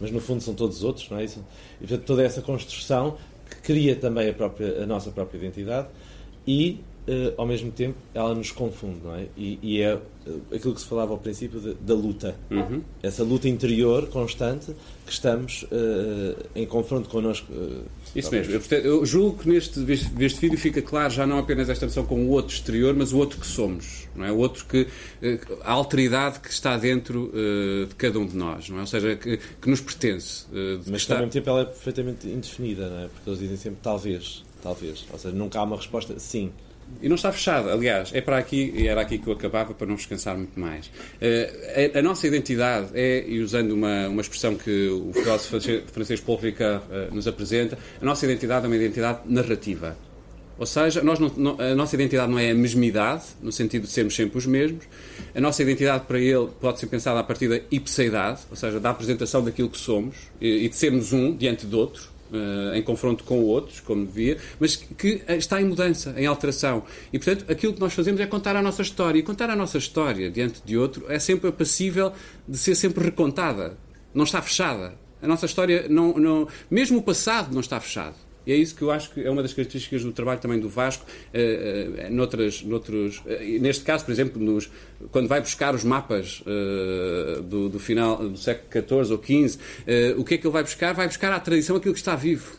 mas 0.00 0.12
no 0.12 0.20
fundo 0.20 0.40
são 0.40 0.54
todos 0.54 0.78
os 0.78 0.84
outros, 0.84 1.10
não 1.10 1.18
é 1.18 1.24
isso? 1.24 1.44
E 1.80 1.86
portanto 1.86 2.06
toda 2.06 2.22
essa 2.22 2.40
construção 2.40 3.18
cria 3.64 3.96
também 3.96 4.30
a, 4.30 4.32
própria, 4.32 4.84
a 4.84 4.86
nossa 4.86 5.10
própria 5.10 5.38
identidade 5.38 5.88
e 6.46 6.80
uh, 7.08 7.34
ao 7.36 7.46
mesmo 7.46 7.72
tempo, 7.72 7.96
ela 8.14 8.34
nos 8.34 8.52
confunde, 8.52 9.00
não 9.02 9.14
é? 9.14 9.26
E, 9.36 9.58
e 9.62 9.80
é 9.80 9.94
uh, 9.94 10.00
aquilo 10.54 10.74
que 10.74 10.80
se 10.80 10.86
falava 10.86 11.12
ao 11.12 11.18
princípio 11.18 11.58
de, 11.58 11.74
da 11.74 11.94
luta. 11.94 12.36
Uhum. 12.50 12.82
Essa 13.02 13.24
luta 13.24 13.48
interior 13.48 14.06
constante 14.08 14.74
que 15.06 15.12
estamos 15.12 15.62
uh, 15.64 16.46
em 16.54 16.66
confronto 16.66 17.08
connosco. 17.08 17.50
Isso 18.14 18.30
mesmo. 18.30 18.54
Eu, 18.54 18.78
eu, 18.78 19.06
julgo 19.06 19.38
que 19.38 19.48
neste, 19.48 19.80
neste 19.80 20.40
vídeo 20.40 20.58
fica 20.58 20.82
claro 20.82 21.12
já 21.12 21.26
não 21.26 21.38
apenas 21.38 21.68
esta 21.68 21.86
noção 21.86 22.04
com 22.04 22.26
o 22.26 22.30
outro 22.30 22.54
exterior, 22.54 22.94
mas 22.94 23.12
o 23.12 23.18
outro 23.18 23.40
que 23.40 23.46
somos. 23.46 24.06
Não 24.14 24.24
é? 24.24 24.32
O 24.32 24.36
outro 24.36 24.64
que. 24.66 24.86
a 25.62 25.72
alteridade 25.72 26.40
que 26.40 26.50
está 26.50 26.76
dentro 26.76 27.32
de 27.88 27.94
cada 27.94 28.18
um 28.18 28.26
de 28.26 28.36
nós, 28.36 28.68
não 28.68 28.78
é? 28.78 28.80
Ou 28.80 28.86
seja, 28.86 29.16
que, 29.16 29.36
que 29.36 29.70
nos 29.70 29.80
pertence. 29.80 30.46
mas 30.86 31.04
que 31.04 31.12
ao 31.12 31.18
mesmo 31.18 31.32
tempo 31.32 31.50
ela 31.50 31.60
é 31.60 31.64
perfeitamente 31.64 32.26
indefinida, 32.28 32.88
não 32.88 32.98
é? 33.04 33.08
Porque 33.08 33.30
eles 33.30 33.38
dizem 33.38 33.56
sempre 33.56 33.78
talvez. 33.82 34.42
Talvez. 34.62 35.06
Ou 35.12 35.18
seja, 35.18 35.34
nunca 35.34 35.60
há 35.60 35.62
uma 35.62 35.76
resposta 35.76 36.18
sim. 36.18 36.50
E 37.00 37.08
não 37.08 37.16
está 37.16 37.30
fechado. 37.30 37.70
Aliás, 37.70 38.10
é 38.12 38.20
para 38.20 38.38
aqui, 38.38 38.72
e 38.76 38.88
era 38.88 39.00
aqui 39.00 39.18
que 39.18 39.26
eu 39.26 39.32
acabava 39.32 39.72
para 39.72 39.86
não 39.86 39.96
vos 39.96 40.06
cansar 40.06 40.36
muito 40.36 40.58
mais. 40.58 40.86
Uh, 40.86 41.94
a, 41.94 41.98
a, 41.98 42.02
nossa 42.02 42.26
identidade 42.26 42.90
é, 42.94 43.24
e 43.26 43.40
usando 43.40 43.72
uma, 43.72 44.08
uma 44.08 44.20
expressão 44.20 44.56
que 44.56 44.88
o 44.88 45.12
filósofo 45.12 45.60
francês 45.92 46.20
Paul 46.20 46.38
Ricard 46.38 46.84
uh, 46.86 47.14
nos 47.14 47.28
apresenta, 47.28 47.78
a 48.00 48.04
nossa 48.04 48.24
identidade 48.24 48.64
é 48.64 48.68
uma 48.68 48.76
identidade 48.76 49.20
narrativa. 49.26 49.96
Ou 50.58 50.66
seja, 50.66 51.02
nós 51.04 51.20
não, 51.20 51.28
não, 51.36 51.60
a 51.60 51.72
nossa 51.76 51.94
identidade 51.94 52.30
não 52.32 52.38
é 52.38 52.50
a 52.50 52.54
mesmidade, 52.54 53.22
no 53.40 53.52
sentido 53.52 53.82
de 53.82 53.90
sermos 53.90 54.16
sempre 54.16 54.36
os 54.38 54.46
mesmos. 54.46 54.84
A 55.32 55.40
nossa 55.40 55.62
identidade 55.62 56.04
para 56.04 56.18
ele 56.18 56.48
pode 56.60 56.80
ser 56.80 56.88
pensada 56.88 57.20
a 57.20 57.22
partir 57.22 57.48
da 57.48 57.60
ipseidade, 57.70 58.40
ou 58.50 58.56
seja, 58.56 58.80
da 58.80 58.90
apresentação 58.90 59.44
daquilo 59.44 59.70
que 59.70 59.78
somos 59.78 60.16
e, 60.40 60.64
e 60.64 60.68
de 60.68 60.74
sermos 60.74 61.12
um 61.12 61.36
diante 61.36 61.64
de 61.64 61.76
outro 61.76 62.17
em 62.74 62.82
confronto 62.82 63.24
com 63.24 63.42
outros, 63.42 63.80
como 63.80 64.04
devia, 64.04 64.38
mas 64.58 64.76
que 64.76 65.22
está 65.28 65.60
em 65.60 65.64
mudança, 65.64 66.14
em 66.16 66.26
alteração. 66.26 66.84
E, 67.12 67.18
portanto, 67.18 67.50
aquilo 67.50 67.72
que 67.72 67.80
nós 67.80 67.92
fazemos 67.92 68.20
é 68.20 68.26
contar 68.26 68.56
a 68.56 68.62
nossa 68.62 68.82
história. 68.82 69.18
E 69.18 69.22
contar 69.22 69.50
a 69.50 69.56
nossa 69.56 69.78
história 69.78 70.30
diante 70.30 70.62
de 70.64 70.76
outro 70.76 71.06
é 71.08 71.18
sempre 71.18 71.50
passível 71.52 72.12
de 72.46 72.58
ser 72.58 72.74
sempre 72.74 73.04
recontada. 73.04 73.76
Não 74.14 74.24
está 74.24 74.40
fechada. 74.42 74.94
A 75.20 75.26
nossa 75.26 75.46
história, 75.46 75.86
não, 75.88 76.14
não, 76.14 76.48
mesmo 76.70 76.98
o 76.98 77.02
passado, 77.02 77.52
não 77.52 77.60
está 77.60 77.80
fechado. 77.80 78.14
E 78.48 78.52
é 78.52 78.56
isso 78.56 78.74
que 78.74 78.80
eu 78.80 78.90
acho 78.90 79.10
que 79.10 79.22
é 79.22 79.30
uma 79.30 79.42
das 79.42 79.52
características 79.52 80.02
do 80.02 80.10
trabalho 80.10 80.40
também 80.40 80.58
do 80.58 80.70
Vasco, 80.70 81.04
uh, 81.04 82.06
uh, 82.08 82.10
noutras, 82.10 82.62
noutros, 82.62 83.18
uh, 83.18 83.60
neste 83.60 83.84
caso, 83.84 84.06
por 84.06 84.10
exemplo, 84.10 84.42
nos, 84.42 84.70
quando 85.12 85.28
vai 85.28 85.38
buscar 85.38 85.74
os 85.74 85.84
mapas 85.84 86.42
do, 87.44 87.68
do, 87.68 87.78
final 87.78 88.16
do 88.16 88.38
século 88.38 89.04
XIV 89.04 89.12
ou 89.12 89.22
XV, 89.22 89.58
o 90.16 90.24
que 90.24 90.34
é 90.34 90.38
que 90.38 90.46
ele 90.46 90.52
vai 90.52 90.62
buscar? 90.62 90.94
Vai 90.94 91.06
buscar 91.06 91.30
a 91.30 91.38
tradição 91.38 91.76
aquilo 91.76 91.92
que 91.92 92.00
está 92.00 92.16
vivo. 92.16 92.56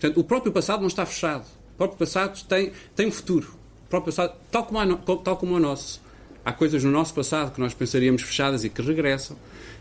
Portanto, 0.00 0.18
o 0.18 0.24
próprio 0.24 0.52
passado 0.52 0.80
não 0.80 0.88
está 0.88 1.04
fechado. 1.04 1.44
O 1.74 1.76
próprio 1.76 1.98
passado 1.98 2.42
tem, 2.48 2.72
tem 2.94 3.06
um 3.06 3.10
futuro. 3.10 3.48
O 3.84 3.90
próprio 3.90 4.14
passado, 4.14 4.34
tal 4.50 4.64
como, 4.64 4.96
tal 5.18 5.36
como 5.36 5.54
o 5.54 5.60
nosso. 5.60 6.00
Há 6.46 6.52
coisas 6.52 6.82
no 6.82 6.90
nosso 6.90 7.12
passado 7.12 7.52
que 7.52 7.60
nós 7.60 7.74
pensaríamos 7.74 8.22
fechadas 8.22 8.64
e 8.64 8.70
que 8.70 8.80
regressam. 8.80 9.36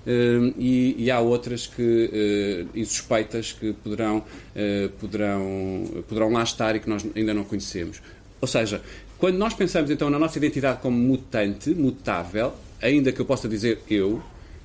Uh, 0.06 0.54
e, 0.58 0.96
e, 1.06 1.10
há 1.10 1.20
outras 1.20 1.66
que, 1.66 2.68
insuspeitas 2.76 3.54
que 3.54 3.74
poderão, 3.74 4.20
uh, 4.20 4.90
poderão, 5.00 6.04
poderão 6.08 6.32
lá 6.32 6.44
estar 6.44 6.76
e 6.76 6.80
que 6.80 6.88
nós 6.88 7.04
ainda 7.16 7.34
não 7.34 7.44
conhecemos. 7.44 8.02
Ou 8.40 8.48
seja, 8.48 8.82
quando 9.18 9.38
nós 9.38 9.54
pensamos 9.54 9.90
então 9.90 10.10
na 10.10 10.20
nossa 10.20 10.38
identidade 10.38 10.80
como 10.80 10.96
mutante, 10.96 11.72
mutável, 11.72 12.54
ainda 12.82 13.12
que 13.12 13.20
eu 13.20 13.26
possa 13.26 13.48
dizer 13.48 13.80
eu, 13.90 14.22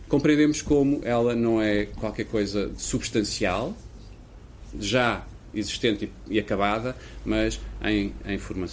compreendemos 0.08 0.60
como 0.60 1.00
ela 1.04 1.34
não 1.34 1.62
é 1.62 1.86
qualquer 1.86 2.24
coisa 2.24 2.70
substancial, 2.76 3.74
já 4.78 5.24
existente 5.54 6.12
e 6.28 6.38
acabada, 6.38 6.96
mas 7.24 7.60
em, 7.82 8.12
em 8.26 8.38
formação. 8.38 8.68